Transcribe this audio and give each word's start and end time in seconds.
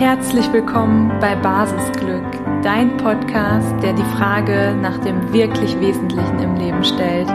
Herzlich 0.00 0.50
willkommen 0.50 1.10
bei 1.20 1.36
Basisglück, 1.36 2.24
dein 2.62 2.96
Podcast, 2.96 3.70
der 3.82 3.92
die 3.92 4.16
Frage 4.16 4.74
nach 4.80 4.96
dem 5.04 5.30
wirklich 5.34 5.78
Wesentlichen 5.78 6.38
im 6.38 6.56
Leben 6.56 6.82
stellt. 6.82 7.28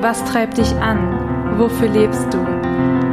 Was 0.00 0.24
treibt 0.26 0.58
dich 0.58 0.72
an? 0.76 1.58
Wofür 1.58 1.88
lebst 1.88 2.32
du? 2.32 2.38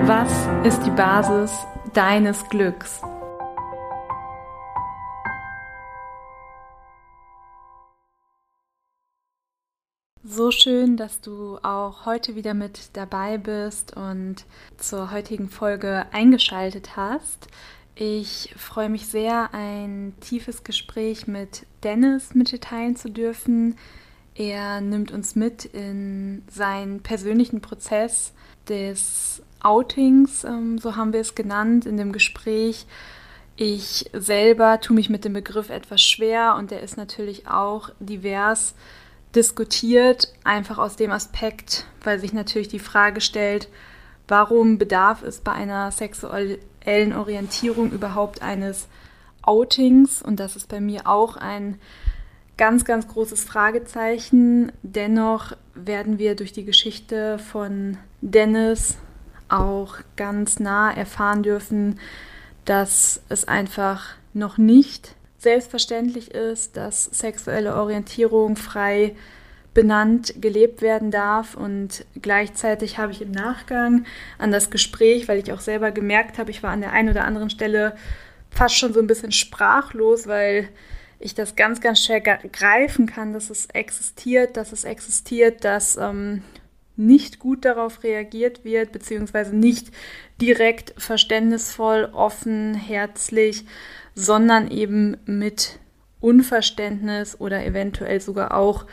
Was 0.06 0.32
ist 0.64 0.86
die 0.86 0.92
Basis 0.92 1.66
deines 1.96 2.48
Glücks? 2.50 3.02
So 10.24 10.52
schön, 10.52 10.96
dass 10.96 11.22
du 11.22 11.58
auch 11.64 12.06
heute 12.06 12.36
wieder 12.36 12.54
mit 12.54 12.96
dabei 12.96 13.40
bist 13.40 13.98
und 13.98 14.46
zur 14.78 15.10
heutigen 15.10 15.50
Folge 15.50 16.06
eingeschaltet 16.12 16.96
hast. 16.96 17.48
Ich 18.00 18.54
freue 18.56 18.90
mich 18.90 19.08
sehr, 19.08 19.56
ein 19.56 20.14
tiefes 20.20 20.64
Gespräch 20.64 21.26
mit 21.26 21.66
Dennis 21.82 22.36
mitteilen 22.36 22.96
zu 22.96 23.10
dürfen. 23.10 23.76
Er 24.36 24.82
nimmt 24.82 25.12
uns 25.12 25.36
mit 25.36 25.66
in 25.66 26.44
seinen 26.48 27.02
persönlichen 27.02 27.60
Prozess 27.60 28.34
des 28.70 29.42
Outings, 29.64 30.44
ähm, 30.44 30.78
so 30.78 30.96
haben 30.96 31.12
wir 31.12 31.22
es 31.22 31.34
genannt, 31.34 31.88
in 31.88 31.98
dem 31.98 32.12
Gespräch. 32.12 32.86
Ich 33.56 34.08
selber 34.14 34.80
tue 34.80 34.96
mich 34.96 35.10
mit 35.10 35.26
dem 35.26 35.34
Begriff 35.34 35.72
etwas 35.72 36.04
schwer 36.04 36.56
und 36.56 36.70
der 36.70 36.84
ist 36.84 36.98
natürlich 36.98 37.48
auch 37.48 37.90
divers 38.00 38.76
diskutiert, 39.34 40.32
einfach 40.44 40.78
aus 40.78 40.98
dem 40.98 41.10
Aspekt, 41.10 41.88
weil 42.04 42.20
sich 42.20 42.32
natürlich 42.32 42.68
die 42.68 42.78
Frage 42.78 43.22
stellt, 43.22 43.70
warum 44.28 44.78
bedarf 44.78 45.24
es 45.24 45.40
bei 45.40 45.54
einer 45.54 45.90
sexuell 45.92 46.60
sexuellen 46.88 47.14
Orientierung 47.14 47.92
überhaupt 47.92 48.42
eines 48.42 48.88
Outings. 49.42 50.22
Und 50.22 50.40
das 50.40 50.56
ist 50.56 50.70
bei 50.70 50.80
mir 50.80 51.06
auch 51.06 51.36
ein 51.36 51.80
ganz, 52.58 52.86
ganz 52.86 53.10
großes 53.10 53.44
Fragezeichen. 53.44 54.72
Dennoch 54.84 55.52
werden 55.76 56.18
wir 56.18 56.36
durch 56.36 56.54
die 56.54 56.64
Geschichte 56.64 57.40
von 57.40 57.98
Dennis 58.22 58.98
auch 59.50 59.96
ganz 60.16 60.60
nah 60.60 60.92
erfahren 60.92 61.44
dürfen, 61.44 62.00
dass 62.64 63.22
es 63.28 63.46
einfach 63.46 64.16
noch 64.34 64.58
nicht 64.58 65.16
selbstverständlich 65.40 66.32
ist, 66.32 66.78
dass 66.78 67.06
sexuelle 67.06 67.76
Orientierung 67.76 68.56
frei 68.56 69.16
benannt 69.78 70.34
gelebt 70.42 70.82
werden 70.82 71.12
darf. 71.12 71.54
Und 71.54 72.04
gleichzeitig 72.20 72.98
habe 72.98 73.12
ich 73.12 73.22
im 73.22 73.30
Nachgang 73.30 74.06
an 74.40 74.52
das 74.52 74.72
Gespräch, 74.72 75.28
weil 75.28 75.38
ich 75.38 75.54
auch 75.54 75.60
selber 75.60 75.92
gemerkt 75.92 76.40
habe, 76.40 76.50
ich 76.50 76.64
war 76.64 76.72
an 76.72 76.82
der 76.82 76.94
einen 76.94 77.10
oder 77.10 77.26
anderen 77.26 77.52
Stelle 77.52 77.96
fast 78.50 78.76
schon 78.76 78.92
so 78.92 79.00
ein 79.00 79.06
bisschen 79.06 79.32
sprachlos, 79.32 80.26
weil 80.26 80.70
ich 81.20 81.36
das 81.36 81.56
ganz, 81.56 81.80
ganz 81.80 82.04
schwer 82.04 82.22
greifen 82.22 83.06
kann, 83.06 83.34
dass 83.34 83.52
es 83.52 83.68
existiert, 83.68 84.58
dass 84.58 84.72
es 84.72 84.84
existiert, 84.84 85.64
dass 85.64 85.96
ähm, 85.96 86.42
nicht 86.96 87.38
gut 87.38 87.64
darauf 87.64 88.02
reagiert 88.02 88.66
wird, 88.66 88.92
beziehungsweise 88.92 89.56
nicht 89.56 89.92
direkt 90.42 90.96
verständnisvoll, 90.98 92.10
offen, 92.14 92.74
herzlich, 92.74 93.64
sondern 94.16 94.72
eben 94.72 95.18
mit 95.28 95.78
Unverständnis 96.20 97.40
oder 97.40 97.64
eventuell 97.64 98.22
sogar 98.22 98.58
auch 98.58 98.88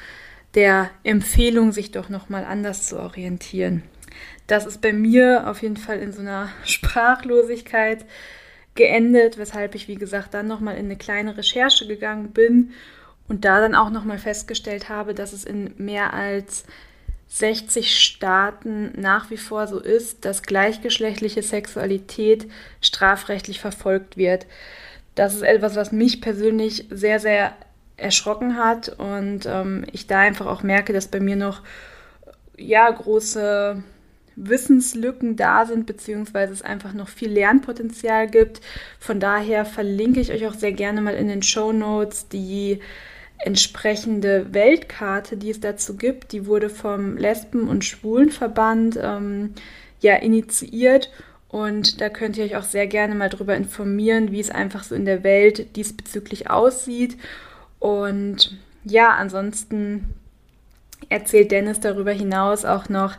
der 0.54 0.90
Empfehlung, 1.02 1.72
sich 1.72 1.90
doch 1.90 2.08
nochmal 2.08 2.44
anders 2.44 2.88
zu 2.88 2.98
orientieren. 2.98 3.82
Das 4.46 4.66
ist 4.66 4.80
bei 4.80 4.92
mir 4.92 5.48
auf 5.48 5.62
jeden 5.62 5.76
Fall 5.76 5.98
in 6.00 6.12
so 6.12 6.20
einer 6.20 6.50
Sprachlosigkeit 6.64 8.04
geendet, 8.74 9.38
weshalb 9.38 9.74
ich, 9.74 9.88
wie 9.88 9.94
gesagt, 9.94 10.34
dann 10.34 10.46
nochmal 10.46 10.76
in 10.76 10.86
eine 10.86 10.96
kleine 10.96 11.36
Recherche 11.36 11.86
gegangen 11.86 12.30
bin 12.30 12.72
und 13.28 13.44
da 13.44 13.60
dann 13.60 13.74
auch 13.74 13.90
nochmal 13.90 14.18
festgestellt 14.18 14.88
habe, 14.88 15.14
dass 15.14 15.32
es 15.32 15.44
in 15.44 15.72
mehr 15.78 16.12
als 16.12 16.64
60 17.28 17.98
Staaten 17.98 18.92
nach 19.00 19.30
wie 19.30 19.36
vor 19.36 19.66
so 19.66 19.80
ist, 19.80 20.24
dass 20.24 20.42
gleichgeschlechtliche 20.42 21.42
Sexualität 21.42 22.48
strafrechtlich 22.80 23.60
verfolgt 23.60 24.16
wird. 24.16 24.46
Das 25.14 25.34
ist 25.34 25.42
etwas, 25.42 25.74
was 25.74 25.90
mich 25.90 26.20
persönlich 26.20 26.86
sehr, 26.90 27.20
sehr 27.20 27.56
erschrocken 27.96 28.56
hat 28.56 28.88
und 28.88 29.46
ähm, 29.46 29.84
ich 29.92 30.06
da 30.06 30.20
einfach 30.20 30.46
auch 30.46 30.62
merke, 30.62 30.92
dass 30.92 31.08
bei 31.08 31.20
mir 31.20 31.36
noch 31.36 31.62
ja 32.56 32.90
große 32.90 33.82
Wissenslücken 34.36 35.36
da 35.36 35.64
sind, 35.64 35.86
beziehungsweise 35.86 36.52
es 36.52 36.62
einfach 36.62 36.92
noch 36.92 37.08
viel 37.08 37.30
Lernpotenzial 37.30 38.28
gibt. 38.28 38.60
Von 38.98 39.20
daher 39.20 39.64
verlinke 39.64 40.20
ich 40.20 40.32
euch 40.32 40.46
auch 40.46 40.54
sehr 40.54 40.72
gerne 40.72 41.00
mal 41.00 41.14
in 41.14 41.28
den 41.28 41.42
Show 41.42 41.72
Notes 41.72 42.28
die 42.28 42.80
entsprechende 43.38 44.52
Weltkarte, 44.52 45.36
die 45.36 45.50
es 45.50 45.60
dazu 45.60 45.96
gibt. 45.96 46.32
Die 46.32 46.46
wurde 46.46 46.70
vom 46.70 47.16
Lesben- 47.16 47.68
und 47.68 47.84
Schwulenverband 47.84 48.98
ähm, 49.00 49.54
ja 50.00 50.16
initiiert 50.16 51.10
und 51.54 52.00
da 52.00 52.08
könnt 52.08 52.36
ihr 52.36 52.44
euch 52.44 52.56
auch 52.56 52.64
sehr 52.64 52.88
gerne 52.88 53.14
mal 53.14 53.28
darüber 53.28 53.54
informieren, 53.54 54.32
wie 54.32 54.40
es 54.40 54.50
einfach 54.50 54.82
so 54.82 54.96
in 54.96 55.04
der 55.04 55.22
Welt 55.22 55.76
diesbezüglich 55.76 56.50
aussieht. 56.50 57.16
Und 57.84 58.56
ja, 58.84 59.10
ansonsten 59.10 60.06
erzählt 61.10 61.50
Dennis 61.50 61.80
darüber 61.80 62.12
hinaus 62.12 62.64
auch 62.64 62.88
noch 62.88 63.16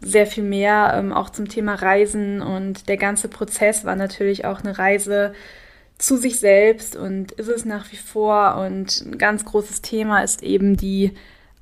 sehr 0.00 0.28
viel 0.28 0.44
mehr, 0.44 0.92
ähm, 0.94 1.12
auch 1.12 1.30
zum 1.30 1.48
Thema 1.48 1.74
Reisen. 1.74 2.40
Und 2.40 2.88
der 2.88 2.96
ganze 2.96 3.26
Prozess 3.26 3.84
war 3.84 3.96
natürlich 3.96 4.44
auch 4.44 4.60
eine 4.60 4.78
Reise 4.78 5.34
zu 5.98 6.16
sich 6.16 6.38
selbst 6.38 6.94
und 6.94 7.32
ist 7.32 7.48
es 7.48 7.64
nach 7.64 7.90
wie 7.90 7.96
vor. 7.96 8.64
Und 8.64 9.04
ein 9.04 9.18
ganz 9.18 9.44
großes 9.44 9.82
Thema 9.82 10.22
ist 10.22 10.44
eben 10.44 10.76
die 10.76 11.10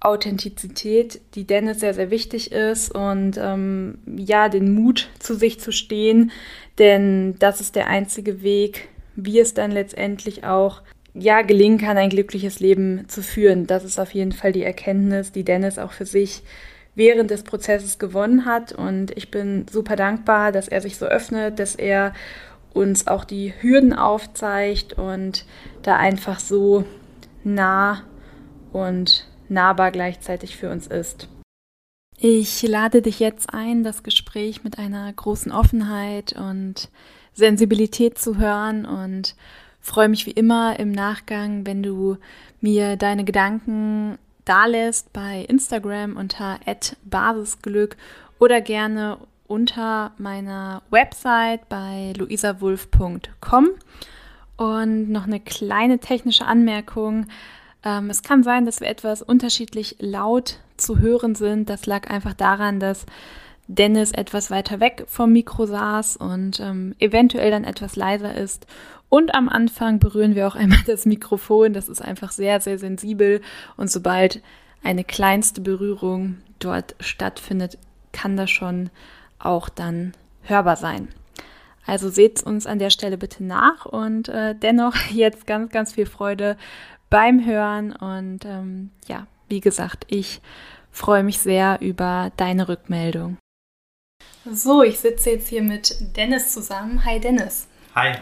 Authentizität, 0.00 1.22
die 1.36 1.46
Dennis 1.46 1.80
sehr, 1.80 1.94
sehr 1.94 2.10
wichtig 2.10 2.52
ist 2.52 2.94
und 2.94 3.38
ähm, 3.38 3.96
ja, 4.14 4.50
den 4.50 4.74
Mut 4.74 5.08
zu 5.20 5.36
sich 5.36 5.58
zu 5.58 5.72
stehen, 5.72 6.32
denn 6.78 7.38
das 7.38 7.62
ist 7.62 7.76
der 7.76 7.86
einzige 7.86 8.42
Weg, 8.42 8.88
wie 9.14 9.40
es 9.40 9.54
dann 9.54 9.70
letztendlich 9.70 10.44
auch 10.44 10.82
ja, 11.18 11.42
gelingen 11.42 11.78
kann, 11.78 11.96
ein 11.96 12.10
glückliches 12.10 12.60
Leben 12.60 13.08
zu 13.08 13.22
führen. 13.22 13.66
Das 13.66 13.84
ist 13.84 13.98
auf 13.98 14.12
jeden 14.12 14.32
Fall 14.32 14.52
die 14.52 14.62
Erkenntnis, 14.62 15.32
die 15.32 15.44
Dennis 15.44 15.78
auch 15.78 15.92
für 15.92 16.06
sich 16.06 16.42
während 16.94 17.30
des 17.30 17.42
Prozesses 17.42 17.98
gewonnen 17.98 18.44
hat. 18.44 18.72
Und 18.72 19.16
ich 19.16 19.30
bin 19.30 19.66
super 19.70 19.96
dankbar, 19.96 20.52
dass 20.52 20.68
er 20.68 20.80
sich 20.80 20.96
so 20.96 21.06
öffnet, 21.06 21.58
dass 21.58 21.74
er 21.74 22.12
uns 22.72 23.06
auch 23.06 23.24
die 23.24 23.54
Hürden 23.60 23.94
aufzeigt 23.94 24.94
und 24.94 25.46
da 25.82 25.96
einfach 25.96 26.38
so 26.38 26.84
nah 27.44 28.02
und 28.72 29.28
nahbar 29.48 29.90
gleichzeitig 29.92 30.56
für 30.56 30.70
uns 30.70 30.86
ist. 30.86 31.28
Ich 32.18 32.62
lade 32.62 33.02
dich 33.02 33.20
jetzt 33.20 33.52
ein, 33.52 33.84
das 33.84 34.02
Gespräch 34.02 34.64
mit 34.64 34.78
einer 34.78 35.12
großen 35.12 35.52
Offenheit 35.52 36.34
und 36.34 36.90
Sensibilität 37.32 38.18
zu 38.18 38.38
hören 38.38 38.86
und 38.86 39.34
freue 39.86 40.08
mich 40.08 40.26
wie 40.26 40.32
immer 40.32 40.78
im 40.78 40.90
Nachgang, 40.90 41.64
wenn 41.64 41.82
du 41.82 42.18
mir 42.60 42.96
deine 42.96 43.24
Gedanken 43.24 44.18
dalässt 44.44 45.12
bei 45.12 45.44
Instagram 45.48 46.16
unter 46.16 46.58
@basisglück 47.04 47.96
oder 48.38 48.60
gerne 48.60 49.18
unter 49.46 50.12
meiner 50.18 50.82
Website 50.90 51.68
bei 51.68 52.12
luisawulf.com. 52.16 53.68
Und 54.56 55.10
noch 55.10 55.24
eine 55.24 55.40
kleine 55.40 55.98
technische 55.98 56.46
Anmerkung. 56.46 57.26
Ähm, 57.84 58.10
es 58.10 58.22
kann 58.22 58.42
sein, 58.42 58.64
dass 58.66 58.80
wir 58.80 58.88
etwas 58.88 59.22
unterschiedlich 59.22 59.96
laut 60.00 60.58
zu 60.76 60.98
hören 60.98 61.34
sind. 61.34 61.68
Das 61.68 61.86
lag 61.86 62.10
einfach 62.10 62.34
daran, 62.34 62.80
dass 62.80 63.06
Dennis 63.68 64.12
etwas 64.12 64.50
weiter 64.50 64.80
weg 64.80 65.04
vom 65.08 65.32
Mikro 65.32 65.66
saß 65.66 66.16
und 66.16 66.60
ähm, 66.60 66.94
eventuell 66.98 67.50
dann 67.50 67.64
etwas 67.64 67.96
leiser 67.96 68.34
ist 68.34 68.66
und 69.08 69.34
am 69.34 69.48
Anfang 69.48 69.98
berühren 69.98 70.34
wir 70.34 70.46
auch 70.48 70.56
einmal 70.56 70.82
das 70.86 71.06
Mikrofon. 71.06 71.72
Das 71.72 71.88
ist 71.88 72.02
einfach 72.02 72.32
sehr, 72.32 72.60
sehr 72.60 72.78
sensibel. 72.78 73.40
Und 73.76 73.90
sobald 73.90 74.42
eine 74.82 75.04
kleinste 75.04 75.60
Berührung 75.60 76.38
dort 76.58 76.94
stattfindet, 77.00 77.78
kann 78.12 78.36
das 78.36 78.50
schon 78.50 78.90
auch 79.38 79.68
dann 79.68 80.12
hörbar 80.42 80.76
sein. 80.76 81.08
Also 81.86 82.08
seht 82.08 82.42
uns 82.42 82.66
an 82.66 82.80
der 82.80 82.90
Stelle 82.90 83.16
bitte 83.16 83.44
nach 83.44 83.86
und 83.86 84.28
äh, 84.28 84.54
dennoch 84.54 84.96
jetzt 85.12 85.46
ganz, 85.46 85.70
ganz 85.70 85.92
viel 85.92 86.06
Freude 86.06 86.56
beim 87.10 87.44
Hören. 87.44 87.92
Und 87.92 88.44
ähm, 88.44 88.90
ja, 89.06 89.26
wie 89.48 89.60
gesagt, 89.60 90.04
ich 90.08 90.40
freue 90.90 91.22
mich 91.22 91.38
sehr 91.38 91.78
über 91.80 92.32
deine 92.36 92.68
Rückmeldung. 92.68 93.38
So, 94.52 94.82
ich 94.84 95.00
sitze 95.00 95.30
jetzt 95.30 95.48
hier 95.48 95.62
mit 95.62 95.96
Dennis 96.16 96.52
zusammen. 96.52 97.04
Hi 97.04 97.18
Dennis. 97.18 97.66
Hi. 97.96 98.12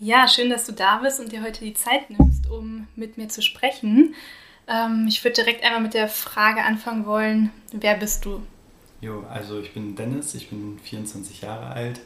Ja, 0.00 0.26
schön, 0.26 0.50
dass 0.50 0.66
du 0.66 0.72
da 0.72 0.98
bist 0.98 1.20
und 1.20 1.30
dir 1.30 1.42
heute 1.42 1.64
die 1.64 1.74
Zeit 1.74 2.10
nimmst, 2.10 2.50
um 2.50 2.88
mit 2.96 3.18
mir 3.18 3.28
zu 3.28 3.40
sprechen. 3.40 4.16
Ähm, 4.66 5.06
ich 5.08 5.22
würde 5.22 5.34
direkt 5.34 5.64
einmal 5.64 5.80
mit 5.80 5.94
der 5.94 6.08
Frage 6.08 6.64
anfangen 6.64 7.06
wollen, 7.06 7.50
wer 7.72 7.94
bist 7.96 8.24
du? 8.24 8.42
Jo, 9.00 9.24
also 9.30 9.60
ich 9.60 9.72
bin 9.72 9.94
Dennis, 9.94 10.34
ich 10.34 10.48
bin 10.50 10.78
24 10.82 11.42
Jahre 11.42 11.66
alt, 11.66 12.00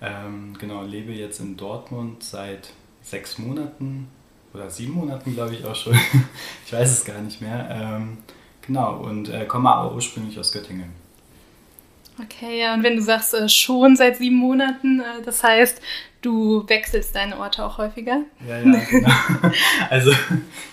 Ähm, 0.00 0.56
genau, 0.60 0.82
lebe 0.84 1.12
jetzt 1.12 1.40
in 1.40 1.56
Dortmund 1.56 2.22
seit 2.22 2.70
sechs 3.02 3.38
Monaten 3.38 4.06
oder 4.54 4.70
sieben 4.70 4.92
Monaten, 4.92 5.34
glaube 5.34 5.54
ich 5.54 5.64
auch 5.64 5.74
schon. 5.74 5.94
ich 6.66 6.72
weiß 6.72 6.90
es 6.90 7.04
gar 7.04 7.20
nicht 7.20 7.40
mehr. 7.40 7.68
Ähm, 7.70 8.18
genau, 8.64 8.98
und 8.98 9.28
äh, 9.28 9.46
komme 9.46 9.70
aber 9.70 9.94
ursprünglich 9.94 10.38
aus 10.38 10.52
Göttingen. 10.52 10.92
Okay, 12.22 12.60
ja, 12.60 12.74
und 12.74 12.82
wenn 12.82 12.96
du 12.96 13.02
sagst 13.02 13.34
äh, 13.34 13.48
schon 13.48 13.96
seit 13.96 14.16
sieben 14.16 14.36
Monaten, 14.36 15.00
äh, 15.00 15.22
das 15.24 15.44
heißt, 15.44 15.80
du 16.22 16.64
wechselst 16.68 17.14
deine 17.14 17.38
Orte 17.38 17.64
auch 17.64 17.78
häufiger? 17.78 18.22
Ja, 18.46 18.58
ja, 18.58 18.80
genau. 18.90 19.10
also 19.90 20.12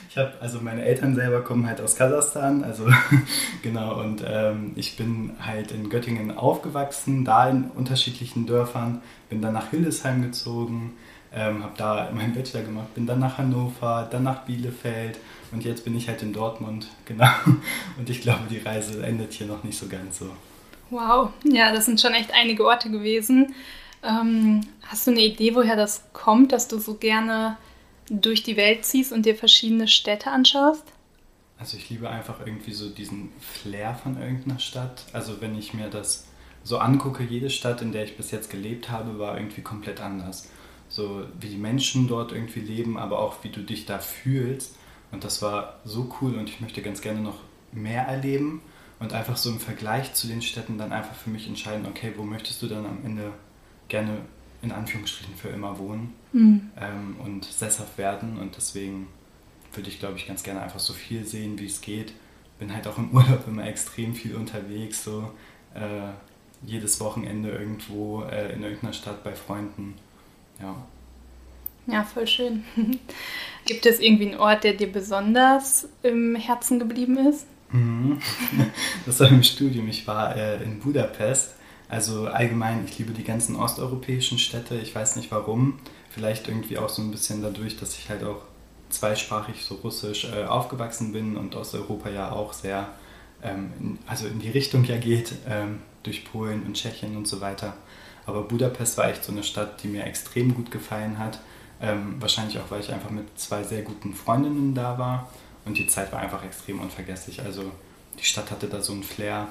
ich 0.10 0.18
habe, 0.18 0.34
also 0.40 0.60
meine 0.62 0.84
Eltern 0.84 1.14
selber 1.14 1.42
kommen 1.42 1.68
halt 1.68 1.82
aus 1.82 1.96
Kasachstan, 1.96 2.64
also 2.64 2.88
genau, 3.62 4.00
und 4.02 4.24
ähm, 4.26 4.72
ich 4.76 4.98
bin 4.98 5.32
halt 5.46 5.72
in 5.72 5.90
Göttingen 5.90 6.36
aufgewachsen, 6.36 7.26
da 7.26 7.50
in 7.50 7.66
unterschiedlichen 7.66 8.46
Dörfern, 8.46 9.02
bin 9.30 9.42
dann 9.42 9.54
nach 9.54 9.72
Hildesheim 9.72 10.22
gezogen, 10.22 10.94
ähm, 11.34 11.64
habe 11.64 11.74
da 11.78 12.10
meinen 12.14 12.34
Bachelor 12.34 12.64
gemacht, 12.64 12.96
bin 12.96 13.06
dann 13.06 13.20
nach 13.20 13.38
Hannover, 13.38 14.08
dann 14.10 14.24
nach 14.24 14.44
Bielefeld 14.46 15.20
und 15.52 15.66
jetzt 15.66 15.84
bin 15.84 15.96
ich 15.98 16.08
halt 16.08 16.24
in 16.24 16.34
Dortmund, 16.34 16.88
genau. 17.06 17.28
Und 18.00 18.10
ich 18.10 18.22
glaube, 18.22 18.44
die 18.50 18.60
Reise 18.60 19.06
endet 19.06 19.34
hier 19.34 19.48
noch 19.48 19.64
nicht 19.64 19.78
so 19.78 19.88
ganz 19.88 20.20
so. 20.20 20.30
Wow, 20.90 21.32
ja, 21.44 21.72
das 21.72 21.86
sind 21.86 22.00
schon 22.00 22.14
echt 22.14 22.32
einige 22.34 22.66
Orte 22.66 22.90
gewesen. 22.90 23.56
Ähm, 24.04 24.62
hast 24.84 25.08
du 25.08 25.12
eine 25.12 25.22
Idee, 25.22 25.56
woher 25.56 25.76
das 25.76 26.04
kommt, 26.14 26.52
dass 26.52 26.68
du 26.68 26.78
so 26.78 26.96
gerne 26.96 27.58
durch 28.10 28.44
die 28.44 28.56
Welt 28.56 28.86
ziehst 28.86 29.12
und 29.12 29.26
dir 29.26 29.36
verschiedene 29.36 29.88
Städte 29.88 30.30
anschaust? 30.30 30.84
Also 31.58 31.78
ich 31.78 31.90
liebe 31.90 32.10
einfach 32.10 32.46
irgendwie 32.46 32.74
so 32.74 32.90
diesen 32.90 33.32
Flair 33.40 33.96
von 33.96 34.22
irgendeiner 34.22 34.60
Stadt. 34.60 35.06
Also 35.14 35.42
wenn 35.42 35.58
ich 35.58 35.74
mir 35.74 35.90
das 35.90 36.28
so 36.64 36.78
angucke, 36.78 37.24
jede 37.24 37.50
Stadt, 37.50 37.82
in 37.82 37.92
der 37.92 38.04
ich 38.04 38.18
bis 38.18 38.32
jetzt 38.32 38.50
gelebt 38.50 38.92
habe, 38.92 39.18
war 39.18 39.38
irgendwie 39.38 39.62
komplett 39.62 40.02
anders. 40.02 40.50
So 40.90 41.26
wie 41.40 41.48
die 41.48 41.58
Menschen 41.58 42.08
dort 42.08 42.32
irgendwie 42.32 42.60
leben, 42.60 42.98
aber 42.98 43.20
auch 43.20 43.44
wie 43.44 43.50
du 43.50 43.62
dich 43.62 43.86
da 43.86 44.00
fühlst. 44.00 44.76
Und 45.12 45.24
das 45.24 45.42
war 45.42 45.80
so 45.86 46.14
cool 46.22 46.36
und 46.36 46.50
ich 46.50 46.62
möchte 46.62 46.82
ganz 46.82 47.02
gerne 47.02 47.22
noch 47.22 47.40
mehr 47.72 48.04
erleben 48.04 48.62
und 49.00 49.14
einfach 49.14 49.38
so 49.38 49.50
im 49.50 49.60
Vergleich 49.60 50.14
zu 50.14 50.28
den 50.28 50.42
Städten 50.42 50.78
dann 50.78 50.92
einfach 50.92 51.16
für 51.16 51.30
mich 51.30 51.48
entscheiden, 51.48 51.86
okay, 51.86 52.14
wo 52.16 52.24
möchtest 52.24 52.62
du 52.62 52.68
dann 52.68 52.86
am 52.86 53.00
Ende 53.04 53.32
gerne 53.88 54.20
in 54.62 54.72
Anführungsstrichen 54.72 55.36
für 55.36 55.50
immer 55.50 55.78
wohnen 55.78 56.14
mhm. 56.32 56.70
ähm, 56.80 57.16
und 57.24 57.46
sesshaft 57.46 57.98
werden 57.98 58.40
und 58.40 58.56
deswegen 58.56 59.08
würde 59.74 59.90
ich 59.90 60.00
glaube 60.00 60.18
ich 60.18 60.28
ganz 60.28 60.44
gerne 60.44 60.62
einfach 60.62 60.80
so 60.80 60.94
viel 60.94 61.26
sehen, 61.26 61.60
wie 61.60 61.66
es 61.66 61.82
geht. 61.82 62.14
Bin 62.60 62.74
halt 62.74 62.88
auch 62.88 62.98
im 62.98 63.12
Urlaub 63.14 63.48
immer 63.48 63.68
extrem 63.68 64.16
viel 64.16 64.36
unterwegs, 64.36 65.04
so 65.04 65.32
äh, 65.74 66.12
jedes 66.66 67.00
Wochenende 67.00 67.50
irgendwo 67.50 68.24
äh, 68.24 68.54
in 68.54 68.64
irgendeiner 68.64 68.94
Stadt 68.94 69.24
bei 69.24 69.36
Freunden. 69.36 69.96
Ja. 70.62 70.76
Ja, 71.88 72.04
voll 72.04 72.26
schön. 72.26 72.64
Gibt 73.66 73.86
es 73.86 74.00
irgendwie 74.00 74.32
einen 74.32 74.40
Ort, 74.40 74.64
der 74.64 74.74
dir 74.74 74.92
besonders 74.92 75.88
im 76.02 76.36
Herzen 76.36 76.80
geblieben 76.80 77.18
ist? 77.18 77.46
Mhm. 77.72 78.20
Das 79.06 79.20
war 79.20 79.28
im 79.30 79.44
Studium. 79.44 79.88
Ich 79.88 80.08
war 80.08 80.36
äh, 80.36 80.64
in 80.64 80.80
Budapest. 80.80 81.56
Also 81.88 82.28
allgemein, 82.28 82.84
ich 82.86 82.98
liebe 82.98 83.14
die 83.14 83.24
ganzen 83.24 83.56
osteuropäischen 83.56 84.40
Städte. 84.40 84.76
Ich 84.76 84.96
weiß 84.96 85.16
nicht 85.18 85.32
warum. 85.32 85.80
Vielleicht 86.10 86.48
irgendwie 86.48 86.78
auch 86.78 86.90
so 86.90 87.02
ein 87.02 87.12
bisschen 87.12 87.42
dadurch, 87.42 87.78
dass 87.78 87.98
ich 87.98 88.10
halt 88.10 88.24
auch 88.24 88.42
zweisprachig 88.90 89.64
so 89.64 89.76
russisch 89.76 90.26
äh, 90.26 90.46
aufgewachsen 90.46 91.12
bin 91.12 91.38
und 91.38 91.56
Osteuropa 91.56 92.10
ja 92.10 92.32
auch 92.32 92.54
sehr, 92.54 92.88
ähm, 93.44 93.74
in, 93.80 94.00
also 94.08 94.26
in 94.28 94.40
die 94.40 94.50
Richtung 94.50 94.84
ja 94.86 94.98
geht, 94.98 95.34
ähm, 95.48 95.80
durch 96.04 96.26
Polen 96.26 96.64
und 96.64 96.76
Tschechien 96.76 97.18
und 97.18 97.28
so 97.28 97.42
weiter. 97.42 97.74
Aber 98.26 98.44
Budapest 98.44 98.98
war 98.98 99.10
echt 99.10 99.24
so 99.24 99.32
eine 99.32 99.44
Stadt, 99.44 99.84
die 99.84 99.88
mir 99.88 100.06
extrem 100.06 100.56
gut 100.56 100.72
gefallen 100.72 101.20
hat. 101.20 101.40
Ähm, 101.82 102.16
wahrscheinlich 102.20 102.58
auch, 102.58 102.72
weil 102.72 102.80
ich 102.80 102.92
einfach 102.92 103.12
mit 103.12 103.38
zwei 103.38 103.64
sehr 103.64 103.82
guten 103.82 104.14
Freundinnen 104.14 104.74
da 104.74 104.98
war 104.98 105.30
und 105.66 105.78
die 105.78 105.88
Zeit 105.88 106.12
war 106.12 106.20
einfach 106.20 106.44
extrem 106.44 106.80
unvergesslich. 106.80 107.42
Also 107.42 107.72
die 108.20 108.24
Stadt 108.24 108.52
hatte 108.52 108.68
da 108.68 108.82
so 108.82 108.94
einen 108.94 109.04
Flair. 109.04 109.48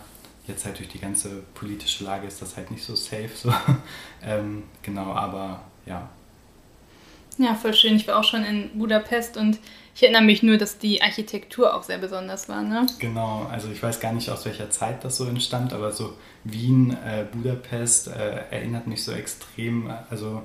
Jetzt 0.46 0.64
halt 0.64 0.78
durch 0.78 0.88
die 0.88 0.98
ganze 0.98 1.42
politische 1.54 2.04
Lage 2.04 2.26
ist 2.26 2.40
das 2.42 2.56
halt 2.56 2.70
nicht 2.70 2.84
so 2.84 2.94
safe. 2.94 3.30
So. 3.34 3.52
ähm, 4.22 4.64
genau, 4.82 5.12
aber 5.12 5.62
ja. 5.86 6.08
Ja, 7.38 7.54
voll 7.54 7.74
schön. 7.74 7.96
Ich 7.96 8.06
war 8.06 8.18
auch 8.18 8.24
schon 8.24 8.44
in 8.44 8.78
Budapest 8.78 9.36
und 9.36 9.58
ich 9.94 10.02
erinnere 10.02 10.22
mich 10.22 10.42
nur, 10.42 10.56
dass 10.56 10.78
die 10.78 11.02
Architektur 11.02 11.74
auch 11.74 11.82
sehr 11.82 11.98
besonders 11.98 12.48
war. 12.48 12.62
Ne? 12.62 12.86
Genau, 12.98 13.46
also 13.50 13.70
ich 13.70 13.82
weiß 13.82 14.00
gar 14.00 14.12
nicht, 14.12 14.28
aus 14.30 14.44
welcher 14.44 14.70
Zeit 14.70 15.04
das 15.04 15.16
so 15.16 15.24
entstand, 15.26 15.72
aber 15.72 15.92
so 15.92 16.14
Wien, 16.42 16.96
äh, 17.04 17.24
Budapest 17.32 18.08
äh, 18.08 18.44
erinnert 18.50 18.86
mich 18.86 19.02
so 19.04 19.12
extrem. 19.12 19.92
Also 20.10 20.42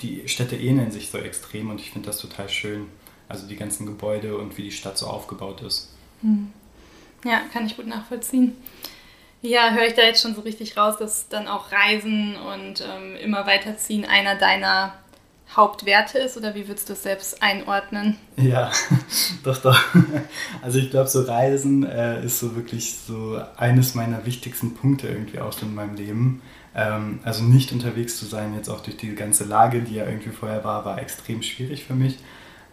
die 0.00 0.28
Städte 0.28 0.56
ähneln 0.56 0.90
sich 0.90 1.10
so 1.10 1.18
extrem 1.18 1.70
und 1.70 1.80
ich 1.80 1.90
finde 1.90 2.06
das 2.06 2.18
total 2.18 2.48
schön. 2.48 2.86
Also 3.28 3.46
die 3.46 3.56
ganzen 3.56 3.86
Gebäude 3.86 4.36
und 4.36 4.56
wie 4.56 4.62
die 4.62 4.72
Stadt 4.72 4.98
so 4.98 5.06
aufgebaut 5.06 5.62
ist. 5.62 5.90
Hm. 6.22 6.52
Ja, 7.24 7.40
kann 7.52 7.66
ich 7.66 7.76
gut 7.76 7.86
nachvollziehen. 7.86 8.56
Ja, 9.42 9.70
höre 9.72 9.86
ich 9.86 9.94
da 9.94 10.02
jetzt 10.02 10.22
schon 10.22 10.34
so 10.34 10.40
richtig 10.40 10.76
raus, 10.76 10.96
dass 10.98 11.28
dann 11.28 11.46
auch 11.46 11.70
Reisen 11.70 12.36
und 12.36 12.80
ähm, 12.80 13.16
immer 13.16 13.46
weiterziehen 13.46 14.04
einer 14.04 14.34
deiner 14.34 14.94
Hauptwerte 15.54 16.18
ist 16.18 16.36
oder 16.36 16.54
wie 16.54 16.66
würdest 16.66 16.88
du 16.88 16.94
es 16.94 17.02
selbst 17.02 17.42
einordnen? 17.42 18.16
Ja, 18.36 18.72
doch, 19.44 19.58
doch. 19.58 19.80
Also 20.62 20.78
ich 20.78 20.90
glaube, 20.90 21.08
so 21.08 21.22
Reisen 21.22 21.84
äh, 21.84 22.24
ist 22.24 22.40
so 22.40 22.56
wirklich 22.56 22.96
so 22.96 23.40
eines 23.56 23.94
meiner 23.94 24.26
wichtigsten 24.26 24.74
Punkte 24.74 25.08
irgendwie 25.08 25.38
auch 25.38 25.54
in 25.62 25.74
meinem 25.74 25.94
Leben. 25.94 26.42
Ähm, 26.74 27.20
also 27.22 27.44
nicht 27.44 27.72
unterwegs 27.72 28.18
zu 28.18 28.26
sein, 28.26 28.54
jetzt 28.54 28.68
auch 28.68 28.80
durch 28.80 28.96
die 28.96 29.14
ganze 29.14 29.44
Lage, 29.44 29.82
die 29.82 29.94
ja 29.94 30.06
irgendwie 30.06 30.30
vorher 30.30 30.64
war, 30.64 30.84
war 30.84 31.00
extrem 31.00 31.42
schwierig 31.42 31.84
für 31.84 31.94
mich. 31.94 32.18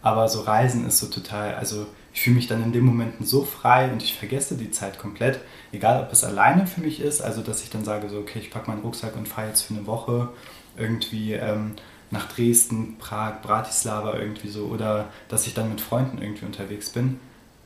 Aber 0.04 0.28
so 0.28 0.42
Reisen 0.42 0.86
ist 0.86 0.98
so 0.98 1.06
total, 1.06 1.54
also 1.54 1.86
ich 2.12 2.20
fühle 2.20 2.36
mich 2.36 2.46
dann 2.46 2.62
in 2.62 2.72
den 2.72 2.84
Momenten 2.84 3.24
so 3.24 3.42
frei 3.42 3.90
und 3.90 4.02
ich 4.02 4.14
vergesse 4.14 4.54
die 4.54 4.70
Zeit 4.70 4.98
komplett. 4.98 5.40
Egal, 5.72 6.02
ob 6.02 6.12
es 6.12 6.24
alleine 6.24 6.66
für 6.66 6.82
mich 6.82 7.00
ist, 7.00 7.22
also 7.22 7.40
dass 7.40 7.62
ich 7.62 7.70
dann 7.70 7.86
sage, 7.86 8.10
so, 8.10 8.18
okay, 8.18 8.38
ich 8.38 8.50
packe 8.50 8.70
meinen 8.70 8.82
Rucksack 8.82 9.16
und 9.16 9.26
fahre 9.26 9.48
jetzt 9.48 9.62
für 9.62 9.72
eine 9.72 9.86
Woche 9.86 10.28
irgendwie 10.76 11.32
ähm, 11.32 11.76
nach 12.10 12.28
Dresden, 12.28 12.98
Prag, 12.98 13.40
Bratislava 13.40 14.18
irgendwie 14.18 14.48
so. 14.48 14.66
Oder 14.66 15.08
dass 15.30 15.46
ich 15.46 15.54
dann 15.54 15.70
mit 15.70 15.80
Freunden 15.80 16.20
irgendwie 16.20 16.44
unterwegs 16.44 16.90
bin. 16.90 17.18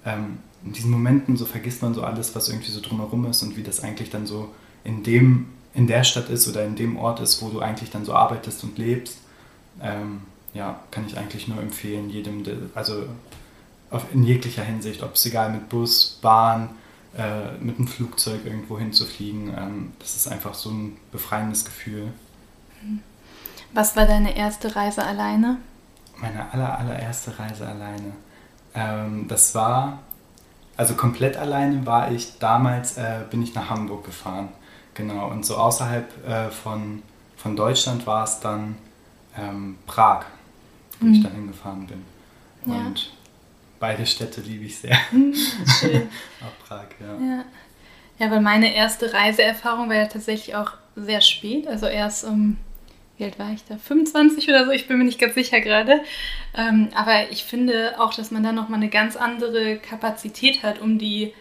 Ähm, 0.06 0.38
in 0.64 0.73
diesen 0.75 0.93
Momenten 0.93 1.37
so 1.37 1.44
vergisst 1.44 1.82
man 1.82 1.93
so 1.93 2.05
alles, 2.05 2.37
was 2.37 2.49
irgendwie 2.49 2.70
so 2.70 2.81
drumherum 2.81 3.26
ist 3.26 3.43
und 3.43 3.56
wie 3.56 3.64
das 3.64 3.81
eigentlich 3.81 4.11
dann 4.11 4.29
so 4.29 4.55
in 4.85 5.02
dem 5.02 5.49
in 5.75 5.88
der 5.88 6.05
Stadt 6.05 6.29
ist 6.29 6.46
oder 6.49 6.64
in 6.64 6.76
dem 6.76 6.96
Ort 6.96 7.19
ist, 7.19 7.43
wo 7.43 7.49
du 7.49 7.58
eigentlich 7.58 7.90
dann 7.90 8.05
so 8.05 8.14
arbeitest 8.14 8.62
und 8.62 8.79
lebst. 8.79 9.19
Ähm, 9.82 10.20
ja, 10.59 10.81
kann 10.91 11.07
ich 11.07 11.17
eigentlich 11.17 11.47
nur 11.47 11.61
empfehlen, 11.62 12.11
jedem, 12.11 12.43
also 12.75 13.05
in 14.12 14.25
jeglicher 14.25 14.65
Hinsicht, 14.65 15.03
ob 15.03 15.15
es 15.15 15.25
egal 15.25 15.50
mit 15.53 15.69
Bus, 15.69 16.19
Bahn, 16.21 16.71
äh, 17.17 17.53
mit 17.61 17.79
einem 17.79 17.87
Flugzeug 17.87 18.45
irgendwo 18.45 18.79
hinzufliegen, 18.79 19.55
ähm, 19.57 19.93
das 20.00 20.17
ist 20.17 20.27
einfach 20.27 20.55
so 20.55 20.71
ein 20.71 20.97
befreiendes 21.12 21.65
Gefühl. 21.65 22.12
Was 23.73 23.97
war 23.97 24.07
deine 24.07 24.37
erste 24.37 24.75
Reise 24.75 25.05
alleine? 25.05 25.59
Meine 26.17 26.53
aller, 26.53 26.77
allererste 26.79 27.38
Reise 27.38 27.67
alleine. 27.67 28.12
Ähm, 28.75 29.27
das 29.29 29.55
war, 29.55 30.00
also 30.77 30.95
komplett 30.95 31.37
alleine 31.37 31.87
war 31.87 32.11
ich 32.11 32.38
damals, 32.38 32.99
äh, 32.99 33.21
bin 33.31 33.43
ich 33.43 33.55
nach 33.55 33.71
Hamburg 33.71 34.05
gefahren. 34.05 34.49
Genau, 34.95 35.29
und 35.31 35.47
so 35.47 35.57
außerhalb 35.57 36.27
äh, 36.27 36.50
von, 36.50 37.03
von 37.37 37.55
Deutschland 37.55 38.07
war 38.07 38.25
es 38.25 38.41
dann 38.41 38.77
ähm, 39.37 39.79
Prag 39.87 40.25
wo 41.00 41.07
mhm. 41.07 41.14
ich 41.14 41.23
dann 41.23 41.33
hingefahren 41.33 41.87
bin. 41.87 42.02
Ja. 42.67 42.87
Und 42.87 43.12
beide 43.81 44.07
Städte 44.07 44.40
liebe 44.40 44.64
ich 44.64 44.78
sehr. 44.78 44.99
Mhm, 45.12 45.35
schön. 45.81 46.09
auch 46.40 46.67
Prag, 46.67 46.87
ja. 47.00 47.14
ja. 47.26 47.45
Ja, 48.19 48.31
weil 48.33 48.40
meine 48.40 48.75
erste 48.75 49.12
Reiseerfahrung 49.12 49.88
war 49.88 49.97
ja 49.97 50.07
tatsächlich 50.07 50.57
auch 50.57 50.73
sehr 50.97 51.21
spät. 51.21 51.69
Also 51.69 51.87
erst 51.87 52.25
um, 52.25 52.57
wie 53.17 53.25
alt 53.25 53.38
war 53.38 53.52
ich 53.52 53.64
da? 53.64 53.78
25 53.78 54.49
oder 54.49 54.64
so, 54.64 54.73
ich 54.73 54.88
bin 54.88 54.99
mir 54.99 55.05
nicht 55.05 55.21
ganz 55.21 55.35
sicher 55.35 55.61
gerade. 55.61 56.00
Ähm, 56.57 56.88
aber 56.95 57.31
ich 57.31 57.45
finde 57.45 57.95
auch, 58.00 58.12
dass 58.12 58.33
man 58.33 58.43
da 58.43 58.50
nochmal 58.50 58.81
eine 58.81 58.90
ganz 58.90 59.17
andere 59.17 59.78
Kapazität 59.78 60.64
hat, 60.64 60.81
um 60.81 60.99
die 60.99 61.33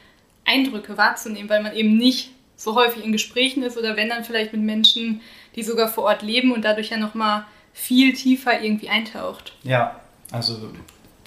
Eindrücke 0.46 0.98
wahrzunehmen, 0.98 1.50
weil 1.50 1.64
man 1.64 1.76
eben 1.76 1.98
nicht 1.98 2.32
so 2.56 2.76
häufig 2.76 3.04
in 3.04 3.12
Gesprächen 3.12 3.64
ist 3.64 3.78
oder 3.78 3.96
wenn 3.96 4.10
dann 4.10 4.24
vielleicht 4.24 4.54
mit 4.54 4.62
Menschen, 4.62 5.22
die 5.56 5.64
sogar 5.64 5.88
vor 5.88 6.06
Ort 6.06 6.22
leben 6.22 6.52
und 6.52 6.64
dadurch 6.64 6.90
ja 6.90 6.98
nochmal 6.98 7.46
viel 7.78 8.14
tiefer 8.14 8.62
irgendwie 8.62 8.90
eintaucht. 8.90 9.54
Ja, 9.64 10.02
also 10.32 10.58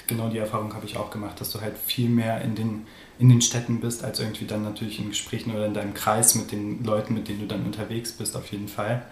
genau 0.09 0.29
die 0.29 0.39
Erfahrung 0.39 0.75
habe 0.75 0.85
ich 0.85 0.97
auch 0.97 1.11
gemacht, 1.11 1.41
dass 1.41 1.53
du 1.53 1.61
halt 1.61 1.79
viel 1.79 2.09
mehr 2.09 2.43
in 2.43 2.57
den, 2.57 2.87
in 3.19 3.29
den 3.29 3.41
Städten 3.41 3.81
bist, 3.81 4.05
als 4.05 4.19
irgendwie 4.19 4.47
dann 4.47 4.65
natürlich 4.65 4.99
in 4.99 5.09
Gesprächen 5.09 5.55
oder 5.55 5.65
in 5.67 5.75
deinem 5.75 5.95
Kreis 5.95 6.35
mit 6.35 6.51
den 6.51 6.85
Leuten, 6.85 7.15
mit 7.15 7.29
denen 7.29 7.41
du 7.41 7.47
dann 7.47 7.65
unterwegs 7.65 8.13
bist, 8.13 8.37
auf 8.37 8.51
jeden 8.51 8.67
Fall. 8.69 9.03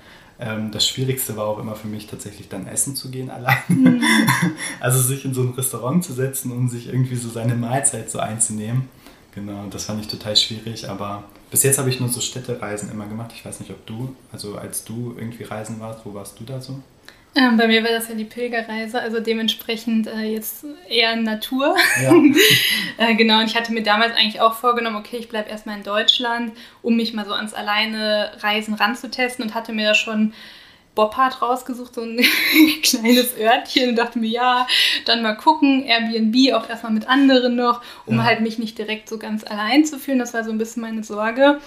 Ähm, 0.41 0.73
das 0.73 0.87
Schwierigste 0.87 1.37
war 1.37 1.47
auch 1.47 1.59
immer 1.59 1.77
für 1.77 1.87
mich 1.87 2.09
tatsächlich 2.09 2.49
dann 2.49 2.67
essen 2.67 2.97
zu 2.97 3.09
gehen 3.11 3.31
allein. 3.31 3.57
Mhm. 3.69 4.03
Also 4.81 5.01
sich 5.01 5.25
in 5.25 5.33
so 5.33 5.43
ein 5.43 5.51
Restaurant 5.51 6.05
zu 6.05 6.13
setzen, 6.13 6.51
um 6.53 6.69
sich 6.69 6.89
irgendwie 6.89 7.17
so 7.17 7.31
seine 7.31 7.55
Mahlzeit 7.55 8.11
so 8.11 8.19
einzunehmen. 8.19 8.89
Genau, 9.35 9.67
das 9.71 9.85
fand 9.85 10.01
ich 10.01 10.09
total 10.09 10.37
schwierig, 10.37 10.89
aber 10.89 11.25
bis 11.51 11.63
jetzt 11.63 11.79
habe 11.79 11.89
ich 11.89 12.01
nur 12.01 12.09
so 12.09 12.21
Städtereisen 12.21 12.91
immer 12.91 13.07
gemacht. 13.07 13.31
Ich 13.35 13.45
weiß 13.45 13.61
nicht, 13.61 13.71
ob 13.71 13.87
du, 13.87 14.15
also 14.33 14.57
als 14.57 14.85
du 14.85 15.15
irgendwie 15.17 15.45
reisen 15.45 15.79
warst, 15.81 16.05
wo 16.05 16.13
warst 16.13 16.39
du 16.41 16.45
da 16.45 16.61
so? 16.61 16.83
Ähm, 17.35 17.57
bei 17.57 17.69
mir 17.69 17.85
war 17.85 17.91
das 17.91 18.09
ja 18.09 18.15
die 18.15 18.25
Pilgerreise, 18.25 19.01
also 19.01 19.21
dementsprechend 19.21 20.07
äh, 20.07 20.23
jetzt 20.23 20.65
eher 20.89 21.15
Natur. 21.15 21.77
Ja. 22.03 22.13
äh, 22.99 23.15
genau, 23.15 23.41
und 23.41 23.47
ich 23.47 23.57
hatte 23.57 23.73
mir 23.73 23.83
damals 23.83 24.17
eigentlich 24.17 24.41
auch 24.41 24.55
vorgenommen, 24.55 24.97
okay, 24.97 25.19
ich 25.19 25.29
bleibe 25.29 25.51
erstmal 25.51 25.77
in 25.77 25.85
Deutschland, 25.85 26.53
um 26.83 26.97
mich 26.97 27.13
mal 27.13 27.27
so 27.27 27.33
ans 27.33 27.55
alleine 27.55 28.33
Reisen 28.41 28.75
ranzutesten 28.75 29.45
und 29.45 29.55
hatte 29.55 29.73
mir 29.73 29.89
da 29.89 29.95
schon 29.95 30.33
Boppard 30.99 31.41
rausgesucht, 31.41 31.95
so 31.95 32.01
ein 32.01 32.17
kleines 32.83 33.39
Örtchen 33.39 33.91
und 33.91 33.97
dachte 33.97 34.19
mir, 34.19 34.31
ja, 34.31 34.67
dann 35.05 35.23
mal 35.23 35.37
gucken, 35.37 35.85
Airbnb 35.85 36.55
auch 36.55 36.69
erstmal 36.69 36.93
mit 36.93 37.09
anderen 37.09 37.55
noch, 37.55 37.83
um 38.05 38.17
ja. 38.17 38.25
halt 38.25 38.41
mich 38.41 38.59
nicht 38.59 38.77
direkt 38.79 39.09
so 39.09 39.17
ganz 39.17 39.45
allein 39.45 39.85
zu 39.85 40.01
fühlen. 40.01 40.19
Das 40.19 40.35
war 40.35 40.43
so 40.43 40.51
ein 40.51 40.59
bisschen 40.59 40.83
meine 40.83 41.05
Sorge. 41.05 41.61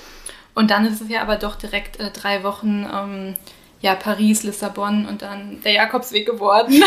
Und 0.54 0.70
dann 0.70 0.86
ist 0.86 1.00
es 1.00 1.08
ja 1.08 1.22
aber 1.22 1.38
doch 1.38 1.56
direkt 1.56 1.98
äh, 2.02 2.12
drei 2.12 2.44
Wochen 2.44 2.86
ähm, 2.94 3.36
ja, 3.82 3.96
Paris, 3.96 4.44
Lissabon 4.44 5.08
und 5.08 5.24
dann 5.24 5.60
der 5.64 5.74
Jakobsweg 5.74 6.26
geworden. 6.26 6.84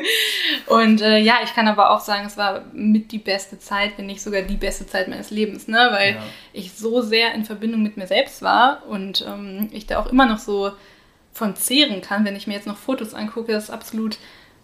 und 0.66 1.02
äh, 1.02 1.18
ja, 1.18 1.40
ich 1.44 1.54
kann 1.54 1.68
aber 1.68 1.90
auch 1.90 2.00
sagen, 2.00 2.26
es 2.26 2.38
war 2.38 2.62
mit 2.72 3.12
die 3.12 3.18
beste 3.18 3.58
Zeit, 3.58 3.92
wenn 3.98 4.06
nicht 4.06 4.22
sogar 4.22 4.42
die 4.42 4.56
beste 4.56 4.86
Zeit 4.86 5.08
meines 5.08 5.30
Lebens, 5.30 5.68
ne? 5.68 5.88
weil 5.92 6.14
ja. 6.14 6.22
ich 6.54 6.72
so 6.72 7.02
sehr 7.02 7.34
in 7.34 7.44
Verbindung 7.44 7.82
mit 7.82 7.98
mir 7.98 8.06
selbst 8.06 8.40
war 8.40 8.86
und 8.88 9.24
ähm, 9.28 9.68
ich 9.72 9.86
da 9.86 10.00
auch 10.00 10.06
immer 10.06 10.24
noch 10.24 10.38
so 10.38 10.72
von 11.32 11.56
zehren 11.56 12.00
kann, 12.00 12.24
wenn 12.24 12.36
ich 12.36 12.46
mir 12.46 12.54
jetzt 12.54 12.66
noch 12.66 12.78
Fotos 12.78 13.12
angucke, 13.12 13.52
das 13.52 13.64
ist 13.64 13.70
absolut 13.70 14.16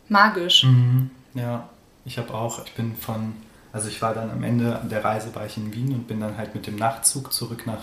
magisch. 0.09 0.65
Mhm. 0.65 1.11
Ja, 1.35 1.69
ich 2.07 2.17
habe 2.17 2.33
auch, 2.33 2.65
ich 2.65 2.73
bin 2.73 2.97
von, 2.97 3.35
also 3.73 3.89
ich 3.89 4.01
war 4.01 4.15
dann 4.15 4.31
am 4.31 4.43
Ende 4.43 4.81
der 4.91 5.05
Reise 5.05 5.35
war 5.35 5.45
ich 5.45 5.59
in 5.59 5.75
Wien 5.75 5.93
und 5.93 6.09
bin 6.09 6.21
dann 6.21 6.39
halt 6.39 6.55
mit 6.55 6.67
dem 6.67 6.77
Nachtzug 6.77 7.35
zurück 7.35 7.67
nach 7.67 7.83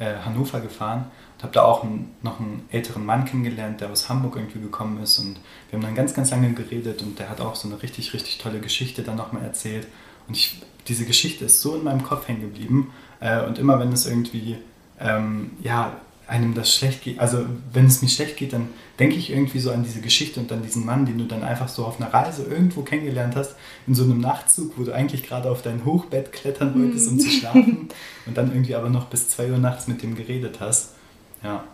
äh, 0.00 0.14
Hannover 0.24 0.60
gefahren 0.60 1.04
und 1.36 1.42
habe 1.44 1.52
da 1.52 1.62
auch 1.62 1.84
einen, 1.84 2.14
noch 2.22 2.40
einen 2.40 2.66
älteren 2.72 3.06
Mann 3.06 3.24
kennengelernt, 3.24 3.80
der 3.80 3.90
aus 3.90 4.08
Hamburg 4.08 4.36
irgendwie 4.36 4.60
gekommen 4.60 5.00
ist 5.02 5.18
und 5.20 5.38
wir 5.68 5.78
haben 5.78 5.84
dann 5.84 5.94
ganz, 5.94 6.14
ganz 6.14 6.30
lange 6.30 6.52
geredet 6.54 7.02
und 7.02 7.18
der 7.18 7.28
hat 7.28 7.40
auch 7.40 7.54
so 7.54 7.68
eine 7.68 7.80
richtig, 7.82 8.12
richtig 8.14 8.38
tolle 8.38 8.60
Geschichte 8.60 9.02
dann 9.02 9.16
nochmal 9.16 9.44
erzählt 9.44 9.86
und 10.26 10.36
ich, 10.36 10.62
diese 10.88 11.04
Geschichte 11.04 11.44
ist 11.44 11.60
so 11.60 11.76
in 11.76 11.84
meinem 11.84 12.02
Kopf 12.02 12.26
hängen 12.26 12.40
geblieben 12.40 12.92
äh, 13.20 13.44
und 13.44 13.58
immer 13.58 13.78
wenn 13.78 13.92
es 13.92 14.06
irgendwie, 14.06 14.56
ähm, 14.98 15.52
ja, 15.62 16.00
einem 16.30 16.54
das 16.54 16.74
schlecht 16.74 17.02
geht, 17.02 17.18
also 17.18 17.44
wenn 17.72 17.86
es 17.86 18.02
mir 18.02 18.08
schlecht 18.08 18.36
geht, 18.36 18.52
dann 18.52 18.68
denke 18.98 19.16
ich 19.16 19.30
irgendwie 19.30 19.58
so 19.58 19.72
an 19.72 19.82
diese 19.82 20.00
Geschichte 20.00 20.38
und 20.38 20.50
an 20.52 20.62
diesen 20.62 20.86
Mann, 20.86 21.04
den 21.04 21.18
du 21.18 21.24
dann 21.24 21.42
einfach 21.42 21.68
so 21.68 21.84
auf 21.84 22.00
einer 22.00 22.14
Reise 22.14 22.44
irgendwo 22.44 22.82
kennengelernt 22.82 23.34
hast, 23.34 23.56
in 23.86 23.94
so 23.94 24.04
einem 24.04 24.20
Nachtzug, 24.20 24.78
wo 24.78 24.84
du 24.84 24.92
eigentlich 24.92 25.24
gerade 25.24 25.50
auf 25.50 25.62
dein 25.62 25.84
Hochbett 25.84 26.32
klettern 26.32 26.78
wolltest, 26.80 27.08
um 27.08 27.18
zu 27.18 27.26
mhm. 27.26 27.32
schlafen 27.32 27.88
und 28.26 28.36
dann 28.36 28.52
irgendwie 28.52 28.76
aber 28.76 28.90
noch 28.90 29.06
bis 29.06 29.28
2 29.30 29.50
Uhr 29.50 29.58
nachts 29.58 29.88
mit 29.88 30.02
dem 30.02 30.14
geredet 30.14 30.58
hast. 30.60 30.94
Ja. 31.42 31.64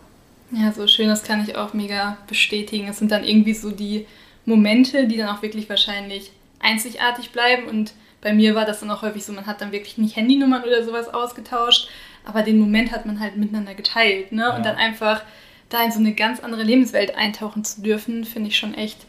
Ja, 0.51 0.71
so 0.71 0.87
schön, 0.87 1.09
das 1.09 1.23
kann 1.23 1.43
ich 1.43 1.55
auch 1.55 1.73
mega 1.73 2.17
bestätigen. 2.27 2.87
Es 2.87 2.97
sind 2.97 3.11
dann 3.11 3.25
irgendwie 3.25 3.53
so 3.53 3.69
die 3.69 4.05
Momente, 4.45 5.07
die 5.07 5.17
dann 5.17 5.29
auch 5.29 5.41
wirklich 5.41 5.69
wahrscheinlich 5.69 6.31
einzigartig 6.59 7.31
bleiben 7.31 7.67
und 7.67 7.93
bei 8.21 8.33
mir 8.33 8.55
war 8.55 8.65
das 8.65 8.79
dann 8.79 8.89
auch 8.89 9.03
häufig 9.03 9.23
so, 9.23 9.33
man 9.33 9.45
hat 9.45 9.61
dann 9.61 9.71
wirklich 9.71 9.97
nicht 9.97 10.15
Handynummern 10.15 10.63
oder 10.63 10.83
sowas 10.83 11.07
ausgetauscht, 11.13 11.87
aber 12.27 12.43
den 12.43 12.59
Moment 12.59 12.91
hat 12.91 13.05
man 13.05 13.19
halt 13.19 13.37
miteinander 13.37 13.73
geteilt. 13.73 14.31
Ne? 14.31 14.41
Ja. 14.41 14.55
Und 14.55 14.65
dann 14.65 14.75
einfach 14.75 15.23
da 15.69 15.83
in 15.83 15.91
so 15.91 15.99
eine 15.99 16.13
ganz 16.13 16.41
andere 16.41 16.63
Lebenswelt 16.63 17.15
eintauchen 17.15 17.63
zu 17.63 17.81
dürfen, 17.81 18.25
finde 18.25 18.49
ich 18.49 18.57
schon 18.57 18.73
echt 18.73 19.05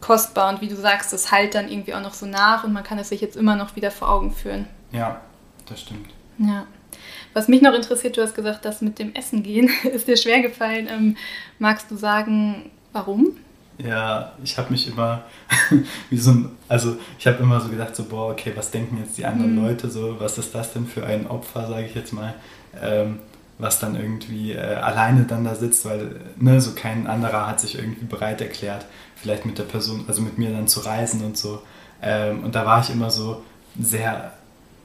kostbar. 0.00 0.48
Und 0.52 0.60
wie 0.62 0.68
du 0.68 0.76
sagst, 0.76 1.12
das 1.12 1.30
halt 1.30 1.54
dann 1.54 1.68
irgendwie 1.68 1.94
auch 1.94 2.02
noch 2.02 2.14
so 2.14 2.26
nach 2.26 2.64
und 2.64 2.72
man 2.72 2.84
kann 2.84 2.98
es 2.98 3.10
sich 3.10 3.20
jetzt 3.20 3.36
immer 3.36 3.56
noch 3.56 3.76
wieder 3.76 3.90
vor 3.90 4.08
Augen 4.10 4.32
führen. 4.32 4.66
Ja, 4.92 5.20
das 5.66 5.82
stimmt. 5.82 6.08
Ja. 6.38 6.66
Was 7.34 7.48
mich 7.48 7.60
noch 7.60 7.74
interessiert, 7.74 8.16
du 8.16 8.22
hast 8.22 8.34
gesagt, 8.34 8.64
das 8.64 8.80
mit 8.80 8.98
dem 8.98 9.14
Essen 9.14 9.42
gehen 9.42 9.70
ist 9.92 10.08
dir 10.08 10.16
schwer 10.16 10.40
gefallen. 10.40 10.88
Ähm, 10.90 11.16
magst 11.58 11.90
du 11.90 11.96
sagen, 11.96 12.70
warum? 12.92 13.36
Ja, 13.78 14.32
ich 14.42 14.58
habe 14.58 14.70
mich 14.70 14.88
immer 14.88 15.22
wie 16.10 16.18
so 16.18 16.32
ein, 16.32 16.50
also 16.68 16.96
ich 17.18 17.26
habe 17.26 17.38
immer 17.38 17.60
so 17.60 17.68
gedacht, 17.68 17.94
so, 17.94 18.04
boah, 18.04 18.32
okay, 18.32 18.52
was 18.56 18.72
denken 18.72 18.98
jetzt 18.98 19.16
die 19.16 19.24
anderen 19.24 19.54
mhm. 19.54 19.62
Leute 19.62 19.88
so, 19.88 20.16
was 20.18 20.36
ist 20.36 20.54
das 20.54 20.72
denn 20.72 20.86
für 20.86 21.06
ein 21.06 21.28
Opfer, 21.28 21.68
sage 21.68 21.86
ich 21.86 21.94
jetzt 21.94 22.12
mal, 22.12 22.34
ähm, 22.82 23.20
was 23.58 23.78
dann 23.78 23.94
irgendwie 23.94 24.52
äh, 24.52 24.74
alleine 24.74 25.24
dann 25.24 25.44
da 25.44 25.54
sitzt, 25.54 25.84
weil 25.84 26.16
ne, 26.36 26.60
so 26.60 26.72
kein 26.72 27.06
anderer 27.06 27.46
hat 27.46 27.60
sich 27.60 27.78
irgendwie 27.78 28.04
bereit 28.04 28.40
erklärt, 28.40 28.86
vielleicht 29.14 29.46
mit 29.46 29.58
der 29.58 29.64
Person, 29.64 30.04
also 30.08 30.22
mit 30.22 30.38
mir 30.38 30.50
dann 30.50 30.66
zu 30.66 30.80
reisen 30.80 31.24
und 31.24 31.36
so. 31.36 31.62
Ähm, 32.02 32.44
und 32.44 32.54
da 32.56 32.66
war 32.66 32.82
ich 32.82 32.90
immer 32.90 33.10
so 33.10 33.42
sehr, 33.80 34.32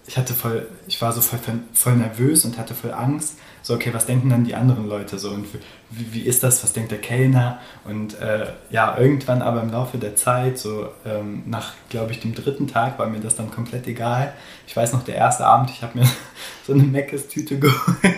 ich 0.06 0.18
hatte 0.18 0.34
voll, 0.34 0.68
ich 0.88 1.02
war 1.02 1.12
so 1.14 1.22
voll, 1.22 1.40
voll 1.74 1.96
nervös 1.96 2.46
und 2.46 2.60
hatte 2.60 2.76
voll 2.76 2.94
Angst, 2.94 3.38
so, 3.64 3.74
okay, 3.74 3.94
was 3.94 4.06
denken 4.06 4.30
dann 4.30 4.44
die 4.44 4.56
anderen 4.56 4.88
Leute 4.88 5.18
so 5.18 5.30
und 5.30 5.48
wie, 5.96 6.14
wie 6.14 6.22
ist 6.22 6.44
das, 6.44 6.64
was 6.64 6.74
denkt 6.74 6.92
der 6.92 7.00
Kellner? 7.00 7.60
Und 7.86 8.20
äh, 8.20 8.48
ja, 8.70 8.98
irgendwann 8.98 9.42
aber 9.42 9.62
im 9.62 9.72
Laufe 9.72 9.98
der 9.98 10.16
Zeit, 10.16 10.58
so 10.58 10.88
ähm, 11.06 11.44
nach, 11.46 11.74
glaube 11.90 12.12
ich, 12.12 12.20
dem 12.20 12.34
dritten 12.34 12.68
Tag 12.68 12.98
war 13.00 13.08
mir 13.08 13.20
das 13.20 13.36
dann 13.36 13.52
komplett 13.52 13.88
egal. 13.88 14.34
Ich 14.68 14.76
weiß 14.76 14.94
noch, 14.94 15.04
der 15.04 15.16
erste 15.16 15.46
Abend, 15.46 15.70
ich 15.70 15.84
habe 15.84 16.00
mir 16.00 16.06
so 16.66 16.74
eine 16.74 16.84
Meckes-Tüte 16.84 17.60
geholt, 17.60 18.16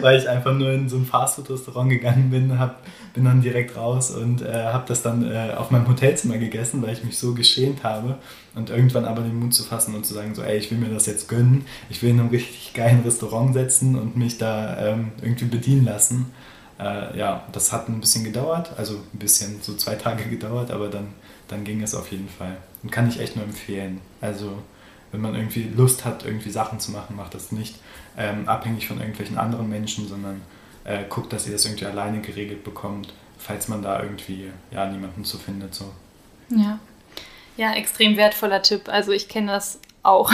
weil 0.00 0.18
ich 0.18 0.28
einfach 0.28 0.54
nur 0.54 0.70
in 0.70 0.88
so 0.88 0.96
ein 0.96 1.06
Fastfood-Restaurant 1.06 1.90
gegangen 1.90 2.30
bin, 2.30 2.58
hab, 2.58 2.82
bin 3.14 3.24
dann 3.24 3.40
direkt 3.40 3.76
raus 3.76 4.10
und 4.10 4.42
äh, 4.42 4.66
habe 4.66 4.84
das 4.86 5.02
dann 5.02 5.30
äh, 5.30 5.54
auf 5.56 5.70
meinem 5.70 5.88
Hotelzimmer 5.88 6.38
gegessen, 6.38 6.82
weil 6.82 6.92
ich 6.92 7.04
mich 7.04 7.18
so 7.18 7.34
geschämt 7.34 7.82
habe 7.84 8.18
und 8.54 8.70
irgendwann 8.70 9.04
aber 9.04 9.22
den 9.22 9.38
Mut 9.38 9.54
zu 9.54 9.64
fassen 9.64 9.94
und 9.94 10.04
zu 10.04 10.14
sagen, 10.14 10.34
so, 10.34 10.42
ey, 10.42 10.58
ich 10.58 10.70
will 10.70 10.78
mir 10.78 10.88
das 10.88 11.06
jetzt 11.06 11.28
gönnen, 11.28 11.64
ich 11.90 12.02
will 12.02 12.10
in 12.10 12.20
einem 12.20 12.28
richtig 12.28 12.74
geilen 12.74 13.02
Restaurant 13.02 13.54
setzen 13.54 13.96
und 13.98 14.16
mich 14.16 14.38
da 14.38 14.76
ähm, 14.78 15.12
irgendwie 15.22 15.46
bedienen 15.46 15.84
lassen. 15.84 16.32
Äh, 16.78 17.18
ja, 17.18 17.44
das 17.52 17.72
hat 17.72 17.88
ein 17.88 18.00
bisschen 18.00 18.24
gedauert, 18.24 18.70
also 18.76 18.94
ein 18.94 19.18
bisschen, 19.18 19.60
so 19.62 19.74
zwei 19.74 19.96
Tage 19.96 20.24
gedauert, 20.30 20.70
aber 20.70 20.88
dann, 20.88 21.08
dann 21.48 21.64
ging 21.64 21.82
es 21.82 21.94
auf 21.94 22.10
jeden 22.12 22.28
Fall. 22.28 22.56
Und 22.82 22.90
kann 22.90 23.08
ich 23.08 23.20
echt 23.20 23.36
nur 23.36 23.44
empfehlen. 23.44 24.00
Also, 24.20 24.58
wenn 25.10 25.20
man 25.20 25.34
irgendwie 25.34 25.70
Lust 25.74 26.04
hat, 26.04 26.24
irgendwie 26.24 26.50
Sachen 26.50 26.80
zu 26.80 26.92
machen, 26.92 27.16
macht 27.16 27.34
das 27.34 27.50
nicht 27.50 27.76
ähm, 28.16 28.48
abhängig 28.48 28.86
von 28.86 28.98
irgendwelchen 28.98 29.38
anderen 29.38 29.68
Menschen, 29.68 30.06
sondern 30.06 30.42
äh, 30.84 31.04
guckt, 31.08 31.32
dass 31.32 31.46
ihr 31.46 31.52
das 31.52 31.64
irgendwie 31.64 31.86
alleine 31.86 32.20
geregelt 32.20 32.62
bekommt, 32.62 33.12
falls 33.38 33.68
man 33.68 33.82
da 33.82 34.02
irgendwie 34.02 34.50
ja, 34.70 34.86
niemanden 34.86 35.24
zu 35.24 35.38
findet. 35.38 35.74
So. 35.74 35.92
Ja. 36.50 36.78
Ja, 37.56 37.74
extrem 37.74 38.16
wertvoller 38.16 38.62
Tipp. 38.62 38.88
Also 38.88 39.10
ich 39.10 39.28
kenne 39.28 39.50
das 39.50 39.80
auch 40.02 40.30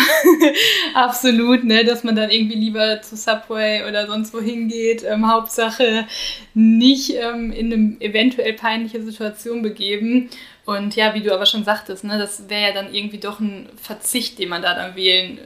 absolut, 0.94 1.64
ne, 1.64 1.84
dass 1.84 2.04
man 2.04 2.16
dann 2.16 2.30
irgendwie 2.30 2.56
lieber 2.56 3.00
zu 3.02 3.16
Subway 3.16 3.88
oder 3.88 4.06
sonst 4.06 4.34
wo 4.34 4.40
hingeht. 4.40 5.04
Ähm, 5.04 5.30
Hauptsache 5.30 6.06
nicht 6.54 7.14
ähm, 7.14 7.50
in 7.52 7.72
eine 7.72 7.96
eventuell 8.00 8.52
peinliche 8.52 9.02
Situation 9.02 9.62
begeben. 9.62 10.30
Und 10.64 10.96
ja, 10.96 11.14
wie 11.14 11.22
du 11.22 11.34
aber 11.34 11.46
schon 11.46 11.64
sagtest, 11.64 12.04
ne, 12.04 12.18
das 12.18 12.48
wäre 12.48 12.68
ja 12.68 12.72
dann 12.72 12.94
irgendwie 12.94 13.18
doch 13.18 13.40
ein 13.40 13.68
Verzicht, 13.80 14.38
den 14.38 14.48
man 14.48 14.62
da 14.62 14.74
dann 14.74 14.96
wählen 14.96 15.38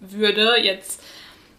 würde. 0.00 0.56
Jetzt 0.62 1.02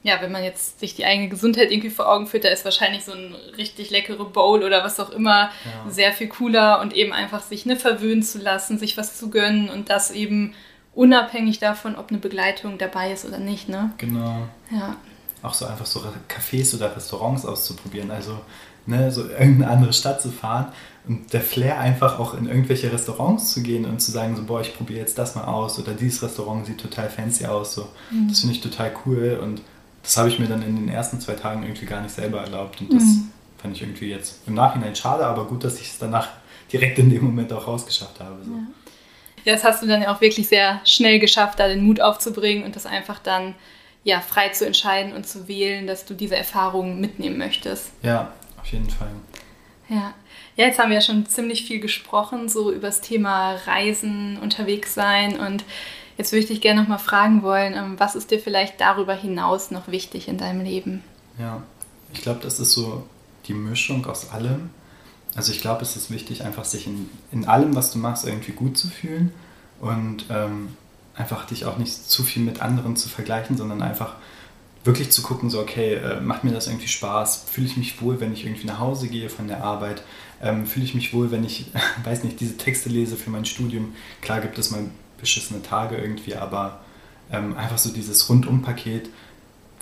ja, 0.04 0.20
wenn 0.20 0.32
man 0.32 0.44
jetzt 0.44 0.80
sich 0.80 0.96
die 0.96 1.06
eigene 1.06 1.30
Gesundheit 1.30 1.72
irgendwie 1.72 1.92
vor 1.92 2.12
Augen 2.12 2.26
führt, 2.26 2.44
da 2.44 2.50
ist 2.50 2.66
wahrscheinlich 2.66 3.04
so 3.04 3.12
ein 3.12 3.36
richtig 3.58 3.92
leckere 3.92 4.26
Bowl 4.26 4.64
oder 4.64 4.84
was 4.84 5.00
auch 5.00 5.12
immer 5.12 5.52
ja. 5.64 5.92
sehr 5.92 6.12
viel 6.12 6.28
cooler 6.28 6.82
und 6.82 6.96
eben 6.96 7.14
einfach 7.14 7.42
sich 7.44 7.66
ne, 7.68 7.76
verwöhnen 7.76 8.24
zu 8.24 8.40
lassen, 8.40 8.80
sich 8.80 8.98
was 8.98 9.18
zu 9.18 9.30
gönnen 9.30 9.70
und 9.70 9.90
das 9.90 10.10
eben 10.10 10.56
unabhängig 10.94 11.60
davon, 11.60 11.96
ob 11.96 12.10
eine 12.10 12.20
Begleitung 12.20 12.78
dabei 12.78 13.12
ist 13.12 13.26
oder 13.26 13.40
nicht, 13.40 13.70
ne? 13.70 13.92
Genau. 13.98 14.48
Ja. 14.72 14.98
Auch 15.44 15.54
so 15.54 15.66
einfach 15.66 15.86
so 15.86 16.02
Cafés 16.30 16.76
oder 16.76 16.96
Restaurants 16.96 17.46
auszuprobieren, 17.46 18.12
also 18.12 18.40
ne, 18.86 19.12
so 19.12 19.28
irgendeine 19.28 19.70
andere 19.70 19.94
Stadt 19.94 20.22
zu 20.22 20.30
fahren 20.30 20.68
und 21.08 21.34
der 21.34 21.42
Flair 21.42 21.80
einfach 21.80 22.20
auch 22.20 22.36
in 22.36 22.48
irgendwelche 22.48 22.92
Restaurants 22.92 23.52
zu 23.54 23.64
gehen 23.64 23.86
und 23.86 24.02
zu 24.02 24.12
sagen 24.12 24.36
so, 24.36 24.44
boah, 24.44 24.62
ich 24.62 24.76
probiere 24.76 25.00
jetzt 25.00 25.18
das 25.18 25.36
mal 25.36 25.46
aus 25.46 25.80
oder 25.80 25.94
dieses 25.94 26.22
Restaurant 26.22 26.66
sieht 26.66 26.80
total 26.80 27.10
fancy 27.10 27.46
aus, 27.46 27.74
so. 27.74 27.88
Mhm. 28.12 28.28
Das 28.28 28.42
finde 28.42 28.56
ich 28.56 28.62
total 28.62 28.92
cool 29.06 29.40
und 29.42 29.62
das 30.04 30.18
habe 30.18 30.30
ich 30.30 30.40
mir 30.40 30.48
dann 30.48 30.62
in 30.64 30.76
den 30.76 30.90
ersten 30.90 31.20
zwei 31.20 31.34
Tagen 31.34 31.64
irgendwie 31.64 31.86
gar 31.86 32.02
nicht 32.02 32.14
selber 32.14 32.42
erlaubt. 32.42 32.82
Und 32.82 32.94
das 32.94 33.04
mhm. 33.04 33.32
fand 33.58 33.76
ich 33.76 33.84
irgendwie 33.84 34.10
jetzt 34.10 34.40
im 34.48 34.56
Nachhinein 34.56 34.96
schade, 34.96 35.26
aber 35.26 35.46
gut, 35.46 35.64
dass 35.64 35.80
ich 35.80 35.90
es 35.90 36.00
danach 36.00 36.30
direkt 36.72 36.98
in 37.00 37.10
dem 37.10 37.24
Moment 37.24 37.54
auch 37.54 37.68
rausgeschafft 37.68 38.20
habe. 38.20 38.38
So. 38.44 38.52
Ja. 38.52 38.58
Ja. 39.46 39.54
das 39.54 39.64
hast 39.64 39.82
du 39.82 39.88
dann 39.88 40.06
auch 40.06 40.22
wirklich 40.22 40.48
sehr 40.48 40.82
schnell 40.86 41.20
geschafft, 41.20 41.60
da 41.60 41.68
den 41.68 41.84
Mut 41.84 42.02
aufzubringen 42.02 42.64
und 42.64 42.76
das 42.76 42.86
einfach 42.86 43.20
dann 43.20 43.56
ja, 44.04 44.20
frei 44.20 44.50
zu 44.50 44.66
entscheiden 44.66 45.14
und 45.14 45.28
zu 45.28 45.48
wählen, 45.48 45.86
dass 45.86 46.06
du 46.06 46.14
diese 46.14 46.36
Erfahrungen 46.36 47.00
mitnehmen 47.00 47.38
möchtest. 47.38 47.92
Ja, 48.02 48.32
auf 48.60 48.68
jeden 48.68 48.90
Fall. 48.90 49.12
Ja. 49.90 50.14
Ja, 50.58 50.66
jetzt 50.66 50.80
haben 50.80 50.90
wir 50.90 50.96
ja 50.96 51.02
schon 51.02 51.26
ziemlich 51.28 51.66
viel 51.66 51.80
gesprochen, 51.80 52.50
so 52.50 52.72
über 52.72 52.88
das 52.88 53.02
Thema 53.02 53.56
Reisen, 53.66 54.38
unterwegs 54.38 54.94
sein 54.94 55.40
und 55.40 55.64
Jetzt 56.22 56.34
würde 56.34 56.42
ich 56.42 56.50
dich 56.50 56.62
gerne 56.62 56.82
noch 56.82 56.88
mal 56.88 57.00
fragen 57.00 57.42
wollen, 57.42 57.74
ähm, 57.74 57.96
was 57.98 58.14
ist 58.14 58.30
dir 58.30 58.40
vielleicht 58.40 58.80
darüber 58.80 59.16
hinaus 59.16 59.72
noch 59.72 59.88
wichtig 59.88 60.28
in 60.28 60.38
deinem 60.38 60.62
Leben? 60.62 61.04
Ja, 61.40 61.64
ich 62.14 62.22
glaube, 62.22 62.42
das 62.44 62.60
ist 62.60 62.74
so 62.74 63.08
die 63.48 63.56
Mischung 63.56 64.06
aus 64.06 64.30
allem. 64.30 64.70
Also 65.36 65.52
ich 65.52 65.62
glaube, 65.62 65.82
es 65.82 65.96
ist 65.96 66.12
wichtig, 66.12 66.44
einfach 66.44 66.66
sich 66.66 66.88
in, 66.88 67.10
in 67.32 67.46
allem, 67.46 67.76
was 67.76 67.92
du 67.92 68.00
machst, 68.00 68.26
irgendwie 68.26 68.52
gut 68.52 68.78
zu 68.78 68.90
fühlen 68.90 69.32
und 69.80 70.26
ähm, 70.30 70.70
einfach 71.16 71.46
dich 71.46 71.66
auch 71.66 71.78
nicht 71.78 72.10
zu 72.10 72.24
viel 72.24 72.44
mit 72.44 72.62
anderen 72.62 72.96
zu 72.96 73.10
vergleichen, 73.10 73.58
sondern 73.58 73.82
einfach 73.82 74.16
wirklich 74.84 75.12
zu 75.12 75.22
gucken, 75.22 75.50
so 75.50 75.60
okay, 75.60 75.96
äh, 75.96 76.22
macht 76.22 76.44
mir 76.44 76.52
das 76.52 76.68
irgendwie 76.68 76.88
Spaß? 76.88 77.46
Fühle 77.50 77.68
ich 77.68 77.78
mich 77.78 78.02
wohl, 78.02 78.20
wenn 78.20 78.34
ich 78.34 78.46
irgendwie 78.46 78.68
nach 78.68 78.80
Hause 78.80 79.08
gehe 79.08 79.30
von 79.30 79.48
der 79.48 79.64
Arbeit? 79.64 80.04
Ähm, 80.42 80.66
Fühle 80.66 80.86
ich 80.86 80.96
mich 80.96 81.14
wohl, 81.14 81.32
wenn 81.32 81.44
ich, 81.44 81.68
weiß 82.04 82.24
nicht, 82.24 82.40
diese 82.40 82.58
Texte 82.58 82.90
lese 82.90 83.16
für 83.16 83.30
mein 83.30 83.46
Studium? 83.46 83.94
Klar 84.22 84.42
gibt 84.42 84.58
es 84.58 84.72
mal 84.72 84.84
beschissene 85.20 85.62
Tage 85.62 85.98
irgendwie, 85.98 86.36
aber 86.36 86.82
ähm, 87.32 87.56
einfach 87.56 87.78
so 87.78 87.92
dieses 87.92 88.28
Rundumpaket 88.28 89.10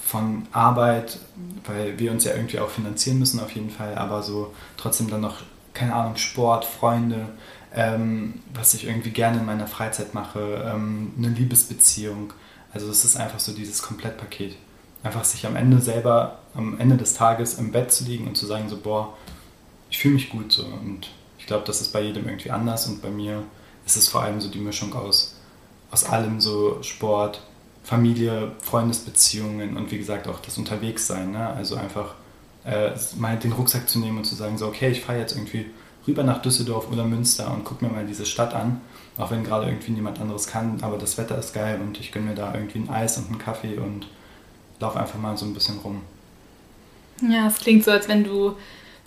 von 0.10 0.48
Arbeit, 0.52 1.20
weil 1.66 2.00
wir 2.00 2.12
uns 2.12 2.24
ja 2.24 2.34
irgendwie 2.34 2.58
auch 2.58 2.70
finanzieren 2.70 3.20
müssen 3.20 3.40
auf 3.40 3.52
jeden 3.52 3.70
Fall, 3.70 3.96
aber 3.96 4.24
so 4.24 4.56
trotzdem 4.76 5.08
dann 5.08 5.22
noch, 5.22 5.38
keine 5.76 5.94
Ahnung, 5.94 6.16
Sport, 6.16 6.66
Freunde, 6.66 7.30
ähm, 7.76 8.42
was 8.56 8.74
ich 8.74 8.88
irgendwie 8.88 9.12
gerne 9.12 9.38
in 9.38 9.46
meiner 9.46 9.68
Freizeit 9.68 10.16
mache, 10.16 10.64
ähm, 10.66 11.14
eine 11.16 11.28
Liebesbeziehung. 11.28 12.34
Also 12.74 12.90
es 12.90 13.06
ist 13.06 13.18
einfach 13.18 13.40
so 13.40 13.52
dieses 13.52 13.84
Komplettpaket. 13.84 14.56
Einfach 15.04 15.24
sich 15.24 15.46
am 15.46 15.56
Ende 15.56 15.80
selber, 15.80 16.40
am 16.56 16.80
Ende 16.80 16.98
des 16.98 17.14
Tages 17.14 17.60
im 17.60 17.72
Bett 17.72 17.92
zu 17.92 18.04
liegen 18.04 18.28
und 18.28 18.36
zu 18.36 18.48
sagen 18.48 18.68
so, 18.68 18.78
boah, 18.78 19.16
ich 19.92 20.00
fühle 20.00 20.16
mich 20.16 20.32
gut 20.32 20.52
so. 20.52 20.66
Und 20.66 21.12
ich 21.38 21.46
glaube, 21.46 21.66
das 21.68 21.82
ist 21.82 21.94
bei 21.94 22.02
jedem 22.02 22.26
irgendwie 22.28 22.50
anders 22.50 22.88
und 22.88 23.04
bei 23.04 23.12
mir 23.12 23.44
ist 23.86 23.96
es 23.96 24.08
vor 24.08 24.24
allem 24.24 24.42
so 24.42 24.50
die 24.50 24.60
Mischung 24.60 24.92
aus, 24.96 25.36
aus 25.92 26.04
allem, 26.04 26.42
so 26.42 26.82
Sport, 26.82 27.42
Familie, 27.90 28.52
Freundesbeziehungen 28.62 29.76
und 29.76 29.90
wie 29.90 29.98
gesagt 29.98 30.28
auch 30.28 30.40
das 30.42 30.60
Unterwegssein. 30.60 31.32
Ne? 31.32 31.48
Also 31.48 31.76
einfach 31.76 32.14
äh, 32.64 32.92
mal 33.18 33.36
den 33.40 33.52
Rucksack 33.52 33.90
zu 33.90 33.98
nehmen 33.98 34.20
und 34.20 34.26
zu 34.26 34.36
sagen, 34.36 34.60
so 34.60 34.68
okay, 34.68 34.92
ich 34.92 35.02
fahre 35.02 35.18
jetzt 35.18 35.36
irgendwie 35.36 35.66
rüber 36.08 36.22
nach 36.22 36.40
Düsseldorf 36.40 36.92
oder 36.92 37.04
Münster 37.04 37.52
und 37.52 37.64
gucke 37.64 37.84
mir 37.84 37.92
mal 37.92 38.06
diese 38.06 38.28
Stadt 38.28 38.54
an, 38.54 38.80
auch 39.18 39.32
wenn 39.32 39.44
gerade 39.44 39.66
irgendwie 39.66 39.92
niemand 39.92 40.22
anderes 40.22 40.46
kann, 40.46 40.78
aber 40.84 41.00
das 41.00 41.18
Wetter 41.18 41.40
ist 41.40 41.52
geil 41.52 41.82
und 41.82 42.00
ich 42.00 42.12
gönne 42.12 42.28
mir 42.28 42.36
da 42.36 42.54
irgendwie 42.54 42.78
ein 42.78 42.92
Eis 42.92 43.18
und 43.18 43.28
einen 43.28 43.40
Kaffee 43.40 43.80
und 43.80 44.06
laufe 44.80 45.00
einfach 45.00 45.18
mal 45.18 45.36
so 45.36 45.48
ein 45.48 45.56
bisschen 45.56 45.80
rum. 45.80 46.02
Ja, 47.28 47.48
es 47.48 47.58
klingt 47.58 47.84
so, 47.84 47.90
als 47.90 48.08
wenn 48.08 48.24
du 48.24 48.56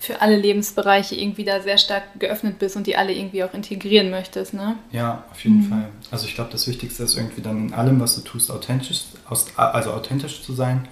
für 0.02 0.20
alle 0.20 0.36
Lebensbereiche 0.36 1.14
irgendwie 1.14 1.44
da 1.44 1.60
sehr 1.60 1.78
stark 1.78 2.18
geöffnet 2.18 2.58
bist 2.58 2.74
und 2.74 2.88
die 2.88 2.96
alle 2.96 3.12
irgendwie 3.12 3.44
auch 3.44 3.54
integrieren 3.54 4.10
möchtest, 4.10 4.52
ne? 4.52 4.74
Ja, 4.90 5.22
auf 5.30 5.44
jeden 5.44 5.60
mhm. 5.60 5.68
Fall. 5.68 5.88
Also 6.10 6.26
ich 6.26 6.34
glaube, 6.34 6.50
das 6.50 6.66
Wichtigste 6.66 7.04
ist 7.04 7.16
irgendwie 7.16 7.40
dann 7.40 7.68
in 7.68 7.72
allem, 7.72 8.00
was 8.00 8.16
du 8.16 8.22
tust, 8.22 8.50
authentisch, 8.50 9.04
also 9.54 9.92
authentisch 9.92 10.42
zu 10.42 10.54
sein 10.54 10.88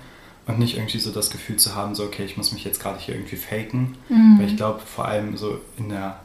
und 0.47 0.61
nicht 0.61 0.77
irgendwie 0.77 1.01
so 1.01 1.11
das 1.11 1.31
Gefühl 1.31 1.57
zu 1.57 1.75
haben, 1.75 1.97
so 1.97 2.05
okay, 2.05 2.25
ich 2.25 2.37
muss 2.37 2.53
mich 2.53 2.63
jetzt 2.63 2.79
gerade 2.79 3.01
hier 3.01 3.17
irgendwie 3.17 3.35
faken. 3.35 3.97
Mhm. 4.09 4.39
Weil 4.39 4.47
ich 4.47 4.57
glaube, 4.57 4.79
vor 4.79 5.07
allem 5.07 5.37
so 5.37 5.61
in 5.77 5.89
der 5.89 6.21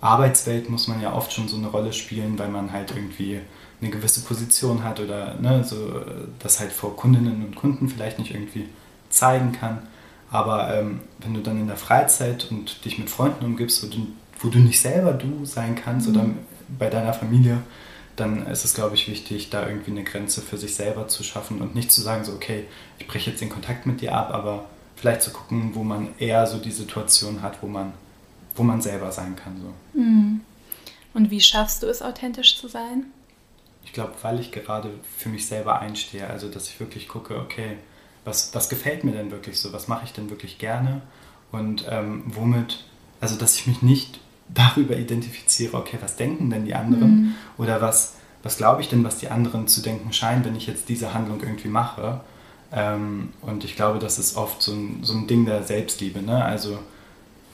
Arbeitswelt 0.00 0.68
muss 0.68 0.88
man 0.88 1.00
ja 1.00 1.12
oft 1.12 1.32
schon 1.32 1.46
so 1.46 1.56
eine 1.56 1.68
Rolle 1.68 1.92
spielen, 1.92 2.36
weil 2.36 2.48
man 2.48 2.72
halt 2.72 2.90
irgendwie 2.96 3.42
eine 3.80 3.90
gewisse 3.90 4.22
Position 4.22 4.82
hat 4.82 4.98
oder 4.98 5.36
ne, 5.40 5.62
so 5.62 5.76
das 6.40 6.58
halt 6.58 6.72
vor 6.72 6.96
Kundinnen 6.96 7.44
und 7.44 7.54
Kunden 7.54 7.88
vielleicht 7.88 8.18
nicht 8.18 8.34
irgendwie 8.34 8.66
zeigen 9.08 9.52
kann. 9.52 9.82
Aber 10.30 10.74
ähm, 10.74 11.00
wenn 11.18 11.34
du 11.34 11.40
dann 11.40 11.60
in 11.60 11.66
der 11.66 11.76
Freizeit 11.76 12.50
und 12.50 12.84
dich 12.84 12.98
mit 12.98 13.10
Freunden 13.10 13.44
umgibst, 13.44 13.82
wo 13.84 13.88
du, 13.88 14.06
wo 14.40 14.48
du 14.48 14.58
nicht 14.58 14.80
selber 14.80 15.12
du 15.12 15.44
sein 15.44 15.76
kannst 15.76 16.08
mhm. 16.08 16.14
oder 16.14 16.26
bei 16.78 16.90
deiner 16.90 17.12
Familie, 17.12 17.58
dann 18.16 18.46
ist 18.46 18.64
es, 18.64 18.74
glaube 18.74 18.94
ich, 18.94 19.08
wichtig, 19.08 19.50
da 19.50 19.68
irgendwie 19.68 19.90
eine 19.90 20.04
Grenze 20.04 20.40
für 20.40 20.56
sich 20.56 20.74
selber 20.74 21.08
zu 21.08 21.22
schaffen 21.22 21.60
und 21.60 21.74
nicht 21.74 21.90
zu 21.90 22.00
sagen, 22.00 22.24
so, 22.24 22.32
okay, 22.32 22.64
ich 22.98 23.06
breche 23.06 23.30
jetzt 23.30 23.40
den 23.40 23.48
Kontakt 23.48 23.86
mit 23.86 24.00
dir 24.00 24.14
ab, 24.14 24.32
aber 24.32 24.66
vielleicht 24.96 25.22
zu 25.22 25.32
gucken, 25.32 25.74
wo 25.74 25.82
man 25.82 26.08
eher 26.18 26.46
so 26.46 26.58
die 26.58 26.70
Situation 26.70 27.42
hat, 27.42 27.62
wo 27.62 27.66
man, 27.66 27.92
wo 28.54 28.62
man 28.62 28.80
selber 28.80 29.10
sein 29.10 29.36
kann. 29.36 29.60
So. 29.60 29.98
Mhm. 30.00 30.40
Und 31.12 31.30
wie 31.30 31.40
schaffst 31.40 31.82
du 31.82 31.86
es, 31.86 32.02
authentisch 32.02 32.58
zu 32.58 32.68
sein? 32.68 33.06
Ich 33.84 33.92
glaube, 33.92 34.14
weil 34.22 34.40
ich 34.40 34.50
gerade 34.50 34.90
für 35.16 35.28
mich 35.28 35.46
selber 35.46 35.80
einstehe, 35.80 36.28
also 36.28 36.48
dass 36.48 36.68
ich 36.68 36.80
wirklich 36.80 37.08
gucke, 37.08 37.36
okay, 37.36 37.76
was, 38.24 38.54
was 38.54 38.68
gefällt 38.68 39.04
mir 39.04 39.12
denn 39.12 39.30
wirklich 39.30 39.58
so, 39.58 39.72
was 39.72 39.88
mache 39.88 40.04
ich 40.04 40.12
denn 40.12 40.30
wirklich 40.30 40.58
gerne 40.58 41.02
und 41.52 41.86
ähm, 41.88 42.22
womit, 42.26 42.84
also 43.20 43.36
dass 43.36 43.56
ich 43.56 43.66
mich 43.66 43.82
nicht 43.82 44.20
darüber 44.48 44.96
identifiziere, 44.96 45.76
okay, 45.76 45.98
was 46.00 46.16
denken 46.16 46.50
denn 46.50 46.66
die 46.66 46.74
anderen 46.74 47.10
mhm. 47.10 47.34
oder 47.56 47.80
was, 47.80 48.14
was 48.42 48.58
glaube 48.58 48.82
ich 48.82 48.88
denn, 48.88 49.02
was 49.02 49.16
die 49.16 49.28
anderen 49.28 49.68
zu 49.68 49.80
denken 49.80 50.12
scheinen, 50.12 50.44
wenn 50.44 50.54
ich 50.54 50.66
jetzt 50.66 50.88
diese 50.90 51.14
Handlung 51.14 51.40
irgendwie 51.40 51.68
mache. 51.68 52.20
Ähm, 52.70 53.32
und 53.40 53.64
ich 53.64 53.74
glaube, 53.74 53.98
das 53.98 54.18
ist 54.18 54.36
oft 54.36 54.60
so 54.60 54.72
ein, 54.72 54.98
so 55.02 55.14
ein 55.14 55.26
Ding 55.26 55.46
der 55.46 55.62
Selbstliebe, 55.62 56.20
ne? 56.20 56.44
also 56.44 56.78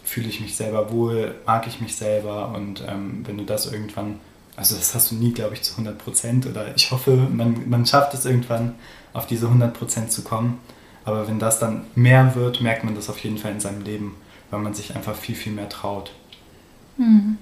fühle 0.02 0.28
ich 0.28 0.40
mich 0.40 0.56
selber 0.56 0.90
wohl, 0.90 1.36
mag 1.46 1.68
ich 1.68 1.80
mich 1.80 1.94
selber 1.94 2.52
und 2.56 2.82
ähm, 2.88 3.22
wenn 3.24 3.38
du 3.38 3.44
das 3.44 3.72
irgendwann, 3.72 4.18
also 4.56 4.74
das 4.74 4.94
hast 4.94 5.12
du 5.12 5.14
nie, 5.14 5.32
glaube 5.32 5.54
ich, 5.54 5.62
zu 5.62 5.72
100 5.72 5.96
Prozent 5.98 6.46
oder 6.46 6.74
ich 6.74 6.90
hoffe, 6.90 7.12
man, 7.12 7.68
man 7.70 7.86
schafft 7.86 8.14
es 8.14 8.24
irgendwann, 8.24 8.74
auf 9.12 9.26
diese 9.26 9.46
100% 9.46 10.08
zu 10.08 10.22
kommen. 10.22 10.60
Aber 11.04 11.26
wenn 11.28 11.38
das 11.38 11.58
dann 11.58 11.86
mehr 11.94 12.34
wird, 12.34 12.60
merkt 12.60 12.84
man 12.84 12.94
das 12.94 13.08
auf 13.08 13.18
jeden 13.18 13.38
Fall 13.38 13.52
in 13.52 13.60
seinem 13.60 13.82
Leben, 13.82 14.16
weil 14.50 14.60
man 14.60 14.74
sich 14.74 14.94
einfach 14.94 15.16
viel, 15.16 15.34
viel 15.34 15.52
mehr 15.52 15.68
traut. 15.68 16.12
Mhm. 16.96 17.38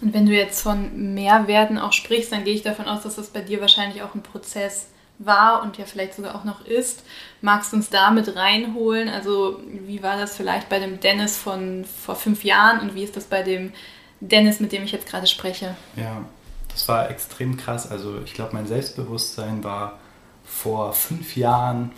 Und 0.00 0.12
wenn 0.12 0.26
du 0.26 0.32
jetzt 0.32 0.60
von 0.60 1.14
Mehrwerten 1.14 1.78
auch 1.78 1.92
sprichst, 1.92 2.32
dann 2.32 2.44
gehe 2.44 2.54
ich 2.54 2.62
davon 2.62 2.86
aus, 2.86 3.02
dass 3.02 3.16
das 3.16 3.28
bei 3.28 3.40
dir 3.40 3.60
wahrscheinlich 3.60 4.02
auch 4.02 4.14
ein 4.14 4.22
Prozess 4.22 4.88
war 5.18 5.62
und 5.62 5.78
ja 5.78 5.84
vielleicht 5.84 6.14
sogar 6.14 6.34
auch 6.34 6.44
noch 6.44 6.66
ist. 6.66 7.04
Magst 7.40 7.72
du 7.72 7.76
uns 7.76 7.88
da 7.88 8.10
mit 8.10 8.34
reinholen? 8.34 9.08
Also 9.08 9.60
wie 9.86 10.02
war 10.02 10.18
das 10.18 10.36
vielleicht 10.36 10.68
bei 10.68 10.78
dem 10.78 11.00
Dennis 11.00 11.36
von 11.36 11.84
vor 11.84 12.16
fünf 12.16 12.42
Jahren 12.44 12.80
und 12.80 12.94
wie 12.94 13.04
ist 13.04 13.16
das 13.16 13.24
bei 13.24 13.42
dem 13.42 13.72
Dennis, 14.20 14.60
mit 14.60 14.72
dem 14.72 14.82
ich 14.82 14.92
jetzt 14.92 15.06
gerade 15.06 15.26
spreche? 15.26 15.76
Ja, 15.96 16.24
das 16.68 16.88
war 16.88 17.10
extrem 17.10 17.56
krass. 17.56 17.90
Also 17.90 18.20
ich 18.24 18.34
glaube, 18.34 18.54
mein 18.54 18.66
Selbstbewusstsein 18.66 19.62
war 19.62 20.00
vor 20.44 20.92
fünf 20.92 21.36
Jahren, 21.36 21.92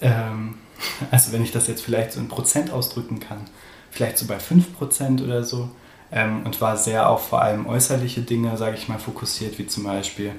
ähm, 0.00 0.54
also 1.10 1.32
wenn 1.32 1.42
ich 1.42 1.52
das 1.52 1.66
jetzt 1.66 1.82
vielleicht 1.82 2.12
so 2.12 2.20
in 2.20 2.28
Prozent 2.28 2.70
ausdrücken 2.70 3.20
kann, 3.20 3.44
vielleicht 3.90 4.18
so 4.18 4.26
bei 4.26 4.38
5% 4.38 5.22
oder 5.22 5.44
so 5.44 5.70
ähm, 6.10 6.42
und 6.44 6.60
war 6.60 6.76
sehr 6.76 7.08
auf 7.08 7.28
vor 7.28 7.42
allem 7.42 7.66
äußerliche 7.66 8.22
Dinge, 8.22 8.56
sage 8.56 8.76
ich 8.76 8.88
mal, 8.88 8.98
fokussiert, 8.98 9.58
wie 9.58 9.66
zum 9.66 9.84
Beispiel, 9.84 10.32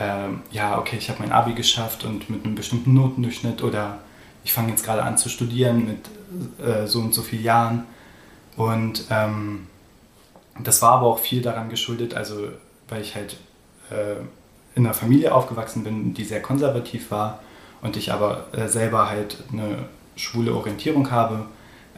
ähm, 0.00 0.42
ja, 0.50 0.78
okay, 0.78 0.96
ich 0.96 1.08
habe 1.10 1.20
mein 1.20 1.32
Abi 1.32 1.54
geschafft 1.54 2.04
und 2.04 2.30
mit 2.30 2.44
einem 2.44 2.54
bestimmten 2.54 2.94
Notendurchschnitt 2.94 3.62
oder 3.62 3.98
ich 4.44 4.52
fange 4.52 4.70
jetzt 4.70 4.84
gerade 4.84 5.02
an 5.02 5.18
zu 5.18 5.28
studieren 5.28 5.86
mit 5.86 6.66
äh, 6.66 6.86
so 6.86 7.00
und 7.00 7.14
so 7.14 7.22
vielen 7.22 7.44
Jahren. 7.44 7.86
Und 8.56 9.04
ähm, 9.10 9.66
das 10.58 10.82
war 10.82 10.92
aber 10.92 11.06
auch 11.06 11.18
viel 11.18 11.42
daran 11.42 11.70
geschuldet, 11.70 12.14
also 12.14 12.48
weil 12.88 13.02
ich 13.02 13.14
halt 13.14 13.36
äh, 13.90 14.16
in 14.74 14.86
einer 14.86 14.94
Familie 14.94 15.34
aufgewachsen 15.34 15.84
bin, 15.84 16.14
die 16.14 16.24
sehr 16.24 16.42
konservativ 16.42 17.10
war 17.10 17.40
und 17.82 17.96
ich 17.96 18.12
aber 18.12 18.46
äh, 18.52 18.68
selber 18.68 19.08
halt 19.10 19.38
eine 19.52 19.86
schwule 20.16 20.54
Orientierung 20.54 21.10
habe, 21.10 21.46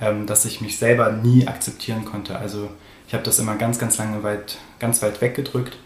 ähm, 0.01 0.27
dass 0.27 0.45
ich 0.45 0.61
mich 0.61 0.79
selber 0.79 1.13
nie 1.13 1.47
akzeptieren 1.47 2.05
konnte. 2.05 2.37
Also 2.39 2.71
ich 3.07 3.15
habe 3.15 3.25
das 3.25 3.39
immer 3.39 3.57
ganz, 3.57 3.79
ganz 3.79 3.99
lange 3.99 4.23
weit, 4.23 4.59
ganz 4.79 5.03
weit 5.03 5.21
weggedrückt, 5.21 5.77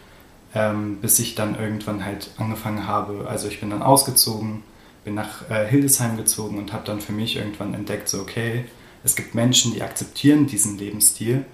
ähm, 0.55 0.99
bis 1.01 1.19
ich 1.19 1.35
dann 1.35 1.59
irgendwann 1.59 2.05
halt 2.05 2.31
angefangen 2.39 2.87
habe. 2.87 3.27
Also 3.29 3.49
ich 3.49 3.61
bin 3.61 3.71
dann 3.71 3.83
ausgezogen, 3.83 4.63
bin 5.05 5.15
nach 5.15 5.51
äh, 5.51 5.67
Hildesheim 5.67 6.17
gezogen 6.17 6.59
und 6.59 6.73
habe 6.73 6.85
dann 6.87 7.01
für 7.01 7.13
mich 7.13 7.37
irgendwann 7.37 7.75
entdeckt, 7.75 8.09
so 8.09 8.21
okay, 8.21 8.65
es 9.05 9.15
gibt 9.15 9.35
Menschen, 9.35 9.73
die 9.73 9.83
akzeptieren 9.83 10.47
diesen 10.47 10.79
Lebensstil 10.79 11.45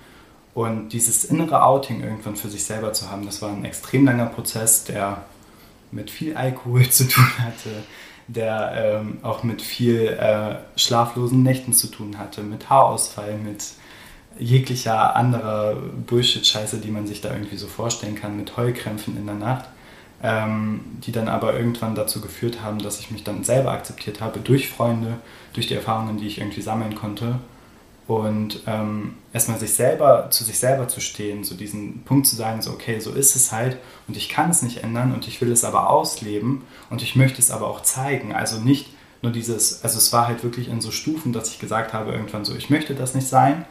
und 0.54 0.90
dieses 0.90 1.24
innere 1.24 1.64
Outing 1.64 2.02
irgendwann 2.02 2.36
für 2.36 2.48
sich 2.48 2.64
selber 2.64 2.92
zu 2.92 3.10
haben, 3.10 3.26
das 3.26 3.42
war 3.42 3.50
ein 3.50 3.64
extrem 3.64 4.04
langer 4.04 4.26
Prozess, 4.26 4.84
der 4.84 5.22
mit 5.90 6.10
viel 6.10 6.36
Alkohol 6.36 6.88
zu 6.90 7.08
tun 7.08 7.26
hatte, 7.38 7.70
der 8.28 8.72
ähm, 8.76 9.18
auch 9.22 9.42
mit 9.42 9.60
viel 9.60 10.06
äh, 10.06 10.56
schlaflosen 10.78 11.42
Nächten 11.42 11.72
zu 11.72 11.88
tun 11.88 12.18
hatte, 12.18 12.42
mit 12.42 12.70
Haarausfall, 12.70 13.36
mit 13.36 13.64
jeglicher 14.38 15.14
anderer 15.14 15.76
Bullshit-Scheiße, 16.06 16.78
die 16.78 16.90
man 16.90 17.06
sich 17.06 17.20
da 17.20 17.32
irgendwie 17.32 17.56
so 17.56 17.66
vorstellen 17.66 18.14
kann, 18.14 18.36
mit 18.36 18.56
Heulkrämpfen 18.56 19.16
in 19.16 19.26
der 19.26 19.34
Nacht, 19.34 19.68
ähm, 20.22 20.80
die 21.04 21.12
dann 21.12 21.28
aber 21.28 21.54
irgendwann 21.54 21.94
dazu 21.94 22.20
geführt 22.20 22.62
haben, 22.62 22.78
dass 22.78 23.00
ich 23.00 23.10
mich 23.10 23.24
dann 23.24 23.44
selber 23.44 23.72
akzeptiert 23.72 24.20
habe 24.20 24.40
durch 24.40 24.68
Freunde, 24.68 25.18
durch 25.52 25.66
die 25.66 25.74
Erfahrungen, 25.74 26.16
die 26.16 26.26
ich 26.26 26.38
irgendwie 26.38 26.62
sammeln 26.62 26.94
konnte 26.94 27.40
und 28.06 28.60
ähm, 28.66 29.14
erstmal 29.32 29.58
sich 29.58 29.74
selber, 29.74 30.28
zu 30.30 30.44
sich 30.44 30.58
selber 30.58 30.88
zu 30.88 31.00
stehen, 31.00 31.42
so 31.42 31.54
diesen 31.54 32.02
Punkt 32.04 32.26
zu 32.26 32.36
sagen, 32.36 32.60
so 32.60 32.72
okay, 32.72 33.00
so 33.00 33.12
ist 33.12 33.34
es 33.34 33.50
halt 33.50 33.78
und 34.08 34.16
ich 34.16 34.28
kann 34.28 34.50
es 34.50 34.62
nicht 34.62 34.82
ändern 34.82 35.14
und 35.14 35.26
ich 35.26 35.40
will 35.40 35.50
es 35.50 35.64
aber 35.64 35.88
ausleben 35.88 36.62
und 36.90 37.02
ich 37.02 37.16
möchte 37.16 37.40
es 37.40 37.50
aber 37.50 37.66
auch 37.66 37.82
zeigen. 37.82 38.34
Also 38.34 38.60
nicht 38.60 38.90
nur 39.22 39.32
dieses, 39.32 39.82
also 39.82 39.96
es 39.96 40.12
war 40.12 40.26
halt 40.26 40.44
wirklich 40.44 40.68
in 40.68 40.82
so 40.82 40.90
Stufen, 40.90 41.32
dass 41.32 41.48
ich 41.48 41.58
gesagt 41.58 41.94
habe 41.94 42.12
irgendwann 42.12 42.44
so, 42.44 42.54
ich 42.54 42.68
möchte 42.68 42.94
das 42.94 43.14
nicht 43.14 43.26
sein, 43.26 43.64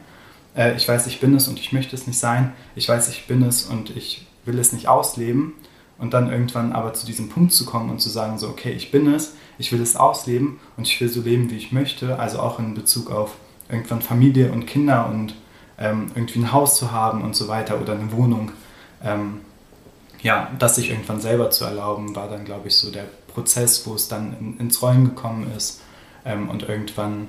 äh, 0.55 0.75
ich 0.75 0.87
weiß, 0.87 1.05
ich 1.05 1.19
bin 1.19 1.35
es 1.35 1.47
und 1.47 1.59
ich 1.59 1.71
möchte 1.71 1.95
es 1.95 2.07
nicht 2.07 2.17
sein, 2.17 2.53
ich 2.75 2.89
weiß, 2.89 3.09
ich 3.09 3.27
bin 3.27 3.43
es 3.43 3.63
und 3.63 3.95
ich 3.95 4.25
will 4.45 4.57
es 4.57 4.73
nicht 4.73 4.87
ausleben 4.87 5.53
und 5.99 6.15
dann 6.15 6.31
irgendwann 6.31 6.73
aber 6.73 6.93
zu 6.93 7.05
diesem 7.05 7.29
Punkt 7.29 7.53
zu 7.53 7.65
kommen 7.65 7.91
und 7.91 7.99
zu 7.99 8.09
sagen 8.09 8.39
so, 8.39 8.49
okay, 8.49 8.71
ich 8.71 8.89
bin 8.89 9.13
es, 9.13 9.35
ich 9.59 9.71
will 9.71 9.81
es 9.81 9.95
ausleben 9.95 10.59
und 10.75 10.87
ich 10.87 10.99
will 10.99 11.07
so 11.07 11.21
leben, 11.21 11.51
wie 11.51 11.57
ich 11.57 11.71
möchte, 11.71 12.17
also 12.17 12.39
auch 12.39 12.57
in 12.57 12.73
Bezug 12.73 13.11
auf 13.11 13.35
irgendwann 13.69 14.01
Familie 14.01 14.51
und 14.51 14.65
Kinder 14.65 15.07
und 15.07 15.35
ähm, 15.77 16.11
irgendwie 16.15 16.39
ein 16.39 16.51
Haus 16.51 16.77
zu 16.77 16.91
haben 16.91 17.21
und 17.23 17.35
so 17.35 17.47
weiter 17.47 17.79
oder 17.79 17.93
eine 17.93 18.11
Wohnung. 18.11 18.51
Ähm, 19.03 19.41
ja, 20.21 20.51
das 20.57 20.75
sich 20.75 20.89
irgendwann 20.89 21.19
selber 21.19 21.49
zu 21.49 21.65
erlauben, 21.65 22.15
war 22.15 22.29
dann, 22.29 22.45
glaube 22.45 22.69
ich, 22.69 22.75
so 22.75 22.91
der 22.91 23.05
Prozess, 23.27 23.85
wo 23.85 23.95
es 23.95 24.07
dann 24.07 24.35
in, 24.39 24.57
ins 24.57 24.81
Rollen 24.81 25.05
gekommen 25.05 25.51
ist. 25.55 25.81
Ähm, 26.25 26.49
und 26.49 26.63
irgendwann 26.63 27.27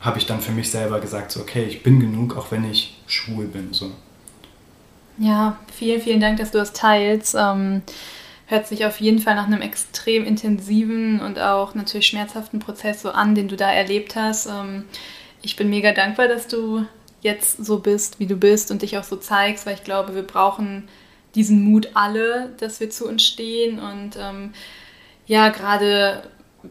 habe 0.00 0.18
ich 0.18 0.26
dann 0.26 0.40
für 0.40 0.52
mich 0.52 0.70
selber 0.70 1.00
gesagt, 1.00 1.32
so, 1.32 1.40
okay, 1.40 1.64
ich 1.64 1.82
bin 1.82 1.98
genug, 1.98 2.36
auch 2.36 2.50
wenn 2.50 2.70
ich 2.70 3.00
schwul 3.06 3.46
bin. 3.46 3.72
So. 3.72 3.90
Ja, 5.18 5.56
vielen, 5.72 6.00
vielen 6.00 6.20
Dank, 6.20 6.38
dass 6.38 6.50
du 6.50 6.58
das 6.58 6.72
teilst. 6.72 7.34
Ähm, 7.38 7.82
hört 8.46 8.66
sich 8.66 8.84
auf 8.84 9.00
jeden 9.00 9.18
Fall 9.18 9.34
nach 9.34 9.46
einem 9.46 9.62
extrem 9.62 10.24
intensiven 10.24 11.20
und 11.20 11.38
auch 11.38 11.74
natürlich 11.74 12.06
schmerzhaften 12.06 12.58
Prozess 12.58 13.02
so 13.02 13.10
an, 13.10 13.34
den 13.34 13.48
du 13.48 13.56
da 13.56 13.72
erlebt 13.72 14.16
hast. 14.16 14.46
Ähm, 14.46 14.84
ich 15.42 15.56
bin 15.56 15.70
mega 15.70 15.92
dankbar, 15.92 16.28
dass 16.28 16.46
du 16.46 16.86
jetzt 17.20 17.64
so 17.64 17.78
bist, 17.78 18.20
wie 18.20 18.26
du 18.26 18.36
bist 18.36 18.70
und 18.70 18.82
dich 18.82 18.98
auch 18.98 19.04
so 19.04 19.16
zeigst, 19.16 19.66
weil 19.66 19.74
ich 19.74 19.84
glaube, 19.84 20.14
wir 20.14 20.22
brauchen 20.22 20.88
diesen 21.34 21.62
Mut 21.62 21.88
alle, 21.94 22.52
dass 22.60 22.80
wir 22.80 22.90
zu 22.90 23.08
uns 23.08 23.24
stehen. 23.24 23.78
Und 23.78 24.16
ähm, 24.16 24.52
ja, 25.26 25.48
gerade 25.48 26.22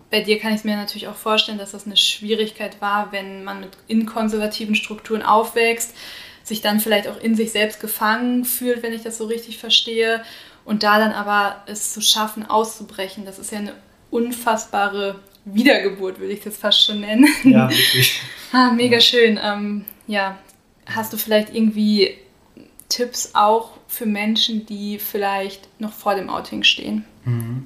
bei 0.09 0.21
dir 0.21 0.39
kann 0.39 0.51
ich 0.51 0.59
es 0.59 0.63
mir 0.63 0.75
natürlich 0.75 1.07
auch 1.07 1.15
vorstellen, 1.15 1.57
dass 1.57 1.71
das 1.71 1.85
eine 1.85 1.97
Schwierigkeit 1.97 2.81
war, 2.81 3.11
wenn 3.11 3.43
man 3.43 3.59
mit 3.61 3.71
in 3.87 4.05
konservativen 4.05 4.75
Strukturen 4.75 5.21
aufwächst, 5.21 5.95
sich 6.43 6.61
dann 6.61 6.79
vielleicht 6.79 7.07
auch 7.07 7.19
in 7.19 7.35
sich 7.35 7.51
selbst 7.51 7.79
gefangen 7.79 8.45
fühlt, 8.45 8.83
wenn 8.83 8.93
ich 8.93 9.01
das 9.01 9.17
so 9.17 9.25
richtig 9.25 9.57
verstehe. 9.57 10.23
Und 10.65 10.83
da 10.83 10.97
dann 10.97 11.11
aber 11.11 11.63
es 11.65 11.93
zu 11.93 12.01
schaffen, 12.01 12.45
auszubrechen, 12.45 13.25
das 13.25 13.39
ist 13.39 13.51
ja 13.51 13.59
eine 13.59 13.73
unfassbare 14.11 15.19
Wiedergeburt, 15.45 16.19
würde 16.19 16.33
ich 16.33 16.41
das 16.41 16.57
fast 16.57 16.85
schon 16.85 17.01
nennen. 17.01 17.27
Ja, 17.43 17.69
wirklich. 17.69 18.21
ah, 18.53 18.71
mega 18.71 18.99
schön. 18.99 19.39
Ähm, 19.41 19.85
ja, 20.07 20.37
hast 20.85 21.11
du 21.11 21.17
vielleicht 21.17 21.53
irgendwie 21.53 22.15
Tipps 22.89 23.31
auch 23.33 23.71
für 23.87 24.05
Menschen, 24.05 24.65
die 24.65 24.99
vielleicht 24.99 25.67
noch 25.79 25.91
vor 25.91 26.15
dem 26.15 26.29
Outing 26.29 26.63
stehen? 26.63 27.05
Mhm. 27.25 27.65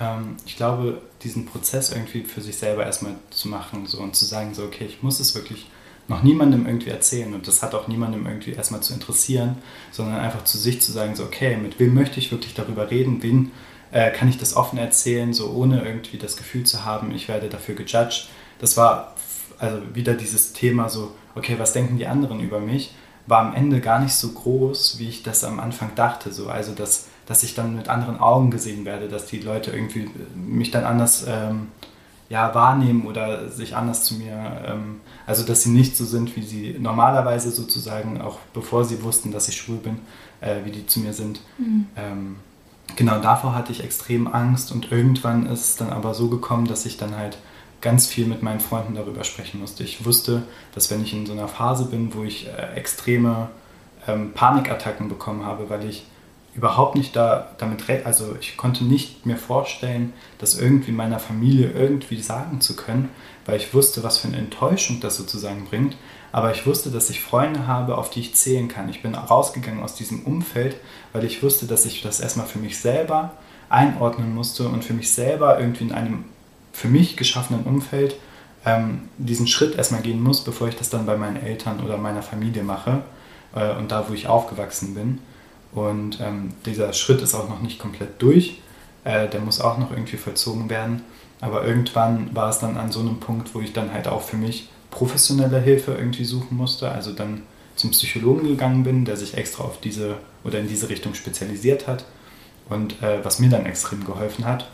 Ähm, 0.00 0.36
ich 0.44 0.56
glaube, 0.56 1.00
diesen 1.22 1.46
Prozess 1.46 1.90
irgendwie 1.90 2.22
für 2.22 2.40
sich 2.40 2.56
selber 2.56 2.84
erstmal 2.84 3.14
zu 3.30 3.48
machen 3.48 3.86
so, 3.86 3.98
und 3.98 4.16
zu 4.16 4.24
sagen, 4.24 4.54
so, 4.54 4.64
okay, 4.64 4.84
ich 4.84 5.02
muss 5.02 5.20
es 5.20 5.34
wirklich 5.34 5.66
noch 6.08 6.22
niemandem 6.22 6.66
irgendwie 6.66 6.90
erzählen 6.90 7.32
und 7.34 7.48
das 7.48 7.62
hat 7.62 7.74
auch 7.74 7.88
niemandem 7.88 8.26
irgendwie 8.26 8.52
erstmal 8.52 8.82
zu 8.82 8.92
interessieren, 8.92 9.56
sondern 9.90 10.20
einfach 10.20 10.44
zu 10.44 10.58
sich 10.58 10.80
zu 10.82 10.92
sagen, 10.92 11.16
so, 11.16 11.24
okay, 11.24 11.56
mit 11.56 11.80
wem 11.80 11.94
möchte 11.94 12.18
ich 12.18 12.30
wirklich 12.30 12.54
darüber 12.54 12.90
reden, 12.90 13.22
wen 13.22 13.52
äh, 13.90 14.10
kann 14.10 14.28
ich 14.28 14.36
das 14.36 14.54
offen 14.56 14.78
erzählen, 14.78 15.32
so 15.32 15.50
ohne 15.50 15.82
irgendwie 15.84 16.18
das 16.18 16.36
Gefühl 16.36 16.64
zu 16.64 16.84
haben, 16.84 17.14
ich 17.14 17.28
werde 17.28 17.48
dafür 17.48 17.74
gejudged. 17.74 18.28
Das 18.58 18.76
war 18.76 19.14
also 19.58 19.78
wieder 19.94 20.14
dieses 20.14 20.52
Thema 20.52 20.88
so, 20.88 21.12
okay, 21.34 21.56
was 21.58 21.72
denken 21.72 21.96
die 21.96 22.06
anderen 22.06 22.40
über 22.40 22.60
mich? 22.60 22.94
war 23.26 23.40
am 23.40 23.54
Ende 23.54 23.80
gar 23.80 24.00
nicht 24.00 24.14
so 24.14 24.32
groß, 24.32 24.98
wie 24.98 25.08
ich 25.08 25.22
das 25.22 25.44
am 25.44 25.60
Anfang 25.60 25.94
dachte. 25.94 26.32
So. 26.32 26.48
Also, 26.48 26.72
dass, 26.72 27.08
dass 27.26 27.42
ich 27.42 27.54
dann 27.54 27.76
mit 27.76 27.88
anderen 27.88 28.18
Augen 28.18 28.50
gesehen 28.50 28.84
werde, 28.84 29.08
dass 29.08 29.26
die 29.26 29.40
Leute 29.40 29.70
irgendwie 29.70 30.10
mich 30.34 30.70
dann 30.70 30.84
anders 30.84 31.24
ähm, 31.26 31.68
ja, 32.34 32.52
wahrnehmen 32.52 33.06
oder 33.06 33.48
sich 33.48 33.76
anders 33.76 34.02
zu 34.02 34.16
mir, 34.16 34.60
ähm, 34.66 35.00
also 35.24 35.44
dass 35.44 35.62
sie 35.62 35.70
nicht 35.70 35.96
so 35.96 36.04
sind, 36.04 36.34
wie 36.34 36.42
sie 36.42 36.76
normalerweise 36.80 37.52
sozusagen, 37.52 38.20
auch 38.20 38.40
bevor 38.52 38.84
sie 38.84 39.04
wussten, 39.04 39.30
dass 39.30 39.48
ich 39.48 39.56
schwul 39.56 39.76
bin, 39.76 40.00
äh, 40.40 40.56
wie 40.64 40.72
die 40.72 40.84
zu 40.84 40.98
mir 40.98 41.12
sind. 41.12 41.40
Mhm. 41.58 41.86
Ähm, 41.96 42.36
genau 42.96 43.20
davor 43.20 43.54
hatte 43.54 43.70
ich 43.70 43.84
extrem 43.84 44.26
Angst 44.26 44.72
und 44.72 44.90
irgendwann 44.90 45.46
ist 45.46 45.64
es 45.64 45.76
dann 45.76 45.90
aber 45.90 46.12
so 46.12 46.28
gekommen, 46.28 46.66
dass 46.66 46.86
ich 46.86 46.96
dann 46.96 47.16
halt 47.16 47.38
ganz 47.80 48.08
viel 48.08 48.26
mit 48.26 48.42
meinen 48.42 48.58
Freunden 48.58 48.96
darüber 48.96 49.22
sprechen 49.22 49.60
musste. 49.60 49.84
Ich 49.84 50.04
wusste, 50.04 50.42
dass 50.74 50.90
wenn 50.90 51.04
ich 51.04 51.14
in 51.14 51.26
so 51.26 51.34
einer 51.34 51.46
Phase 51.46 51.84
bin, 51.84 52.14
wo 52.14 52.24
ich 52.24 52.48
äh, 52.48 52.74
extreme 52.74 53.48
ähm, 54.08 54.32
Panikattacken 54.32 55.08
bekommen 55.08 55.46
habe, 55.46 55.70
weil 55.70 55.84
ich 55.84 56.04
überhaupt 56.56 56.94
nicht 56.94 57.16
da, 57.16 57.50
damit, 57.58 57.82
also 58.04 58.36
ich 58.40 58.56
konnte 58.56 58.84
nicht 58.84 59.26
mir 59.26 59.36
vorstellen, 59.36 60.12
das 60.38 60.58
irgendwie 60.58 60.92
meiner 60.92 61.18
Familie 61.18 61.70
irgendwie 61.70 62.20
sagen 62.20 62.60
zu 62.60 62.76
können, 62.76 63.08
weil 63.44 63.56
ich 63.56 63.74
wusste, 63.74 64.02
was 64.02 64.18
für 64.18 64.28
eine 64.28 64.36
Enttäuschung 64.38 65.00
das 65.00 65.16
sozusagen 65.16 65.64
bringt. 65.64 65.96
Aber 66.32 66.52
ich 66.52 66.66
wusste, 66.66 66.90
dass 66.90 67.10
ich 67.10 67.20
Freunde 67.20 67.66
habe, 67.66 67.96
auf 67.96 68.10
die 68.10 68.20
ich 68.20 68.34
zählen 68.34 68.68
kann. 68.68 68.88
Ich 68.88 69.02
bin 69.02 69.14
rausgegangen 69.14 69.82
aus 69.82 69.94
diesem 69.94 70.22
Umfeld, 70.22 70.76
weil 71.12 71.24
ich 71.24 71.42
wusste, 71.42 71.66
dass 71.66 71.86
ich 71.86 72.02
das 72.02 72.20
erstmal 72.20 72.46
für 72.46 72.58
mich 72.58 72.78
selber 72.78 73.32
einordnen 73.68 74.34
musste 74.34 74.68
und 74.68 74.84
für 74.84 74.94
mich 74.94 75.12
selber 75.12 75.58
irgendwie 75.58 75.84
in 75.84 75.92
einem 75.92 76.24
für 76.72 76.88
mich 76.88 77.16
geschaffenen 77.16 77.64
Umfeld 77.64 78.16
ähm, 78.66 79.08
diesen 79.16 79.46
Schritt 79.46 79.76
erstmal 79.76 80.02
gehen 80.02 80.20
muss, 80.20 80.42
bevor 80.42 80.68
ich 80.68 80.76
das 80.76 80.90
dann 80.90 81.06
bei 81.06 81.16
meinen 81.16 81.36
Eltern 81.36 81.80
oder 81.80 81.96
meiner 81.98 82.22
Familie 82.22 82.64
mache 82.64 83.02
äh, 83.54 83.72
und 83.76 83.92
da, 83.92 84.08
wo 84.08 84.12
ich 84.12 84.26
aufgewachsen 84.26 84.94
bin. 84.94 85.20
Und 85.74 86.20
ähm, 86.20 86.52
dieser 86.66 86.92
Schritt 86.92 87.20
ist 87.20 87.34
auch 87.34 87.48
noch 87.48 87.60
nicht 87.60 87.78
komplett 87.78 88.22
durch. 88.22 88.60
Äh, 89.04 89.28
der 89.28 89.40
muss 89.40 89.60
auch 89.60 89.78
noch 89.78 89.90
irgendwie 89.90 90.16
vollzogen 90.16 90.70
werden. 90.70 91.02
Aber 91.40 91.66
irgendwann 91.66 92.34
war 92.34 92.48
es 92.48 92.58
dann 92.58 92.76
an 92.76 92.92
so 92.92 93.00
einem 93.00 93.20
Punkt, 93.20 93.54
wo 93.54 93.60
ich 93.60 93.72
dann 93.72 93.92
halt 93.92 94.08
auch 94.08 94.22
für 94.22 94.36
mich 94.36 94.68
professionelle 94.90 95.60
Hilfe 95.60 95.92
irgendwie 95.92 96.24
suchen 96.24 96.56
musste. 96.56 96.90
Also 96.90 97.12
dann 97.12 97.42
zum 97.74 97.90
Psychologen 97.90 98.46
gegangen 98.46 98.84
bin, 98.84 99.04
der 99.04 99.16
sich 99.16 99.36
extra 99.36 99.64
auf 99.64 99.80
diese 99.80 100.16
oder 100.44 100.60
in 100.60 100.68
diese 100.68 100.88
Richtung 100.88 101.14
spezialisiert 101.14 101.88
hat. 101.88 102.04
Und 102.68 103.02
äh, 103.02 103.24
was 103.24 103.40
mir 103.40 103.50
dann 103.50 103.66
extrem 103.66 104.04
geholfen 104.04 104.44
hat, 104.44 104.70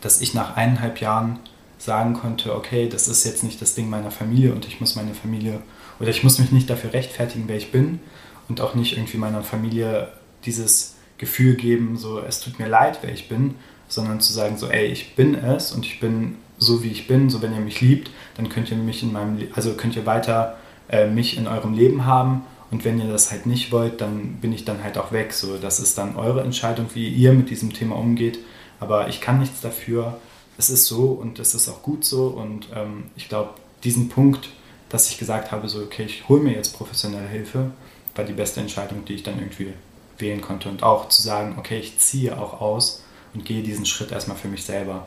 dass 0.00 0.20
ich 0.20 0.34
nach 0.34 0.56
eineinhalb 0.56 1.00
Jahren 1.00 1.38
sagen 1.78 2.14
konnte, 2.14 2.54
okay, 2.54 2.88
das 2.88 3.08
ist 3.08 3.24
jetzt 3.24 3.44
nicht 3.44 3.62
das 3.62 3.74
Ding 3.74 3.88
meiner 3.88 4.10
Familie 4.10 4.52
und 4.52 4.66
ich 4.66 4.80
muss 4.80 4.96
meine 4.96 5.14
Familie 5.14 5.62
oder 5.98 6.10
ich 6.10 6.22
muss 6.22 6.38
mich 6.38 6.52
nicht 6.52 6.68
dafür 6.68 6.92
rechtfertigen, 6.92 7.44
wer 7.46 7.56
ich 7.56 7.72
bin 7.72 8.00
und 8.50 8.60
auch 8.60 8.74
nicht 8.74 8.96
irgendwie 8.96 9.16
meiner 9.16 9.42
Familie 9.42 10.08
dieses 10.44 10.96
Gefühl 11.16 11.54
geben, 11.54 11.96
so 11.96 12.20
es 12.20 12.40
tut 12.40 12.58
mir 12.58 12.68
leid, 12.68 12.98
wer 13.02 13.12
ich 13.12 13.28
bin, 13.28 13.54
sondern 13.88 14.20
zu 14.20 14.32
sagen 14.32 14.58
so, 14.58 14.68
ey, 14.68 14.86
ich 14.86 15.16
bin 15.16 15.34
es 15.34 15.72
und 15.72 15.86
ich 15.86 16.00
bin 16.00 16.36
so 16.58 16.82
wie 16.82 16.88
ich 16.88 17.06
bin, 17.06 17.30
so 17.30 17.40
wenn 17.40 17.54
ihr 17.54 17.60
mich 17.60 17.80
liebt, 17.80 18.10
dann 18.36 18.50
könnt 18.50 18.70
ihr 18.70 18.76
mich 18.76 19.02
in 19.02 19.12
meinem, 19.12 19.38
also 19.54 19.72
könnt 19.72 19.96
ihr 19.96 20.04
weiter 20.04 20.58
äh, 20.90 21.08
mich 21.08 21.38
in 21.38 21.46
eurem 21.46 21.72
Leben 21.72 22.04
haben 22.04 22.42
und 22.70 22.84
wenn 22.84 23.00
ihr 23.00 23.08
das 23.08 23.30
halt 23.30 23.46
nicht 23.46 23.72
wollt, 23.72 24.00
dann 24.00 24.36
bin 24.40 24.52
ich 24.52 24.64
dann 24.64 24.82
halt 24.82 24.96
auch 24.96 25.12
weg. 25.12 25.32
So, 25.32 25.56
das 25.56 25.80
ist 25.80 25.98
dann 25.98 26.16
eure 26.16 26.42
Entscheidung, 26.42 26.86
wie 26.94 27.08
ihr 27.08 27.32
mit 27.32 27.50
diesem 27.50 27.72
Thema 27.72 27.96
umgeht. 27.96 28.38
Aber 28.78 29.08
ich 29.08 29.20
kann 29.20 29.40
nichts 29.40 29.60
dafür. 29.60 30.18
Es 30.56 30.70
ist 30.70 30.86
so 30.86 31.06
und 31.06 31.38
es 31.38 31.54
ist 31.54 31.68
auch 31.68 31.82
gut 31.82 32.04
so. 32.04 32.28
Und 32.28 32.68
ähm, 32.74 33.04
ich 33.16 33.28
glaube, 33.28 33.50
diesen 33.82 34.08
Punkt, 34.08 34.50
dass 34.88 35.10
ich 35.10 35.18
gesagt 35.18 35.50
habe, 35.50 35.68
so, 35.68 35.80
okay, 35.80 36.04
ich 36.04 36.28
hole 36.28 36.40
mir 36.40 36.52
jetzt 36.52 36.76
professionelle 36.76 37.28
Hilfe, 37.28 37.72
war 38.14 38.24
die 38.24 38.32
beste 38.32 38.60
Entscheidung, 38.60 39.04
die 39.04 39.14
ich 39.14 39.22
dann 39.22 39.38
irgendwie 39.38 39.72
wählen 40.18 40.40
konnte. 40.40 40.68
Und 40.68 40.82
auch 40.82 41.08
zu 41.08 41.22
sagen, 41.22 41.56
okay, 41.58 41.78
ich 41.78 41.98
ziehe 41.98 42.36
auch 42.38 42.60
aus 42.60 43.02
und 43.34 43.44
gehe 43.44 43.62
diesen 43.62 43.86
Schritt 43.86 44.12
erstmal 44.12 44.36
für 44.36 44.48
mich 44.48 44.64
selber. 44.64 45.06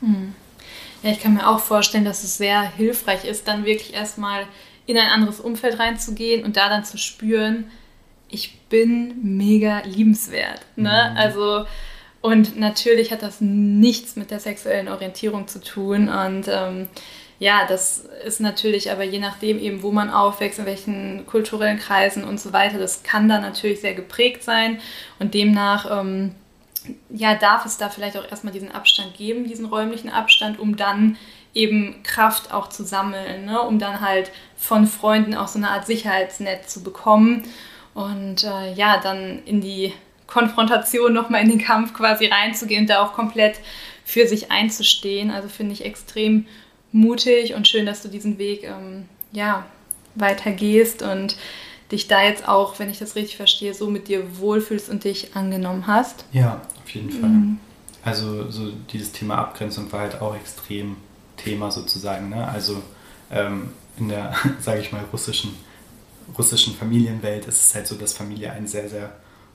Hm. 0.00 0.34
Ja, 1.02 1.10
ich 1.10 1.20
kann 1.20 1.34
mir 1.34 1.48
auch 1.48 1.60
vorstellen, 1.60 2.04
dass 2.04 2.24
es 2.24 2.38
sehr 2.38 2.62
hilfreich 2.62 3.24
ist, 3.24 3.46
dann 3.46 3.64
wirklich 3.64 3.94
erstmal 3.94 4.46
in 4.86 4.96
ein 4.96 5.08
anderes 5.08 5.40
Umfeld 5.40 5.78
reinzugehen 5.78 6.44
und 6.44 6.56
da 6.56 6.68
dann 6.68 6.84
zu 6.84 6.98
spüren, 6.98 7.70
ich 8.28 8.58
bin 8.68 9.36
mega 9.36 9.80
liebenswert. 9.84 10.60
Ne? 10.76 11.10
Mhm. 11.12 11.16
Also 11.16 11.66
und 12.24 12.58
natürlich 12.58 13.12
hat 13.12 13.22
das 13.22 13.42
nichts 13.42 14.16
mit 14.16 14.30
der 14.30 14.40
sexuellen 14.40 14.88
Orientierung 14.88 15.46
zu 15.46 15.60
tun. 15.60 16.08
Und 16.08 16.46
ähm, 16.48 16.88
ja, 17.38 17.66
das 17.66 18.04
ist 18.24 18.40
natürlich 18.40 18.90
aber 18.90 19.02
je 19.02 19.18
nachdem 19.18 19.58
eben, 19.58 19.82
wo 19.82 19.90
man 19.90 20.10
aufwächst, 20.10 20.58
in 20.58 20.66
welchen 20.66 21.26
kulturellen 21.26 21.78
Kreisen 21.78 22.24
und 22.24 22.40
so 22.40 22.52
weiter, 22.52 22.78
das 22.78 23.02
kann 23.02 23.28
da 23.28 23.38
natürlich 23.40 23.80
sehr 23.80 23.94
geprägt 23.94 24.42
sein. 24.44 24.80
Und 25.18 25.34
demnach, 25.34 25.90
ähm, 25.90 26.34
ja, 27.10 27.34
darf 27.34 27.66
es 27.66 27.76
da 27.76 27.88
vielleicht 27.88 28.16
auch 28.16 28.30
erstmal 28.30 28.52
diesen 28.52 28.70
Abstand 28.70 29.16
geben, 29.16 29.48
diesen 29.48 29.66
räumlichen 29.66 30.10
Abstand, 30.10 30.58
um 30.58 30.76
dann 30.76 31.16
eben 31.54 32.02
Kraft 32.02 32.52
auch 32.52 32.68
zu 32.68 32.84
sammeln, 32.84 33.46
ne? 33.46 33.60
um 33.60 33.78
dann 33.78 34.00
halt 34.00 34.30
von 34.56 34.86
Freunden 34.86 35.34
auch 35.34 35.48
so 35.48 35.58
eine 35.58 35.70
Art 35.70 35.86
Sicherheitsnetz 35.86 36.72
zu 36.72 36.82
bekommen 36.82 37.44
und 37.94 38.44
äh, 38.44 38.72
ja, 38.74 39.00
dann 39.00 39.42
in 39.44 39.60
die 39.60 39.92
Konfrontation 40.26 41.12
nochmal 41.12 41.42
in 41.42 41.50
den 41.50 41.60
Kampf 41.60 41.94
quasi 41.94 42.26
reinzugehen 42.26 42.82
und 42.82 42.90
da 42.90 43.04
auch 43.04 43.12
komplett 43.12 43.60
für 44.04 44.26
sich 44.26 44.50
einzustehen. 44.50 45.30
Also 45.30 45.48
finde 45.48 45.74
ich 45.74 45.84
extrem 45.84 46.46
mutig 46.94 47.54
und 47.54 47.66
schön, 47.66 47.86
dass 47.86 48.02
du 48.02 48.08
diesen 48.08 48.38
Weg 48.38 48.62
ähm, 48.62 49.06
ja, 49.32 49.66
weitergehst 50.14 51.02
und 51.02 51.36
dich 51.90 52.08
da 52.08 52.22
jetzt 52.22 52.48
auch, 52.48 52.78
wenn 52.78 52.88
ich 52.88 52.98
das 52.98 53.16
richtig 53.16 53.36
verstehe, 53.36 53.74
so 53.74 53.90
mit 53.90 54.08
dir 54.08 54.38
wohlfühlst 54.38 54.88
und 54.88 55.04
dich 55.04 55.34
angenommen 55.36 55.86
hast. 55.86 56.24
Ja, 56.32 56.62
auf 56.82 56.90
jeden 56.90 57.10
Fall. 57.10 57.28
Mhm. 57.28 57.58
Also 58.04 58.50
so 58.50 58.70
dieses 58.92 59.12
Thema 59.12 59.38
Abgrenzung 59.38 59.90
war 59.92 60.00
halt 60.00 60.20
auch 60.20 60.36
extrem 60.36 60.96
Thema 61.36 61.70
sozusagen. 61.70 62.30
Ne? 62.30 62.46
Also 62.46 62.80
ähm, 63.30 63.70
in 63.98 64.08
der, 64.08 64.34
sage 64.60 64.80
ich 64.80 64.92
mal, 64.92 65.04
russischen, 65.12 65.54
russischen 66.38 66.74
Familienwelt 66.74 67.46
ist 67.46 67.66
es 67.66 67.74
halt 67.74 67.88
so, 67.88 67.96
dass 67.96 68.14
Familie 68.14 68.52
ein 68.52 68.68
sehr, 68.68 68.88
sehr 68.88 69.12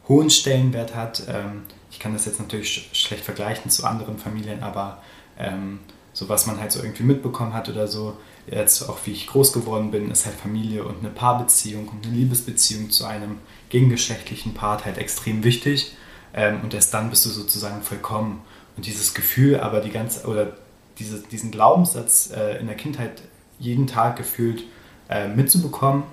hohen 0.10 0.30
Stellenwert 0.30 0.94
hat. 0.94 1.24
Ähm, 1.30 1.64
ich 1.90 2.00
kann 2.00 2.14
das 2.14 2.26
jetzt 2.26 2.40
natürlich 2.40 2.90
schlecht 2.92 3.24
vergleichen 3.24 3.72
zu 3.72 3.86
anderen 3.86 4.18
Familien, 4.18 4.62
aber 4.62 5.02
ähm, 5.38 5.80
so 6.14 6.30
was 6.30 6.46
man 6.46 6.60
halt 6.60 6.72
so 6.72 6.82
irgendwie 6.82 7.04
mitbekommen 7.04 7.54
hat 7.54 7.70
oder 7.70 7.88
so, 7.88 8.18
jetzt 8.48 8.88
auch 8.90 8.98
wie 9.06 9.12
ich 9.12 9.28
groß 9.28 9.54
geworden 9.54 9.92
bin, 9.92 10.12
ist 10.12 10.26
halt 10.26 10.36
Familie 10.36 10.84
und 10.84 11.00
eine 11.00 11.10
Paarbeziehung 11.10 11.88
und 11.88 12.06
eine 12.06 12.16
Liebesbeziehung 12.16 12.90
zu 12.90 13.06
einem 13.06 13.38
gegengeschlechtlichen 13.70 14.54
Part 14.54 14.86
halt 14.86 14.98
extrem 14.98 15.44
wichtig. 15.44 15.96
Ähm, 16.34 16.62
und 16.64 16.74
erst 16.74 16.94
dann 16.94 17.10
bist 17.10 17.26
du 17.26 17.30
sozusagen 17.30 17.82
vollkommen. 17.82 18.42
Und 18.76 18.86
dieses 18.86 19.14
Gefühl, 19.14 19.60
aber 19.60 19.82
die 19.82 19.92
ganze, 19.92 20.28
oder 20.28 20.54
diese, 21.00 21.20
diesen 21.20 21.52
Glaubenssatz 21.52 22.32
äh, 22.36 22.60
in 22.60 22.68
der 22.68 22.76
Kindheit 22.76 23.22
jeden 23.60 23.88
Tag 23.88 24.16
gefühlt 24.16 24.64
äh, 25.10 25.28
mitzubekommen 25.28 26.04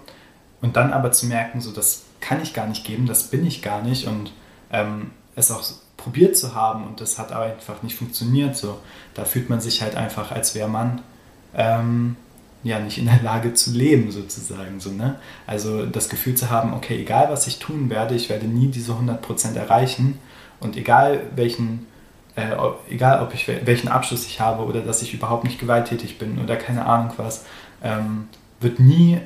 und 0.61 0.77
dann 0.77 0.93
aber 0.93 1.13
zu 1.13 1.27
merken, 1.27 1.61
so 1.61 1.71
das 1.71 2.03
kann 2.21 2.43
ich 2.43 2.55
gar 2.55 2.67
nicht 2.67 2.85
geben, 2.85 3.07
das 3.07 3.31
bin 3.31 3.47
ich 3.47 3.63
gar 3.63 3.83
nicht 3.83 4.07
und 4.07 4.33
ähm, 4.73 5.11
es 5.37 5.51
auch 5.51 5.63
probiert 6.07 6.37
zu 6.37 6.55
haben 6.55 6.85
und 6.87 7.01
das 7.01 7.19
hat 7.19 7.33
aber 7.33 7.47
einfach 7.47 7.83
nicht 7.83 7.97
funktioniert. 7.97 8.57
So, 8.57 8.79
da 9.15 9.25
fühlt 9.25 9.51
man 9.51 9.61
sich 9.61 9.83
halt 9.83 9.97
einfach, 9.97 10.31
als 10.31 10.55
wäre 10.55 10.69
man 10.69 11.03
ähm, 11.57 12.15
ja 12.63 12.79
nicht 12.79 12.99
in 12.99 13.07
der 13.07 13.21
Lage 13.23 13.55
zu 13.55 13.73
leben 13.73 14.13
sozusagen. 14.13 14.79
So, 14.79 14.93
ne? 14.93 15.19
Also 15.49 15.85
das 15.85 16.09
Gefühl 16.09 16.37
zu 16.37 16.49
haben, 16.49 16.75
okay, 16.75 17.01
egal 17.01 17.27
was 17.29 17.49
ich 17.49 17.59
tun 17.59 17.91
werde, 17.91 18.15
ich 18.15 18.29
werde 18.29 18.47
nie 18.47 18.69
diese 18.69 18.93
100% 18.93 19.57
erreichen 19.57 20.21
und 20.61 20.77
egal 20.77 21.25
welchen, 21.35 21.87
äh, 22.37 22.55
egal 22.89 23.21
ob 23.21 23.35
ich 23.35 23.49
welchen 23.49 23.89
Abschluss 23.89 24.27
ich 24.27 24.39
habe 24.39 24.65
oder 24.65 24.83
dass 24.83 25.03
ich 25.03 25.13
überhaupt 25.13 25.43
nicht 25.43 25.59
gewalttätig 25.59 26.19
bin 26.19 26.39
oder 26.39 26.55
keine 26.55 26.87
Ahnung 26.87 27.11
was, 27.17 27.45
ähm, 27.83 28.29
wird 28.61 28.79
nie 28.79 29.19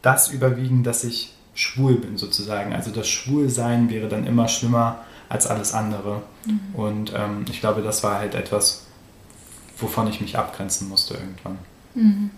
das 0.00 0.28
überwiegen, 0.28 0.84
dass 0.84 1.02
ich 1.02 1.34
schwul 1.54 1.96
bin 1.96 2.16
sozusagen. 2.18 2.72
Also 2.72 2.92
das 2.92 3.08
Schwulsein 3.08 3.90
wäre 3.90 4.06
dann 4.06 4.28
immer 4.28 4.46
schlimmer 4.46 5.00
als 5.28 5.46
alles 5.46 5.74
andere. 5.74 6.22
Mhm. 6.46 6.60
Und 6.74 7.12
ähm, 7.14 7.44
ich 7.50 7.60
glaube, 7.60 7.82
das 7.82 8.02
war 8.02 8.18
halt 8.18 8.34
etwas, 8.34 8.86
wovon 9.76 10.08
ich 10.08 10.20
mich 10.20 10.36
abgrenzen 10.36 10.88
musste 10.88 11.14
irgendwann. 11.14 11.58
Mhm. 11.94 12.30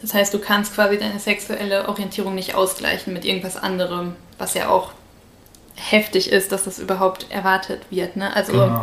Das 0.00 0.14
heißt, 0.14 0.34
du 0.34 0.40
kannst 0.40 0.74
quasi 0.74 0.98
deine 0.98 1.20
sexuelle 1.20 1.88
Orientierung 1.88 2.34
nicht 2.34 2.54
ausgleichen 2.54 3.12
mit 3.12 3.24
irgendwas 3.24 3.56
anderem, 3.56 4.16
was 4.36 4.54
ja 4.54 4.68
auch 4.68 4.92
heftig 5.76 6.30
ist, 6.30 6.52
dass 6.52 6.64
das 6.64 6.78
überhaupt 6.78 7.26
erwartet 7.30 7.82
wird. 7.90 8.16
Ne? 8.16 8.34
Also 8.34 8.52
genau. 8.52 8.80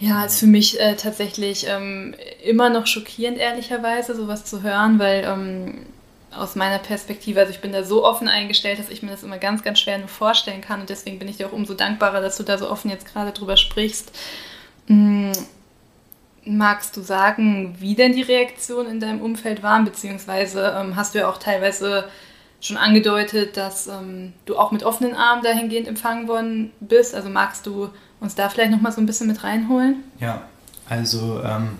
ja, 0.00 0.24
ist 0.24 0.40
für 0.40 0.46
mich 0.46 0.80
äh, 0.80 0.96
tatsächlich 0.96 1.66
ähm, 1.68 2.14
immer 2.42 2.70
noch 2.70 2.86
schockierend, 2.86 3.38
ehrlicherweise, 3.38 4.16
sowas 4.16 4.44
zu 4.44 4.62
hören, 4.62 4.98
weil 4.98 5.24
ähm, 5.24 5.86
aus 6.34 6.56
meiner 6.56 6.78
Perspektive, 6.78 7.40
also 7.40 7.50
ich 7.50 7.60
bin 7.60 7.72
da 7.72 7.82
so 7.82 8.04
offen 8.04 8.28
eingestellt, 8.28 8.78
dass 8.78 8.90
ich 8.90 9.02
mir 9.02 9.10
das 9.10 9.22
immer 9.22 9.38
ganz, 9.38 9.62
ganz 9.62 9.80
schwer 9.80 9.98
nur 9.98 10.08
vorstellen 10.08 10.60
kann 10.60 10.80
und 10.80 10.90
deswegen 10.90 11.18
bin 11.18 11.28
ich 11.28 11.38
dir 11.38 11.46
auch 11.46 11.52
umso 11.52 11.74
dankbarer, 11.74 12.20
dass 12.20 12.36
du 12.36 12.42
da 12.42 12.58
so 12.58 12.70
offen 12.70 12.90
jetzt 12.90 13.06
gerade 13.06 13.32
drüber 13.32 13.56
sprichst. 13.56 14.12
Mhm 14.86 15.32
Magst 16.50 16.96
du 16.96 17.02
sagen, 17.02 17.76
wie 17.78 17.94
denn 17.94 18.14
die 18.14 18.22
Reaktionen 18.22 18.92
in 18.92 19.00
deinem 19.00 19.20
Umfeld 19.20 19.62
waren, 19.62 19.84
beziehungsweise 19.84 20.74
ähm, 20.78 20.96
hast 20.96 21.14
du 21.14 21.18
ja 21.18 21.28
auch 21.28 21.36
teilweise 21.36 22.04
schon 22.60 22.78
angedeutet, 22.78 23.58
dass 23.58 23.86
ähm, 23.86 24.32
du 24.46 24.56
auch 24.56 24.72
mit 24.72 24.82
offenen 24.82 25.14
Armen 25.14 25.42
dahingehend 25.42 25.86
empfangen 25.86 26.26
worden 26.26 26.72
bist. 26.80 27.14
Also 27.14 27.28
magst 27.28 27.66
du 27.66 27.90
uns 28.20 28.34
da 28.34 28.48
vielleicht 28.48 28.70
nochmal 28.70 28.92
so 28.92 29.00
ein 29.02 29.06
bisschen 29.06 29.26
mit 29.26 29.44
reinholen? 29.44 30.04
Ja, 30.20 30.42
also 30.88 31.42
ähm, 31.44 31.76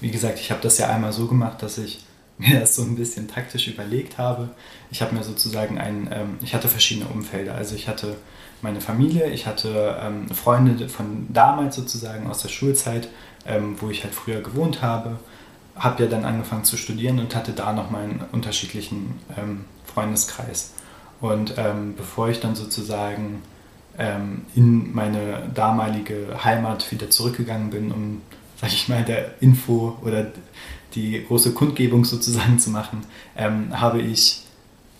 wie 0.00 0.12
gesagt, 0.12 0.38
ich 0.38 0.52
habe 0.52 0.60
das 0.62 0.78
ja 0.78 0.88
einmal 0.88 1.12
so 1.12 1.26
gemacht, 1.26 1.60
dass 1.60 1.78
ich 1.78 2.04
mir 2.38 2.60
das 2.60 2.76
so 2.76 2.82
ein 2.82 2.96
bisschen 2.96 3.28
taktisch 3.28 3.68
überlegt 3.68 4.18
habe. 4.18 4.50
Ich 4.90 5.02
habe 5.02 5.14
mir 5.14 5.22
sozusagen 5.22 5.78
ein, 5.78 6.08
ähm, 6.12 6.38
ich 6.42 6.54
hatte 6.54 6.68
verschiedene 6.68 7.06
Umfelder. 7.06 7.54
Also 7.54 7.74
ich 7.74 7.88
hatte 7.88 8.16
meine 8.62 8.80
Familie, 8.80 9.30
ich 9.30 9.46
hatte 9.46 9.96
ähm, 10.00 10.28
Freunde 10.28 10.88
von 10.88 11.26
damals 11.32 11.76
sozusagen 11.76 12.28
aus 12.28 12.42
der 12.42 12.48
Schulzeit, 12.48 13.08
ähm, 13.46 13.76
wo 13.80 13.90
ich 13.90 14.04
halt 14.04 14.14
früher 14.14 14.40
gewohnt 14.40 14.82
habe. 14.82 15.18
Habe 15.76 16.04
ja 16.04 16.08
dann 16.08 16.24
angefangen 16.24 16.64
zu 16.64 16.76
studieren 16.76 17.18
und 17.18 17.34
hatte 17.34 17.52
da 17.52 17.72
noch 17.72 17.90
meinen 17.90 18.24
unterschiedlichen 18.32 19.18
ähm, 19.36 19.64
Freundeskreis. 19.84 20.72
Und 21.20 21.54
ähm, 21.56 21.94
bevor 21.96 22.28
ich 22.28 22.40
dann 22.40 22.54
sozusagen 22.54 23.42
ähm, 23.98 24.42
in 24.54 24.92
meine 24.94 25.50
damalige 25.54 26.44
Heimat 26.44 26.90
wieder 26.90 27.10
zurückgegangen 27.10 27.70
bin, 27.70 27.92
um, 27.92 28.22
sag 28.60 28.72
ich 28.72 28.88
mal, 28.88 29.04
der 29.04 29.40
Info 29.40 29.98
oder 30.02 30.26
die 30.94 31.24
große 31.24 31.52
Kundgebung 31.52 32.04
sozusagen 32.04 32.58
zu 32.58 32.70
machen, 32.70 33.06
ähm, 33.36 33.78
habe 33.80 34.00
ich 34.00 34.42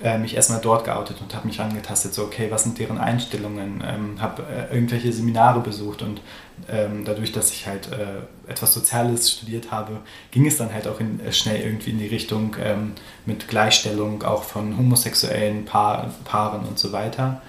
äh, 0.02 0.18
mich 0.18 0.35
erstmal 0.35 0.61
dort 0.61 0.85
geoutet 0.85 1.20
und 1.20 1.35
habe 1.35 1.46
mich 1.46 1.61
angetastet, 1.61 2.12
so 2.14 2.24
okay, 2.24 2.48
was 2.50 2.64
sind 2.64 2.78
deren 2.78 2.98
Einstellungen, 2.98 3.83
ähm, 3.87 4.20
habe 4.20 4.42
äh, 4.42 4.74
irgendwelche 4.74 5.12
Seminare 5.12 5.61
besucht 5.61 6.02
und 6.02 6.20
ähm, 6.68 7.05
dadurch, 7.05 7.33
dass 7.33 7.52
ich 7.52 7.66
halt 7.66 7.90
äh, 7.92 8.50
etwas 8.50 8.74
Soziales 8.74 9.31
studiert 9.31 9.70
habe, 9.70 10.00
ging 10.31 10.46
es 10.46 10.57
dann 10.57 10.72
halt 10.72 10.88
auch 10.88 11.00
in, 11.00 11.20
äh, 11.20 11.33
schnell 11.33 11.61
irgendwie 11.61 11.90
in 11.90 11.98
die 11.98 12.09
Richtung 12.09 12.57
ähm, 12.61 12.92
mit 13.26 13.48
Gleichstellung 13.48 14.22
auch 14.22 14.42
von 14.42 14.76
homosexuellen 14.76 15.64
Paar, 15.64 16.11
Paaren 16.24 16.66
und 16.66 16.78
so 16.78 16.92
weiter. 16.92 17.40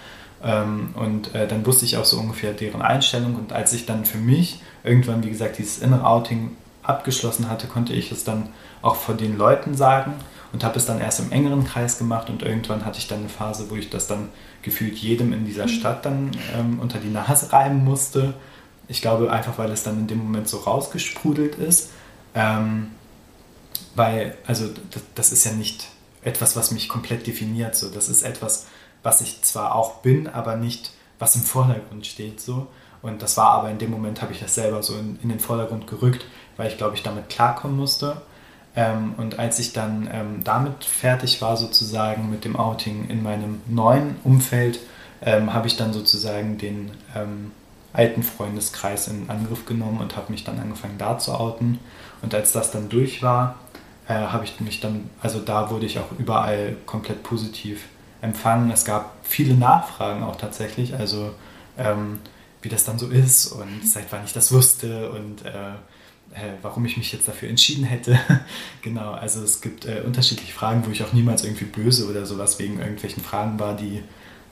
Ähm, 0.44 0.90
und 0.96 1.34
äh, 1.34 1.48
dann 1.48 1.66
wusste 1.66 1.86
ich 1.86 1.98
auch 1.98 2.06
so 2.06 2.20
ungefähr 2.20 2.54
deren 2.54 2.82
Einstellung 2.82 3.36
und 3.36 3.54
als 3.54 3.74
ich 3.74 3.86
dann 3.86 4.06
für 4.06 4.18
mich 4.18 4.62
irgendwann, 4.84 5.24
wie 5.24 5.30
gesagt, 5.30 5.58
dieses 5.58 5.80
innere 5.80 6.06
Outing 6.06 6.56
abgeschlossen 6.84 7.50
hatte, 7.50 7.68
konnte 7.68 7.94
ich 7.94 8.12
es 8.12 8.24
dann 8.24 8.50
auch 8.82 8.96
vor 8.96 9.16
den 9.16 9.38
Leuten 9.38 9.76
sagen 9.76 10.14
und 10.52 10.64
habe 10.64 10.78
es 10.78 10.86
dann 10.86 11.00
erst 11.00 11.20
im 11.20 11.32
engeren 11.32 11.66
Kreis 11.66 11.98
gemacht 11.98 12.30
und 12.30 12.44
irgendwann 12.44 12.86
hatte 12.86 13.00
ich 13.00 13.08
dann 13.08 13.20
eine 13.20 13.30
Phase, 13.30 13.70
wo 13.70 13.76
ich 13.76 13.90
das 13.90 14.08
dann 14.08 14.30
gefühlt 14.62 14.98
jedem 14.98 15.34
in 15.34 15.46
dieser 15.46 15.64
mhm. 15.64 15.70
Stadt 15.70 16.06
dann 16.06 16.32
ähm, 16.56 16.80
unter 16.80 17.00
die 17.00 17.10
Nase 17.10 17.52
reiben 17.52 17.84
musste. 17.84 18.34
Ich 18.88 19.02
glaube 19.02 19.32
einfach, 19.32 19.58
weil 19.58 19.72
es 19.72 19.84
dann 19.84 20.00
in 20.00 20.08
dem 20.08 20.20
Moment 20.20 20.48
so 20.48 20.58
rausgesprudelt 20.58 21.56
ist. 21.56 21.90
Ähm, 22.36 22.92
weil, 23.96 24.38
also 24.46 24.70
das, 24.92 25.04
das, 25.16 25.32
ist 25.32 25.46
ja 25.46 25.52
nicht 25.52 25.88
etwas, 26.24 26.56
was 26.56 26.72
mich 26.72 26.90
komplett 26.90 27.28
definiert. 27.28 27.76
So. 27.76 27.90
Das 27.90 28.10
ist 28.10 28.24
etwas, 28.24 28.68
was 29.04 29.22
ich 29.22 29.42
zwar 29.44 29.76
auch 29.76 30.02
bin, 30.02 30.28
aber 30.28 30.56
nicht, 30.56 30.92
was 31.20 31.36
im 31.36 31.42
Vordergrund 31.42 32.06
steht. 32.06 32.40
So. 32.40 32.68
Und 33.02 33.22
das 33.22 33.38
war 33.38 33.52
aber 33.52 33.70
in 33.70 33.78
dem 33.78 33.92
Moment, 33.92 34.22
habe 34.22 34.34
ich 34.34 34.40
das 34.40 34.56
selber 34.56 34.82
so 34.82 34.96
in, 34.96 35.20
in 35.22 35.30
den 35.30 35.40
Vordergrund 35.40 35.88
gerückt, 35.88 36.26
weil 36.58 36.70
ich 36.70 36.78
glaube 36.78 36.96
ich 36.96 37.04
damit 37.04 37.30
klarkommen 37.30 37.78
musste. 37.78 38.22
Ähm, 38.76 39.14
und 39.18 39.40
als 39.40 39.60
ich 39.60 39.74
dann 39.74 40.10
ähm, 40.12 40.44
damit 40.44 40.84
fertig 40.84 41.42
war, 41.42 41.58
sozusagen 41.58 42.30
mit 42.30 42.46
dem 42.46 42.56
Outing 42.56 43.08
in 43.10 43.22
meinem 43.22 43.62
neuen 43.68 44.16
Umfeld, 44.24 44.80
ähm, 45.22 45.54
habe 45.54 45.68
ich 45.68 45.78
dann 45.78 45.94
sozusagen 45.94 46.58
den 46.58 46.92
ähm, 47.16 47.52
alten 47.94 48.24
Freundeskreis 48.24 49.08
in 49.08 49.30
Angriff 49.30 49.66
genommen 49.66 50.02
und 50.02 50.16
habe 50.18 50.32
mich 50.32 50.44
dann 50.44 50.60
angefangen 50.60 50.98
da 50.98 51.18
zu 51.20 51.34
outen. 51.34 51.80
Und 52.22 52.34
als 52.34 52.52
das 52.52 52.72
dann 52.72 52.90
durch 52.90 53.22
war, 53.22 53.56
äh, 54.08 54.14
habe 54.14 54.44
ich 54.44 54.60
mich 54.60 54.80
dann, 54.80 55.10
also 55.22 55.40
da 55.40 55.70
wurde 55.70 55.86
ich 55.86 56.00
auch 56.00 56.12
überall 56.18 56.76
komplett 56.86 57.24
positiv 57.24 57.84
empfangen. 58.22 58.72
Es 58.72 58.86
gab 58.86 59.16
viele 59.24 59.54
Nachfragen 59.54 60.24
auch 60.24 60.36
tatsächlich, 60.36 60.96
also 60.96 61.34
ähm, 61.78 62.20
wie 62.62 62.70
das 62.70 62.86
dann 62.86 62.98
so 62.98 63.08
ist 63.10 63.48
und 63.48 63.88
seit 63.88 64.12
wann 64.12 64.24
ich 64.26 64.34
das 64.34 64.52
wusste 64.52 65.12
und 65.12 65.46
äh, 65.46 65.74
äh, 66.34 66.54
warum 66.62 66.86
ich 66.86 66.98
mich 66.98 67.12
jetzt 67.12 67.28
dafür 67.28 67.50
entschieden 67.50 67.84
hätte. 67.84 68.20
genau, 68.82 69.12
also 69.12 69.44
es 69.44 69.62
gibt 69.62 69.86
äh, 69.86 70.02
unterschiedliche 70.06 70.54
Fragen, 70.54 70.86
wo 70.86 70.92
ich 70.92 71.04
auch 71.04 71.14
niemals 71.14 71.44
irgendwie 71.44 71.66
böse 71.66 72.10
oder 72.10 72.26
sowas 72.26 72.60
wegen 72.60 72.80
irgendwelchen 72.80 73.24
Fragen 73.24 73.60
war, 73.60 73.76
die, 73.76 73.98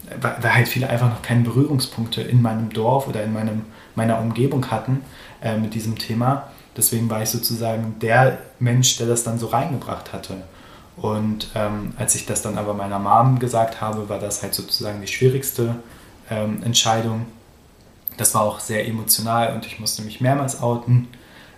äh, 0.07 0.15
weil 0.21 0.55
halt 0.55 0.67
viele 0.67 0.89
einfach 0.89 1.09
noch 1.09 1.21
keine 1.21 1.41
Berührungspunkte 1.41 2.21
in 2.21 2.41
meinem 2.41 2.71
Dorf 2.71 3.07
oder 3.07 3.23
in 3.23 3.33
meinem, 3.33 3.63
meiner 3.95 4.19
Umgebung 4.19 4.69
hatten 4.69 5.01
äh, 5.41 5.57
mit 5.57 5.73
diesem 5.73 5.97
Thema. 5.97 6.51
Deswegen 6.77 7.09
war 7.09 7.21
ich 7.21 7.29
sozusagen 7.29 7.97
der 7.99 8.37
Mensch, 8.59 8.97
der 8.97 9.07
das 9.07 9.23
dann 9.23 9.39
so 9.39 9.47
reingebracht 9.47 10.13
hatte. 10.13 10.43
Und 10.97 11.49
ähm, 11.55 11.93
als 11.97 12.15
ich 12.15 12.25
das 12.25 12.41
dann 12.41 12.57
aber 12.57 12.73
meiner 12.73 12.99
Mom 12.99 13.39
gesagt 13.39 13.81
habe, 13.81 14.07
war 14.07 14.19
das 14.19 14.43
halt 14.43 14.53
sozusagen 14.53 15.01
die 15.01 15.07
schwierigste 15.07 15.75
ähm, 16.29 16.61
Entscheidung. 16.63 17.25
Das 18.17 18.35
war 18.35 18.43
auch 18.43 18.59
sehr 18.59 18.87
emotional 18.87 19.53
und 19.55 19.65
ich 19.65 19.79
musste 19.79 20.03
mich 20.03 20.21
mehrmals 20.21 20.61
outen. 20.61 21.07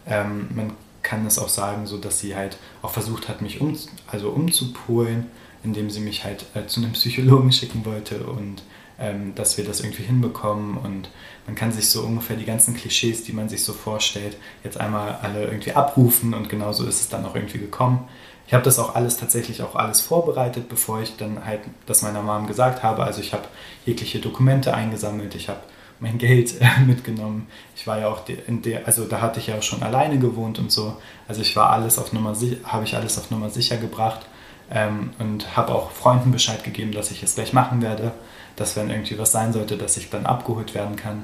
Ähm, 0.08 0.48
man 0.54 0.74
kann 1.02 1.26
es 1.26 1.38
auch 1.38 1.50
sagen, 1.50 1.86
so 1.86 1.98
dass 1.98 2.20
sie 2.20 2.36
halt 2.36 2.58
auch 2.82 2.92
versucht 2.92 3.28
hat, 3.30 3.42
mich 3.42 3.62
um, 3.62 3.78
also 4.08 4.30
umzupolen, 4.30 5.28
indem 5.64 5.90
sie 5.90 6.00
mich 6.00 6.24
halt 6.24 6.46
äh, 6.56 6.66
zu 6.66 6.82
einem 6.82 6.94
Psychologen 6.94 7.52
schicken 7.54 7.86
wollte 7.86 8.24
und 8.24 8.64
ähm, 9.00 9.34
dass 9.36 9.58
wir 9.58 9.66
das 9.66 9.82
irgendwie 9.82 10.04
hinbekommen 10.04 10.78
und 10.78 11.10
man 11.46 11.56
kann 11.56 11.72
sich 11.72 11.90
so 11.90 12.04
ungefähr 12.04 12.38
die 12.38 12.46
ganzen 12.46 12.76
Klischees, 12.76 13.24
die 13.24 13.34
man 13.34 13.50
sich 13.50 13.64
so 13.64 13.74
vorstellt, 13.74 14.38
jetzt 14.64 14.80
einmal 14.80 15.20
alle 15.22 15.46
irgendwie 15.46 15.74
abrufen 15.74 16.34
und 16.34 16.48
genauso 16.48 16.86
ist 16.86 17.02
es 17.02 17.10
dann 17.10 17.26
auch 17.26 17.36
irgendwie 17.36 17.58
gekommen. 17.58 18.08
Ich 18.48 18.54
habe 18.54 18.64
das 18.64 18.78
auch 18.78 18.96
alles 18.96 19.18
tatsächlich 19.18 19.62
auch 19.62 19.76
alles 19.76 20.02
vorbereitet, 20.02 20.70
bevor 20.70 21.02
ich 21.02 21.16
dann 21.18 21.46
halt 21.46 21.62
das 21.86 22.02
meiner 22.02 22.22
Mom 22.22 22.46
gesagt 22.46 22.84
habe. 22.84 23.04
Also 23.04 23.22
ich 23.22 23.34
habe 23.34 23.46
jegliche 23.86 24.20
Dokumente 24.20 24.74
eingesammelt, 24.74 25.34
ich 25.36 25.50
habe 25.50 25.62
mein 26.04 26.20
Geld 26.20 26.62
äh, 26.62 26.80
mitgenommen. 26.86 27.48
Ich 27.76 27.88
war 27.88 28.00
ja 28.00 28.08
auch 28.08 28.22
in 28.48 28.62
der, 28.62 28.86
also 28.86 29.06
da 29.06 29.22
hatte 29.22 29.40
ich 29.40 29.48
ja 29.48 29.58
auch 29.58 29.64
schon 29.64 29.82
alleine 29.82 30.20
gewohnt 30.20 30.60
und 30.60 30.72
so. 30.72 30.96
Also 31.28 31.42
ich 31.42 31.56
war 31.56 31.72
alles 31.72 31.98
auf 31.98 32.14
Nummer 32.14 32.36
habe 32.66 32.84
ich 32.84 32.96
alles 32.96 33.18
auf 33.18 33.32
Nummer 33.32 33.50
sicher 33.50 33.78
gebracht 33.78 34.26
ähm, 34.72 35.12
und 35.18 35.58
habe 35.58 35.74
auch 35.74 35.92
Freunden 35.92 36.32
Bescheid 36.32 36.64
gegeben, 36.64 36.92
dass 36.92 37.10
ich 37.10 37.24
es 37.24 37.36
gleich 37.36 37.54
machen 37.54 37.82
werde, 37.82 38.12
dass 38.56 38.76
wenn 38.76 38.92
irgendwie 38.92 39.18
was 39.18 39.32
sein 39.32 39.52
sollte, 39.52 39.78
dass 39.78 39.98
ich 39.98 40.12
dann 40.12 40.28
abgeholt 40.28 40.76
werden 40.76 40.96
kann. 40.96 41.24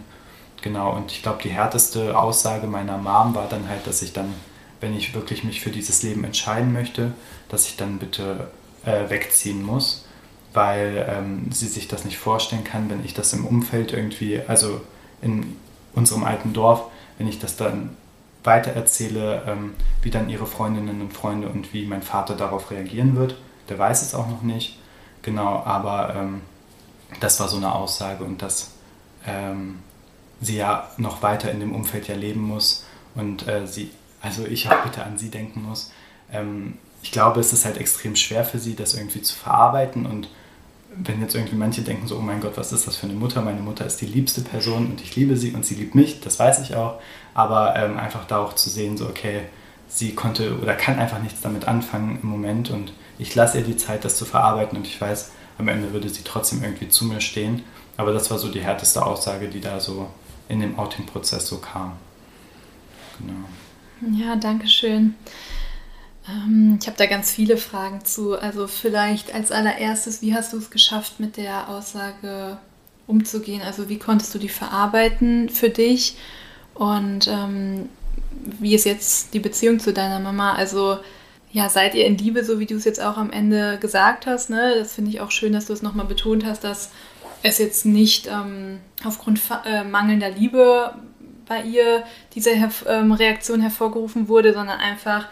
Genau, 0.61 0.93
und 0.93 1.11
ich 1.11 1.21
glaube, 1.21 1.41
die 1.43 1.49
härteste 1.49 2.17
Aussage 2.17 2.67
meiner 2.67 2.97
Mom 2.97 3.35
war 3.35 3.47
dann 3.47 3.69
halt, 3.69 3.87
dass 3.87 4.01
ich 4.01 4.11
dann 4.11 4.33
wenn 4.81 4.95
ich 4.95 5.13
wirklich 5.13 5.43
mich 5.43 5.61
für 5.61 5.71
dieses 5.71 6.03
Leben 6.03 6.23
entscheiden 6.23 6.73
möchte, 6.73 7.13
dass 7.49 7.67
ich 7.67 7.75
dann 7.75 7.99
bitte 7.99 8.49
äh, 8.85 9.09
wegziehen 9.09 9.63
muss, 9.63 10.05
weil 10.53 11.05
ähm, 11.09 11.51
sie 11.51 11.67
sich 11.67 11.87
das 11.87 12.05
nicht 12.05 12.17
vorstellen 12.17 12.63
kann, 12.63 12.89
wenn 12.89 13.03
ich 13.05 13.13
das 13.13 13.33
im 13.33 13.45
Umfeld 13.45 13.93
irgendwie, 13.93 14.41
also 14.47 14.81
in 15.21 15.55
unserem 15.93 16.23
alten 16.23 16.53
Dorf, 16.53 16.83
wenn 17.17 17.27
ich 17.27 17.39
das 17.39 17.55
dann 17.57 17.95
weiter 18.43 18.71
erzähle, 18.71 19.43
ähm, 19.47 19.73
wie 20.01 20.09
dann 20.09 20.29
ihre 20.29 20.47
Freundinnen 20.47 21.01
und 21.01 21.13
Freunde 21.13 21.49
und 21.49 21.73
wie 21.73 21.85
mein 21.85 22.01
Vater 22.01 22.35
darauf 22.35 22.71
reagieren 22.71 23.15
wird. 23.15 23.35
Der 23.67 23.77
weiß 23.77 24.01
es 24.01 24.15
auch 24.15 24.27
noch 24.27 24.41
nicht, 24.41 24.79
genau, 25.21 25.61
aber 25.63 26.15
ähm, 26.15 26.41
das 27.19 27.39
war 27.39 27.47
so 27.47 27.57
eine 27.57 27.73
Aussage 27.73 28.23
und 28.23 28.41
dass 28.41 28.71
ähm, 29.27 29.79
sie 30.41 30.57
ja 30.57 30.89
noch 30.97 31.21
weiter 31.21 31.51
in 31.51 31.59
dem 31.59 31.75
Umfeld 31.75 32.07
ja 32.07 32.15
leben 32.15 32.41
muss 32.41 32.85
und 33.15 33.47
äh, 33.47 33.67
sie, 33.67 33.91
also 34.21 34.45
ich 34.45 34.69
auch 34.69 34.83
bitte 34.83 35.03
an 35.03 35.17
sie 35.17 35.29
denken 35.29 35.63
muss. 35.63 35.91
Ähm, 36.31 36.77
ich 37.01 37.11
glaube, 37.11 37.39
es 37.39 37.53
ist 37.53 37.65
halt 37.65 37.77
extrem 37.77 38.15
schwer 38.15 38.43
für 38.43 38.59
sie, 38.59 38.75
das 38.75 38.93
irgendwie 38.93 39.21
zu 39.21 39.35
verarbeiten 39.35 40.05
und 40.05 40.29
wenn 40.95 41.21
jetzt 41.21 41.35
irgendwie 41.35 41.55
manche 41.55 41.81
denken 41.81 42.07
so, 42.07 42.17
oh 42.17 42.21
mein 42.21 42.41
Gott, 42.41 42.57
was 42.57 42.71
ist 42.71 42.87
das 42.87 42.97
für 42.97 43.05
eine 43.05 43.15
Mutter? 43.15 43.41
Meine 43.41 43.61
Mutter 43.61 43.85
ist 43.85 44.01
die 44.01 44.07
liebste 44.07 44.41
Person 44.41 44.87
und 44.87 45.01
ich 45.01 45.15
liebe 45.15 45.37
sie 45.37 45.51
und 45.51 45.65
sie 45.65 45.75
liebt 45.75 45.95
mich, 45.95 46.19
das 46.19 46.39
weiß 46.39 46.59
ich 46.61 46.75
auch. 46.75 46.99
Aber 47.33 47.75
ähm, 47.75 47.97
einfach 47.97 48.25
da 48.25 48.39
auch 48.39 48.53
zu 48.53 48.69
sehen, 48.69 48.97
so 48.97 49.05
okay, 49.05 49.41
sie 49.87 50.15
konnte 50.15 50.57
oder 50.59 50.75
kann 50.75 50.99
einfach 50.99 51.21
nichts 51.21 51.41
damit 51.41 51.67
anfangen 51.67 52.19
im 52.21 52.29
Moment 52.29 52.69
und 52.69 52.93
ich 53.17 53.35
lasse 53.35 53.59
ihr 53.59 53.63
die 53.63 53.77
Zeit, 53.77 54.05
das 54.05 54.17
zu 54.17 54.25
verarbeiten 54.25 54.77
und 54.77 54.87
ich 54.87 54.99
weiß, 54.99 55.31
am 55.57 55.67
Ende 55.67 55.93
würde 55.93 56.09
sie 56.09 56.23
trotzdem 56.23 56.63
irgendwie 56.63 56.89
zu 56.89 57.05
mir 57.05 57.21
stehen. 57.21 57.63
Aber 57.97 58.13
das 58.13 58.31
war 58.31 58.39
so 58.39 58.49
die 58.49 58.61
härteste 58.61 59.05
Aussage, 59.05 59.49
die 59.49 59.59
da 59.59 59.79
so 59.79 60.07
in 60.47 60.61
dem 60.61 60.79
Outing-Prozess 60.79 61.47
so 61.47 61.57
kam. 61.57 61.93
Genau. 63.19 64.17
Ja, 64.17 64.37
danke 64.37 64.67
schön. 64.67 65.15
Ähm, 66.29 66.77
ich 66.79 66.87
habe 66.87 66.97
da 66.97 67.05
ganz 67.05 67.31
viele 67.31 67.57
Fragen 67.57 68.03
zu. 68.05 68.39
Also 68.39 68.67
vielleicht 68.67 69.33
als 69.33 69.51
allererstes, 69.51 70.21
wie 70.21 70.33
hast 70.33 70.53
du 70.53 70.57
es 70.57 70.69
geschafft, 70.69 71.19
mit 71.19 71.37
der 71.37 71.69
Aussage 71.69 72.57
umzugehen? 73.07 73.61
Also 73.61 73.89
wie 73.89 73.99
konntest 73.99 74.33
du 74.35 74.39
die 74.39 74.49
verarbeiten 74.49 75.49
für 75.49 75.69
dich? 75.69 76.17
Und 76.73 77.27
ähm, 77.27 77.89
wie 78.59 78.75
ist 78.75 78.85
jetzt 78.85 79.33
die 79.33 79.39
Beziehung 79.39 79.79
zu 79.79 79.93
deiner 79.93 80.19
Mama? 80.19 80.53
Also 80.53 80.99
ja, 81.51 81.67
seid 81.67 81.95
ihr 81.95 82.05
in 82.05 82.17
Liebe, 82.17 82.43
so 82.43 82.59
wie 82.59 82.67
du 82.67 82.75
es 82.75 82.85
jetzt 82.85 83.01
auch 83.01 83.17
am 83.17 83.31
Ende 83.31 83.77
gesagt 83.79 84.27
hast. 84.27 84.49
Ne? 84.49 84.75
Das 84.77 84.93
finde 84.93 85.09
ich 85.11 85.19
auch 85.19 85.31
schön, 85.31 85.53
dass 85.53 85.65
du 85.65 85.73
es 85.73 85.81
nochmal 85.81 86.05
betont 86.05 86.45
hast, 86.45 86.63
dass 86.63 86.91
es 87.41 87.57
jetzt 87.57 87.85
nicht 87.85 88.27
ähm, 88.27 88.79
aufgrund 89.03 89.41
äh, 89.65 89.83
mangelnder 89.83 90.29
Liebe 90.29 90.93
bei 91.47 91.63
ihr 91.63 92.03
diese 92.35 92.51
Herf 92.51 92.85
ähm, 92.87 93.11
Reaktion 93.11 93.61
hervorgerufen 93.61 94.27
wurde, 94.27 94.53
sondern 94.53 94.79
einfach, 94.79 95.25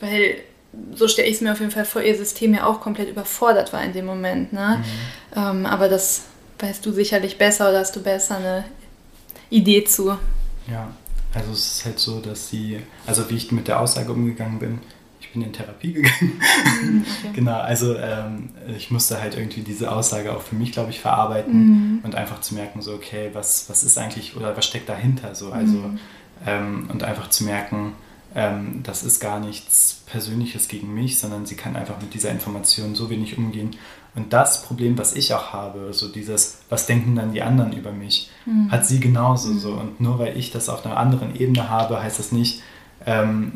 weil 0.00 0.36
so 0.94 1.08
stelle 1.08 1.28
ich 1.28 1.36
es 1.36 1.40
mir 1.40 1.52
auf 1.52 1.60
jeden 1.60 1.70
Fall 1.70 1.84
vor, 1.84 2.02
ihr 2.02 2.16
System 2.16 2.54
ja 2.54 2.66
auch 2.66 2.80
komplett 2.80 3.08
überfordert 3.08 3.72
war 3.72 3.82
in 3.84 3.92
dem 3.92 4.06
Moment. 4.06 4.52
Ne? 4.52 4.78
Mhm. 4.78 5.38
Ähm, 5.38 5.66
aber 5.66 5.88
das 5.88 6.22
weißt 6.58 6.84
du 6.84 6.92
sicherlich 6.92 7.38
besser 7.38 7.68
oder 7.68 7.80
hast 7.80 7.94
du 7.94 8.02
besser 8.02 8.36
eine 8.36 8.64
Idee 9.50 9.84
zu. 9.84 10.16
Ja, 10.68 10.88
also 11.34 11.52
es 11.52 11.78
ist 11.78 11.84
halt 11.84 11.98
so, 11.98 12.20
dass 12.20 12.48
sie, 12.48 12.80
also 13.06 13.28
wie 13.30 13.36
ich 13.36 13.52
mit 13.52 13.68
der 13.68 13.80
Aussage 13.80 14.12
umgegangen 14.12 14.58
bin, 14.58 14.78
ich 15.20 15.32
bin 15.32 15.42
in 15.42 15.52
Therapie 15.52 15.92
gegangen. 15.92 16.40
Mhm, 16.82 17.04
okay. 17.18 17.32
genau, 17.34 17.58
also 17.58 17.96
ähm, 17.96 18.50
ich 18.76 18.90
musste 18.90 19.20
halt 19.20 19.36
irgendwie 19.36 19.62
diese 19.62 19.90
Aussage 19.92 20.34
auch 20.34 20.42
für 20.42 20.54
mich, 20.54 20.72
glaube 20.72 20.90
ich, 20.90 21.00
verarbeiten 21.00 21.54
mhm. 21.54 22.00
und 22.02 22.14
einfach 22.14 22.40
zu 22.40 22.54
merken, 22.54 22.82
so, 22.82 22.94
okay, 22.94 23.30
was, 23.32 23.68
was 23.68 23.84
ist 23.84 23.98
eigentlich 23.98 24.36
oder 24.36 24.56
was 24.56 24.64
steckt 24.64 24.88
dahinter? 24.88 25.34
So, 25.34 25.50
also, 25.50 25.76
mhm. 25.76 25.98
ähm, 26.46 26.88
und 26.90 27.02
einfach 27.02 27.30
zu 27.30 27.44
merken, 27.44 27.92
ähm, 28.34 28.80
das 28.82 29.02
ist 29.02 29.20
gar 29.20 29.38
nichts 29.38 30.02
Persönliches 30.06 30.68
gegen 30.68 30.92
mich, 30.92 31.18
sondern 31.18 31.46
sie 31.46 31.54
kann 31.54 31.76
einfach 31.76 32.00
mit 32.00 32.14
dieser 32.14 32.30
Information 32.30 32.94
so 32.94 33.10
wenig 33.10 33.38
umgehen. 33.38 33.76
Und 34.16 34.32
das 34.32 34.62
Problem, 34.62 34.96
was 34.96 35.14
ich 35.14 35.34
auch 35.34 35.52
habe, 35.52 35.92
so 35.92 36.08
dieses, 36.08 36.58
was 36.68 36.86
denken 36.86 37.16
dann 37.16 37.32
die 37.32 37.42
anderen 37.42 37.72
über 37.72 37.92
mich, 37.92 38.30
mhm. 38.46 38.70
hat 38.70 38.86
sie 38.86 39.00
genauso 39.00 39.48
mhm. 39.50 39.58
so. 39.58 39.72
Und 39.72 40.00
nur 40.00 40.18
weil 40.18 40.36
ich 40.36 40.50
das 40.50 40.68
auf 40.68 40.84
einer 40.84 40.96
anderen 40.96 41.34
Ebene 41.36 41.68
habe, 41.68 42.02
heißt 42.02 42.18
das 42.18 42.32
nicht, 42.32 42.62
ähm, 43.06 43.52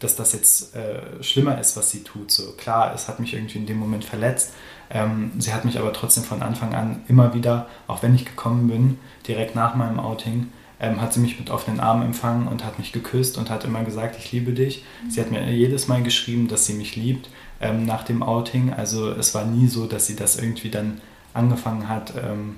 dass 0.00 0.16
das 0.16 0.32
jetzt 0.32 0.74
äh, 0.74 1.22
schlimmer 1.22 1.58
ist, 1.58 1.76
was 1.76 1.90
sie 1.90 2.02
tut. 2.02 2.30
So 2.30 2.52
klar, 2.52 2.92
es 2.94 3.08
hat 3.08 3.20
mich 3.20 3.34
irgendwie 3.34 3.58
in 3.58 3.66
dem 3.66 3.78
Moment 3.78 4.04
verletzt. 4.04 4.52
Ähm, 4.90 5.32
sie 5.38 5.52
hat 5.54 5.64
mich 5.64 5.78
aber 5.78 5.92
trotzdem 5.92 6.24
von 6.24 6.42
Anfang 6.42 6.74
an 6.74 7.02
immer 7.08 7.34
wieder, 7.34 7.68
auch 7.86 8.02
wenn 8.02 8.14
ich 8.14 8.24
gekommen 8.24 8.68
bin, 8.68 8.98
direkt 9.26 9.54
nach 9.54 9.74
meinem 9.74 9.98
Outing, 9.98 10.48
ähm, 10.80 11.00
hat 11.00 11.12
sie 11.12 11.20
mich 11.20 11.38
mit 11.38 11.50
offenen 11.50 11.80
Armen 11.80 12.02
empfangen 12.02 12.48
und 12.48 12.64
hat 12.64 12.78
mich 12.78 12.92
geküsst 12.92 13.38
und 13.38 13.50
hat 13.50 13.64
immer 13.64 13.84
gesagt, 13.84 14.16
ich 14.18 14.32
liebe 14.32 14.52
dich. 14.52 14.84
Mhm. 15.04 15.10
Sie 15.10 15.20
hat 15.20 15.30
mir 15.30 15.50
jedes 15.50 15.88
Mal 15.88 16.02
geschrieben, 16.02 16.48
dass 16.48 16.66
sie 16.66 16.74
mich 16.74 16.96
liebt 16.96 17.28
ähm, 17.60 17.86
nach 17.86 18.04
dem 18.04 18.22
Outing. 18.22 18.72
Also 18.72 19.10
es 19.10 19.34
war 19.34 19.44
nie 19.44 19.68
so, 19.68 19.86
dass 19.86 20.06
sie 20.06 20.16
das 20.16 20.36
irgendwie 20.36 20.70
dann 20.70 21.00
angefangen 21.32 21.88
hat, 21.88 22.14
ähm, 22.16 22.56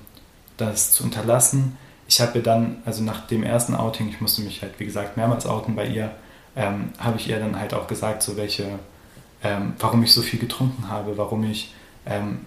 das 0.57 0.93
zu 0.93 1.05
unterlassen. 1.05 1.77
Ich 2.09 2.21
habe 2.21 2.39
ihr 2.39 2.45
dann, 2.45 2.77
also 2.85 3.03
nach 3.03 3.27
dem 3.27 3.43
ersten 3.43 3.75
Outing, 3.75 4.09
ich 4.09 4.21
musste 4.21 4.43
mich 4.43 4.63
halt 4.63 4.79
wie 4.79 4.87
gesagt 4.87 5.17
mehrmals 5.17 5.47
outen 5.47 5.75
bei 5.75 5.87
ihr, 5.87 6.13
ähm, 6.55 6.91
habe 6.99 7.19
ich 7.19 7.29
ihr 7.29 7.39
dann 7.39 7.59
halt 7.59 7.75
auch 7.75 7.87
gesagt, 7.87 8.23
so 8.23 8.37
welche, 8.37 8.79
ähm, 9.43 9.75
warum 9.79 10.03
ich 10.03 10.13
so 10.13 10.23
viel 10.23 10.39
getrunken 10.39 10.89
habe, 10.89 11.19
warum 11.19 11.45
ich 11.51 11.75
ähm, 12.07 12.41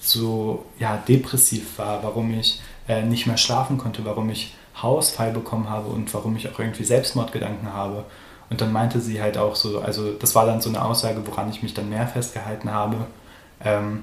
so 0.00 0.66
ja, 0.78 0.96
depressiv 1.08 1.78
war, 1.78 2.02
warum 2.02 2.38
ich 2.38 2.60
äh, 2.88 3.02
nicht 3.02 3.26
mehr 3.26 3.38
schlafen 3.38 3.78
konnte, 3.78 4.04
warum 4.04 4.28
ich 4.28 4.54
Hausfall 4.80 5.32
bekommen 5.32 5.70
habe 5.70 5.88
und 5.88 6.12
warum 6.14 6.36
ich 6.36 6.48
auch 6.50 6.58
irgendwie 6.58 6.84
Selbstmordgedanken 6.84 7.72
habe. 7.72 8.04
Und 8.50 8.60
dann 8.60 8.72
meinte 8.72 9.00
sie 9.00 9.22
halt 9.22 9.38
auch 9.38 9.56
so, 9.56 9.80
also 9.80 10.12
das 10.12 10.34
war 10.34 10.46
dann 10.46 10.60
so 10.60 10.68
eine 10.68 10.84
Aussage, 10.84 11.26
woran 11.26 11.50
ich 11.50 11.62
mich 11.62 11.74
dann 11.74 11.88
mehr 11.88 12.06
festgehalten 12.06 12.70
habe, 12.70 13.06
ähm, 13.64 14.02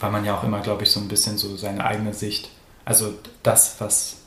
weil 0.00 0.10
man 0.10 0.24
ja 0.24 0.36
auch 0.36 0.44
immer, 0.44 0.60
glaube 0.60 0.84
ich, 0.84 0.90
so 0.90 1.00
ein 1.00 1.08
bisschen 1.08 1.38
so 1.38 1.56
seine 1.56 1.84
eigene 1.84 2.14
Sicht, 2.14 2.50
also 2.84 3.12
das, 3.42 3.76
was 3.80 4.18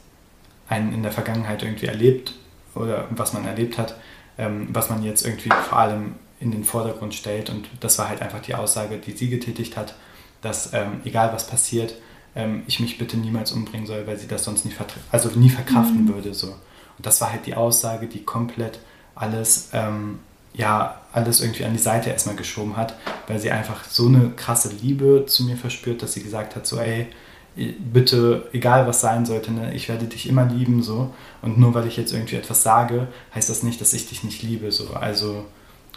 einen 0.67 0.93
in 0.93 1.04
der 1.04 1.12
Vergangenheit 1.12 1.63
irgendwie 1.63 1.88
erlebt 1.88 2.34
oder 2.76 3.08
was 3.12 3.34
man 3.34 3.45
erlebt 3.45 3.78
hat, 3.78 3.95
ähm, 4.38 4.69
was 4.71 4.89
man 4.89 5.04
jetzt 5.04 5.26
irgendwie 5.26 5.50
vor 5.50 5.80
allem 5.80 6.15
in 6.39 6.52
den 6.52 6.63
Vordergrund 6.63 7.13
stellt. 7.13 7.50
Und 7.50 7.67
das 7.80 8.00
war 8.00 8.10
halt 8.10 8.21
einfach 8.21 8.41
die 8.41 8.56
Aussage, 8.56 8.97
die 8.97 9.12
sie 9.12 9.30
getätigt 9.30 9.78
hat, 9.78 9.95
dass 10.41 10.74
ähm, 10.74 11.02
egal 11.06 11.32
was 11.34 11.47
passiert, 11.47 11.93
ähm, 12.35 12.63
ich 12.67 12.79
mich 12.79 12.97
bitte 12.97 13.17
niemals 13.17 13.51
umbringen 13.51 13.87
soll, 13.87 14.07
weil 14.07 14.17
sie 14.17 14.27
das 14.27 14.43
sonst 14.43 14.65
nie, 14.65 14.73
also 15.11 15.29
nie 15.29 15.49
verkraften 15.49 16.05
mhm. 16.05 16.13
würde. 16.13 16.33
So. 16.33 16.47
Und 16.47 17.05
das 17.05 17.19
war 17.21 17.31
halt 17.31 17.45
die 17.45 17.55
Aussage, 17.55 18.07
die 18.07 18.23
komplett 18.23 18.79
alles, 19.15 19.69
ähm, 19.73 20.19
ja, 20.53 21.01
alles 21.13 21.41
irgendwie 21.41 21.65
an 21.65 21.73
die 21.73 21.79
Seite 21.79 22.09
erstmal 22.09 22.35
geschoben 22.35 22.77
hat, 22.77 22.95
weil 23.27 23.39
sie 23.39 23.51
einfach 23.51 23.83
so 23.85 24.07
eine 24.07 24.31
krasse 24.35 24.69
Liebe 24.81 25.25
zu 25.27 25.43
mir 25.43 25.57
verspürt, 25.57 26.01
dass 26.01 26.13
sie 26.13 26.23
gesagt 26.23 26.55
hat, 26.55 26.65
so 26.65 26.77
ey, 26.77 27.07
bitte, 27.55 28.47
egal 28.53 28.87
was 28.87 29.01
sein 29.01 29.25
sollte, 29.25 29.51
ne, 29.51 29.73
ich 29.73 29.89
werde 29.89 30.05
dich 30.05 30.27
immer 30.27 30.45
lieben, 30.45 30.81
so. 30.83 31.13
Und 31.41 31.57
nur 31.57 31.73
weil 31.73 31.87
ich 31.87 31.97
jetzt 31.97 32.13
irgendwie 32.13 32.37
etwas 32.37 32.63
sage, 32.63 33.07
heißt 33.35 33.49
das 33.49 33.63
nicht, 33.63 33.81
dass 33.81 33.93
ich 33.93 34.07
dich 34.07 34.23
nicht 34.23 34.41
liebe, 34.41 34.71
so. 34.71 34.93
Also, 34.93 35.45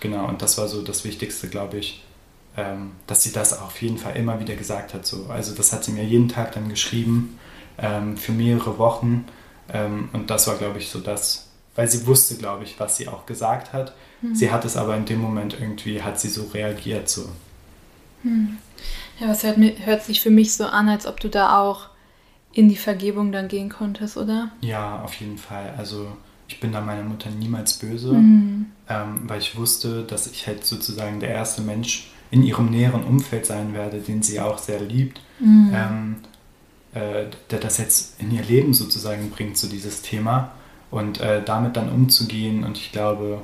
genau, 0.00 0.26
und 0.26 0.42
das 0.42 0.58
war 0.58 0.66
so 0.66 0.82
das 0.82 1.04
Wichtigste, 1.04 1.48
glaube 1.48 1.78
ich, 1.78 2.02
ähm, 2.56 2.92
dass 3.06 3.22
sie 3.22 3.32
das 3.32 3.58
auf 3.58 3.80
jeden 3.82 3.98
Fall 3.98 4.16
immer 4.16 4.40
wieder 4.40 4.54
gesagt 4.54 4.94
hat. 4.94 5.06
So. 5.06 5.26
Also 5.28 5.54
das 5.54 5.72
hat 5.72 5.84
sie 5.84 5.92
mir 5.92 6.04
jeden 6.04 6.28
Tag 6.28 6.52
dann 6.52 6.68
geschrieben 6.68 7.38
ähm, 7.78 8.16
für 8.16 8.32
mehrere 8.32 8.78
Wochen 8.78 9.26
ähm, 9.72 10.08
und 10.12 10.30
das 10.30 10.46
war, 10.46 10.56
glaube 10.56 10.78
ich, 10.78 10.88
so 10.88 11.00
das, 11.00 11.48
weil 11.74 11.88
sie 11.88 12.06
wusste, 12.06 12.36
glaube 12.36 12.64
ich, 12.64 12.78
was 12.78 12.96
sie 12.96 13.08
auch 13.08 13.26
gesagt 13.26 13.72
hat. 13.72 13.94
Mhm. 14.20 14.34
Sie 14.34 14.50
hat 14.50 14.64
es 14.64 14.76
aber 14.76 14.96
in 14.96 15.04
dem 15.04 15.20
Moment 15.20 15.56
irgendwie, 15.58 16.02
hat 16.02 16.20
sie 16.20 16.28
so 16.28 16.44
reagiert 16.52 17.08
so. 17.08 17.28
Mhm. 18.22 18.58
Ja, 19.20 19.28
was 19.28 19.42
hört, 19.42 19.58
hört 19.84 20.02
sich 20.02 20.20
für 20.20 20.30
mich 20.30 20.54
so 20.54 20.66
an, 20.66 20.88
als 20.88 21.06
ob 21.06 21.20
du 21.20 21.28
da 21.28 21.60
auch 21.60 21.88
in 22.52 22.68
die 22.68 22.76
Vergebung 22.76 23.32
dann 23.32 23.48
gehen 23.48 23.68
konntest, 23.68 24.16
oder? 24.16 24.50
Ja, 24.60 25.02
auf 25.02 25.14
jeden 25.14 25.38
Fall. 25.38 25.74
Also 25.76 26.08
ich 26.48 26.60
bin 26.60 26.72
da 26.72 26.80
meiner 26.80 27.02
Mutter 27.02 27.30
niemals 27.30 27.74
böse, 27.74 28.12
mhm. 28.12 28.66
ähm, 28.88 29.22
weil 29.26 29.40
ich 29.40 29.56
wusste, 29.56 30.04
dass 30.04 30.26
ich 30.26 30.46
halt 30.46 30.64
sozusagen 30.64 31.20
der 31.20 31.30
erste 31.30 31.62
Mensch 31.62 32.10
in 32.34 32.42
ihrem 32.42 32.68
näheren 32.68 33.04
Umfeld 33.04 33.46
sein 33.46 33.74
werde, 33.74 33.98
den 33.98 34.24
sie 34.24 34.40
auch 34.40 34.58
sehr 34.58 34.80
liebt, 34.80 35.20
mhm. 35.38 35.70
ähm, 35.72 36.16
äh, 36.92 37.26
der 37.48 37.60
das 37.60 37.78
jetzt 37.78 38.20
in 38.20 38.32
ihr 38.32 38.42
Leben 38.42 38.74
sozusagen 38.74 39.30
bringt, 39.30 39.56
so 39.56 39.68
dieses 39.68 40.02
Thema. 40.02 40.50
Und 40.90 41.20
äh, 41.20 41.44
damit 41.44 41.76
dann 41.76 41.90
umzugehen 41.90 42.64
und 42.64 42.76
ich 42.76 42.90
glaube, 42.90 43.40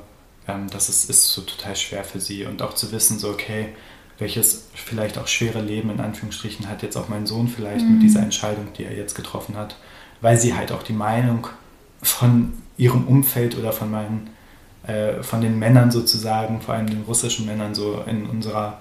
ähm, 0.49 0.67
das 0.73 0.89
ist, 0.89 1.09
ist 1.09 1.33
so 1.33 1.43
total 1.43 1.77
schwer 1.77 2.03
für 2.03 2.19
sie 2.19 2.45
und 2.47 2.63
auch 2.63 2.75
zu 2.75 2.91
wissen, 2.91 3.21
so 3.21 3.31
okay, 3.31 3.69
welches 4.19 4.67
vielleicht 4.75 5.19
auch 5.19 5.29
schwere 5.29 5.63
Leben 5.63 5.91
in 5.91 6.01
Anführungsstrichen 6.01 6.69
hat 6.69 6.83
jetzt 6.83 6.97
auch 6.97 7.09
mein 7.09 7.27
Sohn 7.27 7.47
vielleicht 7.47 7.85
mhm. 7.85 7.95
mit 7.95 8.03
dieser 8.03 8.23
Entscheidung, 8.23 8.73
die 8.77 8.85
er 8.85 8.97
jetzt 8.97 9.15
getroffen 9.15 9.57
hat, 9.57 9.77
weil 10.21 10.37
sie 10.37 10.55
halt 10.55 10.73
auch 10.73 10.83
die 10.83 10.93
Meinung 10.93 11.47
von 12.03 12.55
ihrem 12.77 13.07
Umfeld 13.07 13.57
oder 13.57 13.73
von 13.73 13.89
meinen 13.89 14.31
äh, 14.87 15.23
von 15.23 15.41
den 15.41 15.59
Männern 15.59 15.91
sozusagen, 15.91 16.61
vor 16.61 16.75
allem 16.75 16.89
den 16.89 17.03
russischen 17.03 17.47
Männern 17.47 17.75
so 17.75 18.03
in 18.07 18.27
unserer 18.27 18.79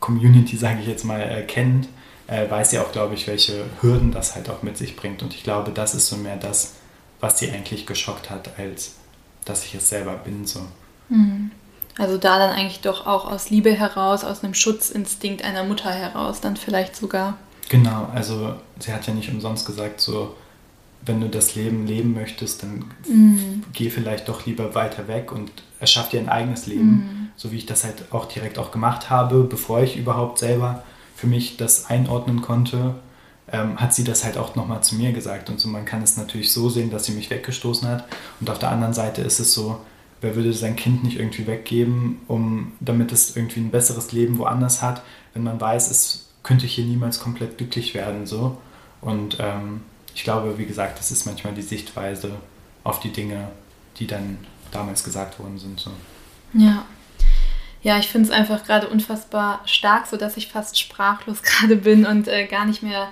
Community, 0.00 0.56
sage 0.56 0.80
ich 0.80 0.86
jetzt 0.86 1.04
mal, 1.04 1.20
äh, 1.20 1.42
kennt, 1.42 1.88
äh, 2.26 2.48
weiß 2.50 2.70
sie 2.70 2.78
auch, 2.78 2.92
glaube 2.92 3.14
ich, 3.14 3.26
welche 3.26 3.64
Hürden 3.80 4.12
das 4.12 4.34
halt 4.34 4.50
auch 4.50 4.62
mit 4.62 4.76
sich 4.76 4.96
bringt. 4.96 5.22
Und 5.22 5.34
ich 5.34 5.42
glaube, 5.42 5.70
das 5.70 5.94
ist 5.94 6.08
so 6.08 6.16
mehr 6.16 6.36
das, 6.36 6.74
was 7.20 7.38
sie 7.38 7.50
eigentlich 7.50 7.86
geschockt 7.86 8.30
hat, 8.30 8.58
als 8.58 8.96
dass 9.44 9.64
ich 9.64 9.74
es 9.74 9.88
selber 9.88 10.12
bin. 10.14 10.46
So. 10.46 10.60
Mhm. 11.08 11.50
Also 11.96 12.18
da 12.18 12.38
dann 12.38 12.50
eigentlich 12.50 12.80
doch 12.80 13.06
auch 13.06 13.30
aus 13.30 13.50
Liebe 13.50 13.72
heraus, 13.72 14.24
aus 14.24 14.42
einem 14.42 14.54
Schutzinstinkt 14.54 15.44
einer 15.44 15.64
Mutter 15.64 15.90
heraus, 15.90 16.40
dann 16.40 16.56
vielleicht 16.56 16.96
sogar. 16.96 17.38
Genau, 17.68 18.08
also 18.14 18.56
sie 18.78 18.92
hat 18.92 19.06
ja 19.06 19.14
nicht 19.14 19.30
umsonst 19.30 19.64
gesagt, 19.64 20.00
so 20.00 20.34
wenn 21.06 21.20
du 21.20 21.28
das 21.28 21.54
Leben 21.54 21.86
leben 21.86 22.14
möchtest, 22.14 22.62
dann 22.62 22.84
mhm. 23.06 23.62
geh 23.72 23.90
vielleicht 23.90 24.28
doch 24.28 24.46
lieber 24.46 24.74
weiter 24.74 25.08
weg 25.08 25.32
und 25.32 25.50
erschaff 25.80 26.08
dir 26.08 26.20
ein 26.20 26.28
eigenes 26.28 26.66
Leben, 26.66 26.90
mhm. 26.90 27.28
so 27.36 27.52
wie 27.52 27.56
ich 27.56 27.66
das 27.66 27.84
halt 27.84 28.12
auch 28.12 28.26
direkt 28.26 28.58
auch 28.58 28.70
gemacht 28.70 29.10
habe, 29.10 29.44
bevor 29.44 29.82
ich 29.82 29.96
überhaupt 29.96 30.38
selber 30.38 30.82
für 31.14 31.26
mich 31.26 31.56
das 31.56 31.86
einordnen 31.90 32.42
konnte, 32.42 32.94
ähm, 33.52 33.80
hat 33.80 33.94
sie 33.94 34.04
das 34.04 34.24
halt 34.24 34.38
auch 34.38 34.56
nochmal 34.56 34.82
zu 34.82 34.94
mir 34.94 35.12
gesagt. 35.12 35.50
Und 35.50 35.60
so 35.60 35.68
man 35.68 35.84
kann 35.84 36.02
es 36.02 36.16
natürlich 36.16 36.52
so 36.52 36.68
sehen, 36.70 36.90
dass 36.90 37.04
sie 37.04 37.12
mich 37.12 37.30
weggestoßen 37.30 37.88
hat. 37.88 38.04
Und 38.40 38.50
auf 38.50 38.58
der 38.58 38.70
anderen 38.70 38.94
Seite 38.94 39.22
ist 39.22 39.40
es 39.40 39.52
so, 39.52 39.80
wer 40.20 40.34
würde 40.34 40.52
sein 40.52 40.76
Kind 40.76 41.04
nicht 41.04 41.18
irgendwie 41.18 41.46
weggeben, 41.46 42.20
um, 42.28 42.72
damit 42.80 43.12
es 43.12 43.36
irgendwie 43.36 43.60
ein 43.60 43.70
besseres 43.70 44.12
Leben 44.12 44.38
woanders 44.38 44.80
hat, 44.80 45.02
wenn 45.34 45.42
man 45.42 45.60
weiß, 45.60 45.90
es 45.90 46.30
könnte 46.42 46.66
hier 46.66 46.84
niemals 46.84 47.20
komplett 47.20 47.58
glücklich 47.58 47.94
werden. 47.94 48.26
So. 48.26 48.56
Und 49.00 49.36
ähm, 49.40 49.82
ich 50.14 50.22
glaube, 50.24 50.56
wie 50.58 50.66
gesagt, 50.66 50.98
das 50.98 51.10
ist 51.10 51.26
manchmal 51.26 51.54
die 51.54 51.62
Sichtweise 51.62 52.36
auf 52.84 53.00
die 53.00 53.10
Dinge, 53.10 53.48
die 53.98 54.06
dann 54.06 54.38
damals 54.70 55.04
gesagt 55.04 55.38
worden 55.38 55.58
sind. 55.58 55.80
So. 55.80 55.90
Ja. 56.52 56.86
Ja, 57.82 57.98
ich 57.98 58.08
finde 58.08 58.28
es 58.28 58.34
einfach 58.34 58.64
gerade 58.64 58.88
unfassbar 58.88 59.60
stark, 59.66 60.06
sodass 60.06 60.38
ich 60.38 60.48
fast 60.48 60.78
sprachlos 60.78 61.42
gerade 61.42 61.76
bin 61.76 62.06
und 62.06 62.28
äh, 62.28 62.46
gar 62.46 62.64
nicht 62.64 62.82
mehr 62.82 63.08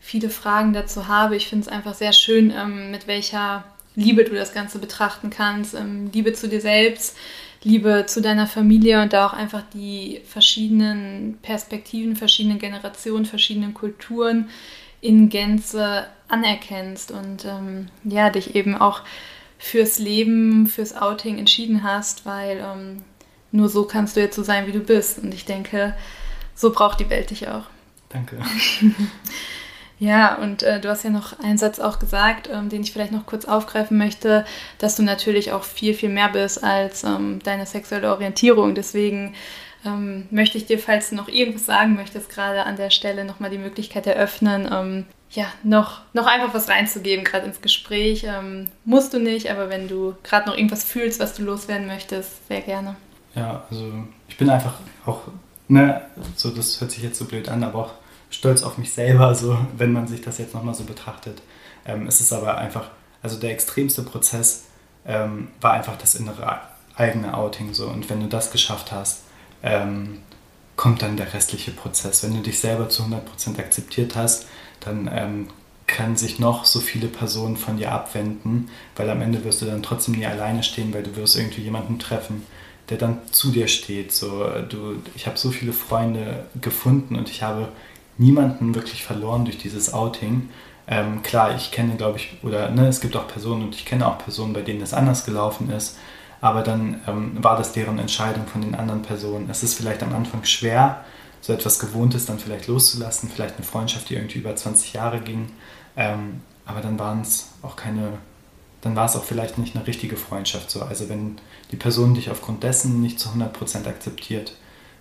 viele 0.00 0.28
Fragen 0.28 0.72
dazu 0.72 1.08
habe. 1.08 1.36
Ich 1.36 1.46
finde 1.48 1.66
es 1.66 1.72
einfach 1.72 1.94
sehr 1.94 2.12
schön, 2.12 2.52
ähm, 2.54 2.90
mit 2.90 3.06
welcher 3.06 3.64
Liebe 3.94 4.24
du 4.24 4.34
das 4.34 4.52
Ganze 4.52 4.78
betrachten 4.78 5.30
kannst. 5.30 5.74
Ähm, 5.74 6.10
Liebe 6.12 6.32
zu 6.32 6.48
dir 6.48 6.60
selbst, 6.60 7.16
Liebe 7.62 8.04
zu 8.06 8.20
deiner 8.20 8.46
Familie 8.46 9.02
und 9.02 9.12
da 9.12 9.26
auch 9.26 9.32
einfach 9.32 9.62
die 9.72 10.20
verschiedenen 10.26 11.38
Perspektiven, 11.42 12.16
verschiedenen 12.16 12.58
Generationen, 12.58 13.26
verschiedenen 13.26 13.74
Kulturen 13.74 14.48
in 15.00 15.28
Gänze 15.28 16.06
anerkennst 16.28 17.10
und 17.10 17.44
ähm, 17.44 17.88
ja, 18.04 18.30
dich 18.30 18.54
eben 18.54 18.76
auch 18.76 19.02
fürs 19.58 19.98
Leben, 19.98 20.66
fürs 20.66 20.96
Outing 20.96 21.38
entschieden 21.38 21.82
hast, 21.82 22.24
weil 22.26 22.58
ähm, 22.58 23.02
nur 23.52 23.68
so 23.68 23.84
kannst 23.84 24.16
du 24.16 24.20
jetzt 24.20 24.36
so 24.36 24.42
sein, 24.42 24.66
wie 24.66 24.72
du 24.72 24.80
bist. 24.80 25.18
Und 25.18 25.34
ich 25.34 25.44
denke, 25.44 25.94
so 26.54 26.72
braucht 26.72 27.00
die 27.00 27.10
Welt 27.10 27.30
dich 27.30 27.48
auch. 27.48 27.64
Danke. 28.08 28.38
Ja, 30.00 30.36
und 30.36 30.62
äh, 30.62 30.80
du 30.80 30.88
hast 30.88 31.04
ja 31.04 31.10
noch 31.10 31.38
einen 31.40 31.58
Satz 31.58 31.78
auch 31.78 31.98
gesagt, 31.98 32.48
ähm, 32.50 32.70
den 32.70 32.80
ich 32.80 32.90
vielleicht 32.90 33.12
noch 33.12 33.26
kurz 33.26 33.44
aufgreifen 33.44 33.98
möchte, 33.98 34.46
dass 34.78 34.96
du 34.96 35.02
natürlich 35.02 35.52
auch 35.52 35.62
viel, 35.62 35.92
viel 35.92 36.08
mehr 36.08 36.30
bist 36.30 36.64
als 36.64 37.04
ähm, 37.04 37.38
deine 37.44 37.66
sexuelle 37.66 38.10
Orientierung. 38.10 38.74
Deswegen 38.74 39.34
ähm, 39.84 40.26
möchte 40.30 40.58
ich 40.58 40.66
dir, 40.66 40.78
falls 40.78 41.10
du 41.10 41.16
noch 41.16 41.28
irgendwas 41.28 41.66
sagen 41.66 41.94
möchtest, 41.94 42.28
gerade 42.28 42.64
an 42.64 42.76
der 42.76 42.90
Stelle 42.90 43.24
nochmal 43.24 43.50
die 43.50 43.58
Möglichkeit 43.58 44.06
eröffnen, 44.06 44.68
ähm, 44.72 45.06
ja, 45.30 45.46
noch, 45.62 46.00
noch 46.12 46.26
einfach 46.26 46.54
was 46.54 46.68
reinzugeben, 46.68 47.24
gerade 47.24 47.46
ins 47.46 47.60
Gespräch. 47.60 48.24
Ähm, 48.24 48.68
musst 48.84 49.14
du 49.14 49.20
nicht, 49.20 49.50
aber 49.50 49.70
wenn 49.70 49.86
du 49.86 50.16
gerade 50.24 50.48
noch 50.48 50.56
irgendwas 50.56 50.84
fühlst, 50.84 51.20
was 51.20 51.34
du 51.34 51.44
loswerden 51.44 51.86
möchtest, 51.86 52.46
sehr 52.48 52.60
gerne. 52.60 52.96
Ja, 53.34 53.64
also 53.70 53.92
ich 54.28 54.36
bin 54.36 54.50
einfach 54.50 54.74
auch, 55.06 55.22
ne, 55.68 56.02
so 56.34 56.50
das 56.50 56.80
hört 56.80 56.90
sich 56.90 57.02
jetzt 57.02 57.18
so 57.18 57.26
blöd 57.26 57.48
an, 57.48 57.62
aber 57.62 57.78
auch 57.78 57.92
stolz 58.28 58.62
auf 58.62 58.76
mich 58.76 58.92
selber, 58.92 59.34
so, 59.34 59.56
wenn 59.76 59.92
man 59.92 60.08
sich 60.08 60.20
das 60.20 60.38
jetzt 60.38 60.54
nochmal 60.54 60.74
so 60.74 60.84
betrachtet. 60.84 61.40
Ähm, 61.86 62.06
es 62.08 62.20
ist 62.20 62.32
aber 62.32 62.58
einfach, 62.58 62.90
also 63.22 63.38
der 63.38 63.50
extremste 63.50 64.02
Prozess 64.02 64.66
ähm, 65.06 65.48
war 65.60 65.72
einfach 65.72 65.96
das 65.96 66.16
innere 66.16 66.60
eigene 66.96 67.34
Outing 67.34 67.72
so. 67.72 67.86
Und 67.86 68.10
wenn 68.10 68.20
du 68.20 68.26
das 68.26 68.50
geschafft 68.50 68.90
hast, 68.92 69.22
ähm, 69.62 70.18
kommt 70.76 71.02
dann 71.02 71.16
der 71.16 71.34
restliche 71.34 71.72
Prozess. 71.72 72.22
Wenn 72.22 72.34
du 72.34 72.40
dich 72.40 72.58
selber 72.58 72.88
zu 72.88 73.02
100% 73.02 73.58
akzeptiert 73.58 74.16
hast, 74.16 74.46
dann 74.80 75.10
ähm, 75.12 75.48
kann 75.86 76.16
sich 76.16 76.38
noch 76.38 76.64
so 76.64 76.80
viele 76.80 77.08
Personen 77.08 77.56
von 77.56 77.76
dir 77.76 77.92
abwenden, 77.92 78.70
weil 78.96 79.10
am 79.10 79.20
Ende 79.20 79.44
wirst 79.44 79.60
du 79.60 79.66
dann 79.66 79.82
trotzdem 79.82 80.14
nie 80.14 80.24
alleine 80.24 80.62
stehen, 80.62 80.94
weil 80.94 81.02
du 81.02 81.16
wirst 81.16 81.36
irgendwie 81.36 81.62
jemanden 81.62 81.98
treffen, 81.98 82.46
der 82.88 82.98
dann 82.98 83.18
zu 83.30 83.50
dir 83.50 83.68
steht. 83.68 84.12
So, 84.12 84.44
du, 84.68 85.02
ich 85.14 85.26
habe 85.26 85.36
so 85.36 85.50
viele 85.50 85.72
Freunde 85.72 86.46
gefunden 86.60 87.16
und 87.16 87.28
ich 87.28 87.42
habe 87.42 87.68
niemanden 88.18 88.74
wirklich 88.74 89.02
verloren 89.02 89.44
durch 89.44 89.58
dieses 89.58 89.92
Outing. 89.92 90.48
Ähm, 90.86 91.22
klar, 91.22 91.56
ich 91.56 91.70
kenne, 91.70 91.96
glaube 91.96 92.18
ich, 92.18 92.38
oder 92.42 92.70
ne, 92.70 92.88
es 92.88 93.00
gibt 93.00 93.16
auch 93.16 93.28
Personen 93.28 93.64
und 93.64 93.74
ich 93.74 93.84
kenne 93.84 94.06
auch 94.06 94.18
Personen, 94.18 94.52
bei 94.52 94.62
denen 94.62 94.82
es 94.82 94.94
anders 94.94 95.24
gelaufen 95.24 95.70
ist, 95.70 95.98
aber 96.40 96.62
dann 96.62 97.00
ähm, 97.06 97.42
war 97.42 97.56
das 97.56 97.72
deren 97.72 97.98
Entscheidung 97.98 98.46
von 98.46 98.62
den 98.62 98.74
anderen 98.74 99.02
Personen. 99.02 99.48
Es 99.50 99.62
ist 99.62 99.74
vielleicht 99.74 100.02
am 100.02 100.14
Anfang 100.14 100.44
schwer, 100.44 101.04
so 101.40 101.52
etwas 101.52 101.78
Gewohntes 101.78 102.26
dann 102.26 102.38
vielleicht 102.38 102.66
loszulassen, 102.66 103.30
vielleicht 103.32 103.56
eine 103.56 103.64
Freundschaft, 103.64 104.10
die 104.10 104.14
irgendwie 104.14 104.38
über 104.38 104.54
20 104.54 104.92
Jahre 104.92 105.20
ging, 105.20 105.50
ähm, 105.96 106.40
aber 106.66 106.80
dann 106.80 106.98
waren 106.98 107.22
es 107.22 107.48
auch 107.62 107.76
keine, 107.76 108.12
dann 108.80 108.96
war 108.96 109.06
es 109.06 109.16
auch 109.16 109.24
vielleicht 109.24 109.58
nicht 109.58 109.74
eine 109.74 109.86
richtige 109.86 110.16
Freundschaft 110.16 110.70
so. 110.70 110.82
Also 110.82 111.08
wenn 111.08 111.38
die 111.70 111.76
Person 111.76 112.14
dich 112.14 112.30
aufgrund 112.30 112.62
dessen 112.62 113.00
nicht 113.00 113.18
zu 113.18 113.30
100% 113.30 113.86
akzeptiert, 113.86 114.54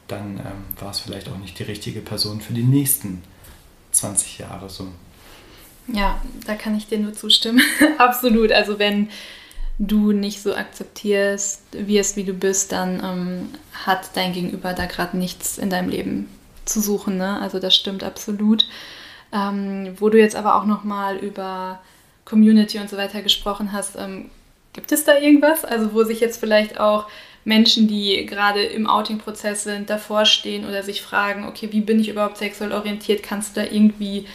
dann 0.08 0.38
ähm, 0.38 0.82
war 0.82 0.92
es 0.92 1.00
vielleicht 1.00 1.30
auch 1.30 1.38
nicht 1.38 1.60
die 1.60 1.64
richtige 1.64 2.02
Person 2.02 2.42
für 2.42 2.54
die 2.54 2.64
nächsten 2.64 3.22
20 3.92 4.40
Jahre 4.40 4.70
so. 4.70 4.88
Ja, 5.88 6.22
da 6.46 6.56
kann 6.56 6.76
ich 6.76 6.88
dir 6.88 7.00
nur 7.00 7.14
zustimmen. 7.14 7.62
Absolut. 7.98 8.52
Also 8.52 8.80
wenn 8.80 9.10
du 9.80 10.12
nicht 10.12 10.42
so 10.42 10.54
akzeptierst, 10.54 11.62
wirst, 11.72 12.18
wie 12.18 12.26
du 12.26 12.34
bist, 12.34 12.72
dann 12.72 13.02
ähm, 13.04 13.50
hat 13.86 14.12
dein 14.16 14.34
Gegenüber 14.34 14.74
da 14.74 14.86
gerade 14.86 15.18
nichts 15.18 15.58
in 15.58 15.70
deinem 15.70 15.90
Leben 15.90 16.30
zu 16.66 16.82
suchen. 16.82 17.18
Ne? 17.18 17.40
Also 17.40 17.60
das 17.60 17.76
stimmt 17.76 18.04
absolut. 18.04 18.68
Ähm, 19.32 19.96
wo 19.98 20.10
du 20.10 20.20
jetzt 20.20 20.36
aber 20.36 20.56
auch 20.56 20.66
nochmal 20.66 21.18
über 21.18 21.80
Community 22.26 22.78
und 22.78 22.90
so 22.90 22.98
weiter 22.98 23.22
gesprochen 23.22 23.72
hast, 23.72 23.96
ähm, 23.96 24.30
gibt 24.74 24.92
es 24.92 25.06
da 25.06 25.18
irgendwas? 25.18 25.64
Also 25.64 25.94
wo 25.94 26.04
sich 26.04 26.20
jetzt 26.20 26.40
vielleicht 26.40 26.80
auch 26.80 27.08
Menschen, 27.46 27.88
die 27.88 28.26
gerade 28.26 28.62
im 28.62 28.86
Outing-Prozess 28.86 29.64
sind, 29.64 29.90
davor 29.90 30.26
stehen 30.26 30.68
oder 30.68 30.84
sich 30.84 31.02
fragen, 31.02 31.48
okay, 31.48 31.70
wie 31.72 31.82
bin 31.82 32.00
ich 32.00 32.10
überhaupt 32.10 32.38
sexuell 32.38 32.74
orientiert? 32.74 33.24
Kannst 33.24 33.56
du 33.56 33.62
da 33.62 33.72
irgendwie 33.72 34.26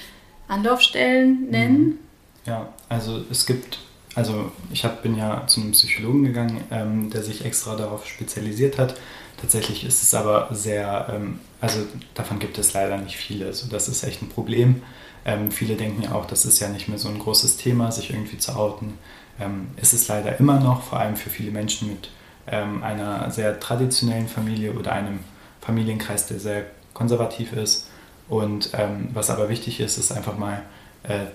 Anlaufstellen 0.48 1.50
nennen? 1.50 1.84
Mhm. 1.84 1.98
Ja, 2.46 2.72
also 2.88 3.22
es 3.30 3.46
gibt, 3.46 3.78
also 4.14 4.52
ich 4.70 4.84
hab, 4.84 5.02
bin 5.02 5.16
ja 5.16 5.46
zu 5.46 5.60
einem 5.60 5.72
Psychologen 5.72 6.24
gegangen, 6.24 6.62
ähm, 6.70 7.10
der 7.10 7.22
sich 7.22 7.44
extra 7.44 7.74
darauf 7.76 8.06
spezialisiert 8.06 8.78
hat. 8.78 8.94
Tatsächlich 9.40 9.84
ist 9.84 10.02
es 10.02 10.14
aber 10.14 10.48
sehr, 10.52 11.08
ähm, 11.12 11.40
also 11.60 11.80
davon 12.14 12.38
gibt 12.38 12.58
es 12.58 12.72
leider 12.72 12.96
nicht 12.98 13.16
viele. 13.16 13.46
Also 13.46 13.68
das 13.68 13.88
ist 13.88 14.04
echt 14.04 14.22
ein 14.22 14.28
Problem. 14.28 14.82
Ähm, 15.24 15.50
viele 15.50 15.74
denken 15.74 16.02
ja 16.02 16.12
auch, 16.12 16.26
das 16.26 16.44
ist 16.44 16.60
ja 16.60 16.68
nicht 16.68 16.88
mehr 16.88 16.98
so 16.98 17.08
ein 17.08 17.18
großes 17.18 17.56
Thema, 17.56 17.90
sich 17.90 18.10
irgendwie 18.10 18.38
zu 18.38 18.54
outen. 18.54 18.98
Ähm, 19.40 19.68
ist 19.76 19.92
es 19.92 20.06
leider 20.08 20.38
immer 20.38 20.60
noch, 20.60 20.82
vor 20.82 21.00
allem 21.00 21.16
für 21.16 21.30
viele 21.30 21.50
Menschen 21.50 21.88
mit 21.88 22.10
ähm, 22.46 22.82
einer 22.82 23.30
sehr 23.30 23.58
traditionellen 23.58 24.28
Familie 24.28 24.72
oder 24.72 24.92
einem 24.92 25.20
Familienkreis, 25.60 26.26
der 26.26 26.38
sehr 26.38 26.66
konservativ 26.92 27.52
ist. 27.52 27.88
Und 28.28 28.70
ähm, 28.74 29.08
was 29.12 29.30
aber 29.30 29.48
wichtig 29.48 29.80
ist, 29.80 29.98
ist 29.98 30.12
einfach 30.12 30.38
mal 30.38 30.62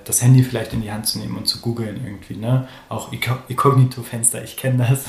das 0.04 0.24
Handy 0.24 0.42
vielleicht 0.42 0.74
in 0.74 0.82
die 0.82 0.92
Hand 0.92 1.06
zu 1.06 1.20
nehmen 1.20 1.38
und 1.38 1.48
zu 1.48 1.62
googeln 1.62 2.02
irgendwie, 2.04 2.36
ne? 2.36 2.68
Auch 2.90 3.12
Inkognito-Fenster, 3.12 4.44
ich 4.44 4.58
kenne 4.58 4.88
das, 4.90 5.06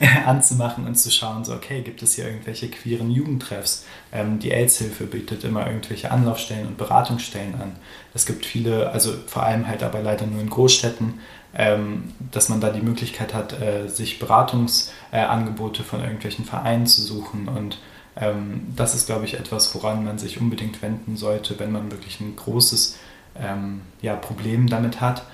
anzumachen 0.26 0.86
und 0.86 0.94
zu 0.94 1.10
schauen, 1.10 1.44
so 1.44 1.52
okay, 1.54 1.82
gibt 1.82 2.02
es 2.02 2.14
hier 2.14 2.26
irgendwelche 2.26 2.68
queeren 2.68 3.10
Jugendtreffs? 3.10 3.84
Ähm, 4.12 4.38
die 4.38 4.52
AIDS-Hilfe 4.52 5.06
bietet 5.06 5.42
immer 5.42 5.66
irgendwelche 5.66 6.12
Anlaufstellen 6.12 6.68
und 6.68 6.78
Beratungsstellen 6.78 7.54
an. 7.56 7.72
Es 8.14 8.26
gibt 8.26 8.46
viele, 8.46 8.90
also 8.90 9.12
vor 9.26 9.42
allem 9.42 9.66
halt 9.66 9.82
aber 9.82 10.00
leider 10.00 10.26
nur 10.26 10.40
in 10.40 10.50
Großstädten, 10.50 11.14
ähm, 11.56 12.12
dass 12.30 12.48
man 12.48 12.60
da 12.60 12.70
die 12.70 12.82
Möglichkeit 12.82 13.34
hat, 13.34 13.60
äh, 13.60 13.88
sich 13.88 14.18
Beratungsangebote 14.18 15.82
äh, 15.82 15.84
von 15.84 16.00
irgendwelchen 16.00 16.44
Vereinen 16.44 16.86
zu 16.86 17.02
suchen. 17.02 17.48
Und 17.48 17.78
ähm, 18.16 18.68
das 18.76 18.94
ist, 18.94 19.06
glaube 19.06 19.24
ich, 19.24 19.34
etwas, 19.34 19.74
woran 19.74 20.04
man 20.04 20.18
sich 20.18 20.40
unbedingt 20.40 20.82
wenden 20.82 21.16
sollte, 21.16 21.58
wenn 21.58 21.72
man 21.72 21.90
wirklich 21.90 22.20
ein 22.20 22.36
großes 22.36 22.98
ähm, 23.40 23.82
ja, 24.02 24.16
Problem 24.16 24.68
damit 24.68 25.00
hat. 25.00 25.24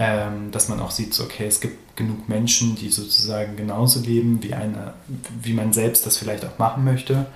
Ähm, 0.00 0.52
dass 0.52 0.68
man 0.68 0.78
auch 0.78 0.92
sieht, 0.92 1.12
so, 1.12 1.24
okay, 1.24 1.46
es 1.46 1.60
gibt 1.60 1.96
genug 1.96 2.28
Menschen, 2.28 2.76
die 2.76 2.88
sozusagen 2.88 3.56
genauso 3.56 3.98
leben, 3.98 4.40
wie, 4.44 4.54
eine, 4.54 4.94
wie 5.42 5.52
man 5.52 5.72
selbst 5.72 6.06
das 6.06 6.16
vielleicht 6.16 6.44
auch 6.44 6.56
machen 6.56 6.84
möchte. 6.84 7.26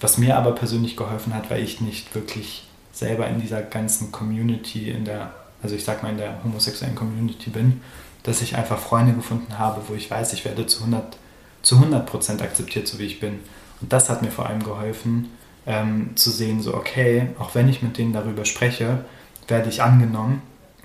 Was 0.00 0.16
mir 0.16 0.36
aber 0.36 0.52
persönlich 0.52 0.96
geholfen 0.96 1.34
hat, 1.34 1.50
weil 1.50 1.64
ich 1.64 1.80
nicht 1.80 2.14
wirklich 2.14 2.68
selber 2.92 3.26
in 3.26 3.40
dieser 3.40 3.62
ganzen 3.62 4.12
Community, 4.12 4.90
in 4.90 5.04
der 5.04 5.32
also 5.64 5.74
ich 5.74 5.84
sag 5.84 6.02
mal 6.02 6.10
in 6.10 6.18
der 6.18 6.44
homosexuellen 6.44 6.94
Community 6.94 7.50
bin, 7.50 7.80
dass 8.22 8.42
ich 8.42 8.54
einfach 8.54 8.78
Freunde 8.78 9.14
gefunden 9.14 9.58
habe, 9.58 9.80
wo 9.88 9.94
ich 9.94 10.10
weiß, 10.10 10.34
ich 10.34 10.44
werde 10.44 10.66
zu 10.66 10.80
100, 10.80 11.16
zu 11.62 11.76
100 11.76 12.42
akzeptiert, 12.42 12.86
so 12.86 12.98
wie 12.98 13.06
ich 13.06 13.18
bin. 13.18 13.40
Und 13.80 13.92
das 13.92 14.10
hat 14.10 14.22
mir 14.22 14.30
vor 14.30 14.46
allem 14.46 14.62
geholfen, 14.62 15.30
ähm, 15.66 16.10
zu 16.16 16.30
sehen, 16.30 16.60
so 16.60 16.74
okay, 16.74 17.28
auch 17.38 17.54
wenn 17.54 17.68
ich 17.68 17.82
mit 17.82 17.96
denen 17.96 18.12
darüber 18.12 18.44
spreche, 18.44 19.06
werde 19.48 19.68
ich 19.68 19.82
angenommen. 19.82 20.42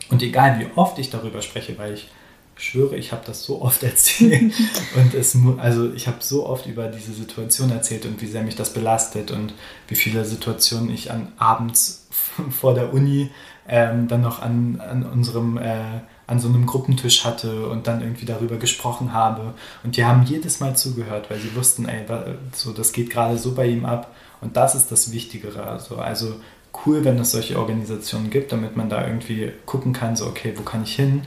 Und 0.10 0.24
egal 0.24 0.60
wie 0.60 0.68
oft 0.76 0.98
ich 1.00 1.10
darüber 1.10 1.42
spreche, 1.42 1.78
weil 1.78 1.94
ich 1.94 2.10
schwöre, 2.56 2.96
ich 2.98 3.12
habe 3.12 3.24
das 3.26 3.44
so 3.44 3.62
oft 3.62 3.84
erzählt 3.84 4.54
und 4.96 5.14
es 5.14 5.38
also 5.58 5.94
ich 5.94 6.08
habe 6.08 6.18
so 6.20 6.46
oft 6.46 6.66
über 6.66 6.88
diese 6.88 7.14
Situation 7.14 7.72
erzählt 7.72 8.06
und 8.06 8.22
wie 8.22 8.28
sehr 8.28 8.44
mich 8.44 8.56
das 8.56 8.74
belastet 8.74 9.32
und 9.32 9.54
wie 9.88 9.96
viele 9.96 10.26
Situationen 10.26 10.90
ich 10.94 11.12
an 11.12 11.32
abends 11.38 12.08
vor 12.50 12.74
der 12.74 12.94
Uni 12.94 13.30
ähm, 13.68 14.08
dann 14.08 14.22
noch 14.22 14.42
an, 14.42 14.82
an 14.82 15.04
unserem 15.04 15.58
äh, 15.58 16.02
an 16.28 16.40
so 16.40 16.48
einem 16.48 16.68
Gruppentisch 16.68 17.26
hatte 17.26 17.68
und 17.70 17.88
dann 17.88 18.02
irgendwie 18.02 18.26
darüber 18.26 18.58
gesprochen 18.58 19.14
habe 19.14 19.54
und 19.84 19.98
die 19.98 20.06
haben 20.06 20.24
jedes 20.24 20.60
Mal 20.60 20.76
zugehört, 20.76 21.30
weil 21.32 21.40
sie 21.40 21.56
wussten, 21.56 21.88
ey, 21.88 22.06
so 22.54 22.72
das 22.72 22.92
geht 22.92 23.10
gerade 23.10 23.38
so 23.38 23.56
bei 23.56 23.66
ihm 23.66 23.86
ab 23.86 24.14
und 24.42 24.56
das 24.56 24.76
ist 24.76 24.92
das 24.92 25.12
Wichtigere. 25.12 25.64
Also, 25.64 25.98
also 25.98 26.36
cool, 26.86 27.04
wenn 27.04 27.20
es 27.20 27.32
solche 27.32 27.58
Organisationen 27.58 28.30
gibt, 28.30 28.52
damit 28.52 28.76
man 28.76 28.90
da 28.90 29.06
irgendwie 29.06 29.52
gucken 29.66 29.94
kann, 29.94 30.16
so 30.16 30.28
okay, 30.28 30.54
wo 30.56 30.64
kann 30.64 30.84
ich 30.84 30.96
hin? 30.96 31.24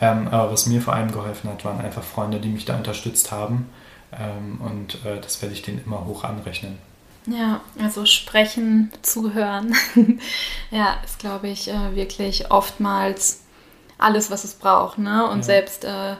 Ähm, 0.00 0.28
aber 0.28 0.52
was 0.52 0.66
mir 0.66 0.80
vor 0.80 0.94
allem 0.94 1.12
geholfen 1.12 1.50
hat, 1.50 1.64
waren 1.64 1.80
einfach 1.80 2.02
Freunde, 2.02 2.40
die 2.40 2.48
mich 2.48 2.64
da 2.64 2.76
unterstützt 2.76 3.30
haben. 3.30 3.68
Ähm, 4.12 4.60
und 4.60 5.04
äh, 5.06 5.20
das 5.20 5.40
werde 5.40 5.54
ich 5.54 5.62
denen 5.62 5.82
immer 5.84 6.04
hoch 6.04 6.24
anrechnen. 6.24 6.78
Ja, 7.26 7.60
also 7.80 8.04
sprechen, 8.04 8.90
zuhören, 9.02 9.76
ja, 10.72 10.96
ist, 11.04 11.20
glaube 11.20 11.48
ich, 11.48 11.68
äh, 11.68 11.94
wirklich 11.94 12.50
oftmals 12.50 13.42
alles, 13.96 14.30
was 14.30 14.42
es 14.42 14.54
braucht. 14.54 14.98
Ne? 14.98 15.28
Und 15.28 15.38
ja. 15.38 15.42
selbst, 15.44 15.84
äh, 15.84 16.16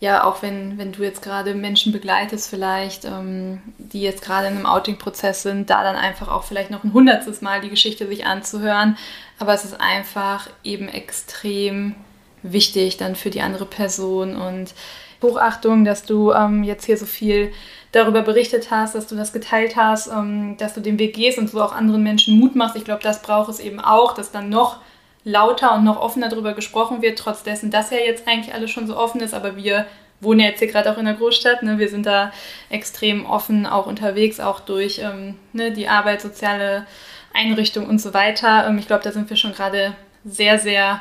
ja, 0.00 0.24
auch 0.24 0.40
wenn, 0.40 0.78
wenn 0.78 0.92
du 0.92 1.02
jetzt 1.02 1.20
gerade 1.20 1.54
Menschen 1.54 1.92
begleitest, 1.92 2.48
vielleicht, 2.48 3.04
ähm, 3.04 3.60
die 3.76 4.00
jetzt 4.00 4.22
gerade 4.22 4.48
in 4.48 4.56
einem 4.56 4.64
Outing-Prozess 4.64 5.42
sind, 5.42 5.68
da 5.68 5.82
dann 5.82 5.94
einfach 5.94 6.28
auch 6.28 6.44
vielleicht 6.44 6.70
noch 6.70 6.84
ein 6.84 6.94
hundertstes 6.94 7.42
Mal 7.42 7.60
die 7.60 7.68
Geschichte 7.68 8.06
sich 8.06 8.24
anzuhören. 8.24 8.96
Aber 9.38 9.52
es 9.52 9.66
ist 9.66 9.78
einfach 9.78 10.48
eben 10.64 10.88
extrem 10.88 11.94
wichtig 12.42 12.96
dann 12.96 13.14
für 13.14 13.28
die 13.28 13.42
andere 13.42 13.66
Person 13.66 14.36
und 14.36 14.74
Hochachtung, 15.20 15.84
dass 15.84 16.04
du 16.04 16.32
ähm, 16.32 16.64
jetzt 16.64 16.86
hier 16.86 16.96
so 16.96 17.04
viel 17.04 17.52
darüber 17.92 18.22
berichtet 18.22 18.70
hast, 18.70 18.94
dass 18.94 19.06
du 19.06 19.16
das 19.16 19.34
geteilt 19.34 19.76
hast, 19.76 20.06
ähm, 20.08 20.56
dass 20.56 20.72
du 20.72 20.80
den 20.80 20.98
Weg 20.98 21.14
gehst 21.14 21.38
und 21.38 21.50
so 21.50 21.60
auch 21.62 21.72
anderen 21.72 22.02
Menschen 22.02 22.38
Mut 22.38 22.56
machst. 22.56 22.74
Ich 22.74 22.84
glaube, 22.84 23.02
das 23.02 23.20
braucht 23.20 23.50
es 23.50 23.60
eben 23.60 23.80
auch, 23.80 24.14
dass 24.14 24.32
dann 24.32 24.48
noch 24.48 24.78
lauter 25.24 25.74
und 25.74 25.84
noch 25.84 26.00
offener 26.00 26.28
darüber 26.28 26.54
gesprochen 26.54 27.02
wird, 27.02 27.18
trotz 27.18 27.42
dessen, 27.42 27.70
dass 27.70 27.90
ja 27.90 27.98
jetzt 27.98 28.26
eigentlich 28.26 28.54
alles 28.54 28.70
schon 28.70 28.86
so 28.86 28.96
offen 28.96 29.20
ist, 29.20 29.34
aber 29.34 29.56
wir 29.56 29.86
wohnen 30.20 30.40
ja 30.40 30.46
jetzt 30.46 30.58
hier 30.58 30.68
gerade 30.68 30.90
auch 30.90 30.98
in 30.98 31.06
der 31.06 31.14
Großstadt, 31.14 31.62
ne? 31.62 31.78
wir 31.78 31.88
sind 31.88 32.06
da 32.06 32.32
extrem 32.68 33.26
offen 33.26 33.66
auch 33.66 33.86
unterwegs, 33.86 34.40
auch 34.40 34.60
durch 34.60 34.98
ähm, 34.98 35.36
ne, 35.52 35.72
die 35.72 35.88
Arbeit, 35.88 36.20
soziale 36.20 36.86
Einrichtungen 37.32 37.88
und 37.88 38.00
so 38.00 38.12
weiter. 38.12 38.66
Ähm, 38.66 38.78
ich 38.78 38.86
glaube, 38.86 39.04
da 39.04 39.12
sind 39.12 39.30
wir 39.30 39.36
schon 39.36 39.52
gerade 39.52 39.94
sehr, 40.24 40.58
sehr 40.58 41.00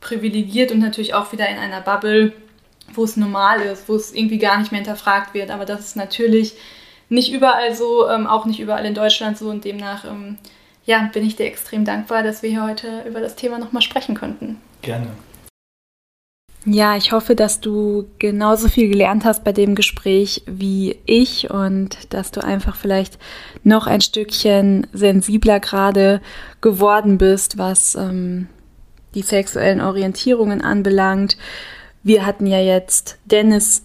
privilegiert 0.00 0.72
und 0.72 0.80
natürlich 0.80 1.14
auch 1.14 1.32
wieder 1.32 1.48
in 1.48 1.58
einer 1.58 1.80
Bubble, 1.80 2.32
wo 2.92 3.04
es 3.04 3.16
normal 3.16 3.60
ist, 3.62 3.88
wo 3.88 3.94
es 3.94 4.12
irgendwie 4.12 4.38
gar 4.38 4.58
nicht 4.58 4.72
mehr 4.72 4.80
hinterfragt 4.80 5.34
wird. 5.34 5.50
Aber 5.50 5.64
das 5.64 5.80
ist 5.80 5.96
natürlich 5.96 6.54
nicht 7.08 7.32
überall 7.32 7.74
so, 7.74 8.08
ähm, 8.08 8.26
auch 8.26 8.46
nicht 8.46 8.60
überall 8.60 8.84
in 8.84 8.94
Deutschland 8.94 9.38
so 9.38 9.48
und 9.48 9.64
demnach 9.64 10.04
ähm, 10.04 10.38
ja, 10.86 11.10
bin 11.12 11.26
ich 11.26 11.36
dir 11.36 11.46
extrem 11.46 11.84
dankbar, 11.84 12.22
dass 12.22 12.42
wir 12.42 12.50
hier 12.50 12.64
heute 12.64 13.02
über 13.06 13.20
das 13.20 13.36
Thema 13.36 13.58
nochmal 13.58 13.82
sprechen 13.82 14.14
konnten. 14.14 14.58
Gerne. 14.82 15.08
Ja, 16.64 16.96
ich 16.96 17.12
hoffe, 17.12 17.36
dass 17.36 17.60
du 17.60 18.06
genauso 18.18 18.68
viel 18.68 18.88
gelernt 18.88 19.24
hast 19.24 19.44
bei 19.44 19.52
dem 19.52 19.76
Gespräch 19.76 20.42
wie 20.46 20.98
ich 21.06 21.50
und 21.50 22.12
dass 22.12 22.32
du 22.32 22.42
einfach 22.42 22.74
vielleicht 22.74 23.18
noch 23.62 23.86
ein 23.86 24.00
Stückchen 24.00 24.86
sensibler 24.92 25.60
gerade 25.60 26.20
geworden 26.60 27.18
bist, 27.18 27.56
was 27.56 27.94
ähm, 27.94 28.48
die 29.14 29.22
sexuellen 29.22 29.80
Orientierungen 29.80 30.60
anbelangt. 30.60 31.36
Wir 32.02 32.26
hatten 32.26 32.46
ja 32.46 32.60
jetzt 32.60 33.18
Dennis 33.26 33.84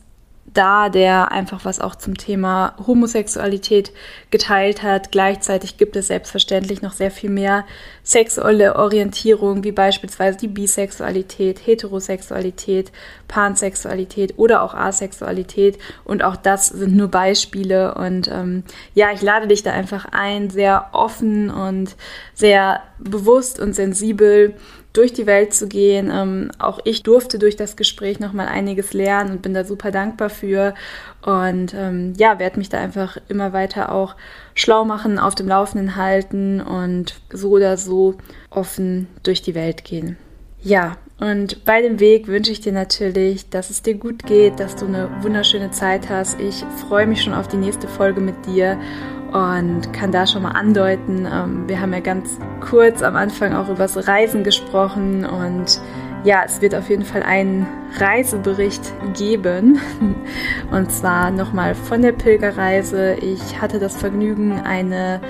da, 0.53 0.89
der 0.89 1.31
einfach 1.31 1.63
was 1.63 1.79
auch 1.79 1.95
zum 1.95 2.17
Thema 2.17 2.75
Homosexualität 2.85 3.91
geteilt 4.31 4.83
hat. 4.83 5.11
Gleichzeitig 5.11 5.77
gibt 5.77 5.95
es 5.95 6.07
selbstverständlich 6.07 6.81
noch 6.81 6.93
sehr 6.93 7.11
viel 7.11 7.29
mehr 7.29 7.65
sexuelle 8.03 8.75
Orientierung, 8.75 9.63
wie 9.63 9.71
beispielsweise 9.71 10.37
die 10.37 10.47
Bisexualität, 10.47 11.65
Heterosexualität, 11.65 12.91
Pansexualität 13.27 14.33
oder 14.37 14.63
auch 14.63 14.73
Asexualität. 14.73 15.77
Und 16.03 16.23
auch 16.23 16.35
das 16.35 16.67
sind 16.67 16.95
nur 16.95 17.07
Beispiele. 17.07 17.95
Und 17.95 18.27
ähm, 18.27 18.63
ja, 18.93 19.11
ich 19.13 19.21
lade 19.21 19.47
dich 19.47 19.63
da 19.63 19.71
einfach 19.71 20.05
ein, 20.11 20.49
sehr 20.49 20.89
offen 20.91 21.49
und 21.49 21.95
sehr 22.33 22.81
bewusst 22.99 23.59
und 23.59 23.73
sensibel 23.73 24.55
durch 24.93 25.13
die 25.13 25.25
Welt 25.25 25.53
zu 25.53 25.67
gehen. 25.67 26.11
Ähm, 26.11 26.51
auch 26.59 26.79
ich 26.83 27.03
durfte 27.03 27.39
durch 27.39 27.55
das 27.55 27.75
Gespräch 27.75 28.19
nochmal 28.19 28.47
einiges 28.47 28.93
lernen 28.93 29.31
und 29.31 29.41
bin 29.41 29.53
da 29.53 29.63
super 29.63 29.91
dankbar 29.91 30.29
für. 30.29 30.73
Und 31.21 31.73
ähm, 31.73 32.13
ja, 32.17 32.39
werde 32.39 32.57
mich 32.57 32.69
da 32.69 32.79
einfach 32.79 33.17
immer 33.29 33.53
weiter 33.53 33.91
auch 33.91 34.15
schlau 34.53 34.85
machen, 34.85 35.19
auf 35.19 35.35
dem 35.35 35.47
Laufenden 35.47 35.95
halten 35.95 36.61
und 36.61 37.21
so 37.31 37.51
oder 37.51 37.77
so 37.77 38.15
offen 38.49 39.07
durch 39.23 39.41
die 39.41 39.55
Welt 39.55 39.83
gehen. 39.83 40.17
Ja, 40.63 40.97
und 41.19 41.65
bei 41.65 41.81
dem 41.81 41.99
Weg 41.99 42.27
wünsche 42.27 42.51
ich 42.51 42.61
dir 42.61 42.71
natürlich, 42.71 43.49
dass 43.49 43.69
es 43.69 43.81
dir 43.83 43.95
gut 43.95 44.25
geht, 44.25 44.59
dass 44.59 44.75
du 44.75 44.85
eine 44.85 45.09
wunderschöne 45.21 45.71
Zeit 45.71 46.09
hast. 46.09 46.39
Ich 46.39 46.63
freue 46.87 47.07
mich 47.07 47.23
schon 47.23 47.33
auf 47.33 47.47
die 47.47 47.57
nächste 47.57 47.87
Folge 47.87 48.21
mit 48.21 48.45
dir 48.45 48.79
und 49.31 49.93
kann 49.93 50.11
da 50.11 50.27
schon 50.27 50.43
mal 50.43 50.51
andeuten. 50.51 51.27
Ähm, 51.31 51.63
wir 51.67 51.79
haben 51.79 51.93
ja 51.93 51.99
ganz 51.99 52.37
kurz 52.59 53.01
am 53.01 53.15
Anfang 53.15 53.53
auch 53.53 53.69
über 53.69 53.83
das 53.83 54.07
Reisen 54.07 54.43
gesprochen 54.43 55.25
und 55.25 55.81
ja, 56.23 56.43
es 56.45 56.61
wird 56.61 56.75
auf 56.75 56.89
jeden 56.89 57.05
Fall 57.05 57.23
einen 57.23 57.65
Reisebericht 57.97 58.93
geben 59.17 59.79
und 60.71 60.91
zwar 60.91 61.31
nochmal 61.31 61.73
von 61.73 62.01
der 62.01 62.11
Pilgerreise. 62.11 63.15
Ich 63.15 63.59
hatte 63.59 63.79
das 63.79 63.95
Vergnügen, 63.95 64.59
eine 64.59 65.21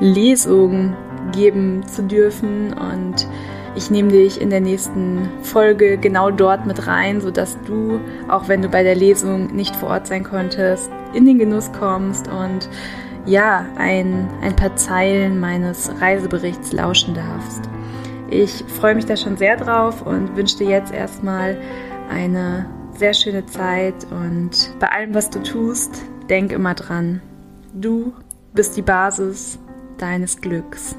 Lesung 0.00 0.96
geben 1.32 1.86
zu 1.86 2.02
dürfen 2.02 2.72
und 2.72 3.26
ich 3.74 3.90
nehme 3.90 4.10
dich 4.10 4.40
in 4.40 4.50
der 4.50 4.60
nächsten 4.60 5.28
Folge 5.42 5.98
genau 5.98 6.30
dort 6.30 6.66
mit 6.66 6.86
rein, 6.86 7.20
sodass 7.20 7.58
du, 7.66 8.00
auch 8.28 8.48
wenn 8.48 8.62
du 8.62 8.68
bei 8.68 8.82
der 8.82 8.94
Lesung 8.94 9.54
nicht 9.54 9.76
vor 9.76 9.90
Ort 9.90 10.06
sein 10.06 10.24
konntest, 10.24 10.90
in 11.14 11.24
den 11.24 11.38
Genuss 11.38 11.70
kommst 11.72 12.28
und 12.28 12.68
ja, 13.28 13.66
ein, 13.76 14.28
ein 14.40 14.56
paar 14.56 14.74
Zeilen 14.76 15.38
meines 15.38 15.90
Reiseberichts 16.00 16.72
lauschen 16.72 17.14
darfst. 17.14 17.68
Ich 18.30 18.64
freue 18.80 18.94
mich 18.94 19.06
da 19.06 19.16
schon 19.16 19.36
sehr 19.36 19.56
drauf 19.56 20.02
und 20.02 20.34
wünsche 20.36 20.58
dir 20.58 20.68
jetzt 20.68 20.92
erstmal 20.92 21.58
eine 22.10 22.66
sehr 22.96 23.14
schöne 23.14 23.44
Zeit 23.46 24.06
und 24.10 24.72
bei 24.80 24.88
allem, 24.88 25.14
was 25.14 25.30
du 25.30 25.42
tust, 25.42 26.02
denk 26.28 26.52
immer 26.52 26.74
dran. 26.74 27.20
Du 27.74 28.12
bist 28.54 28.76
die 28.76 28.82
Basis 28.82 29.58
deines 29.98 30.40
Glücks. 30.40 30.96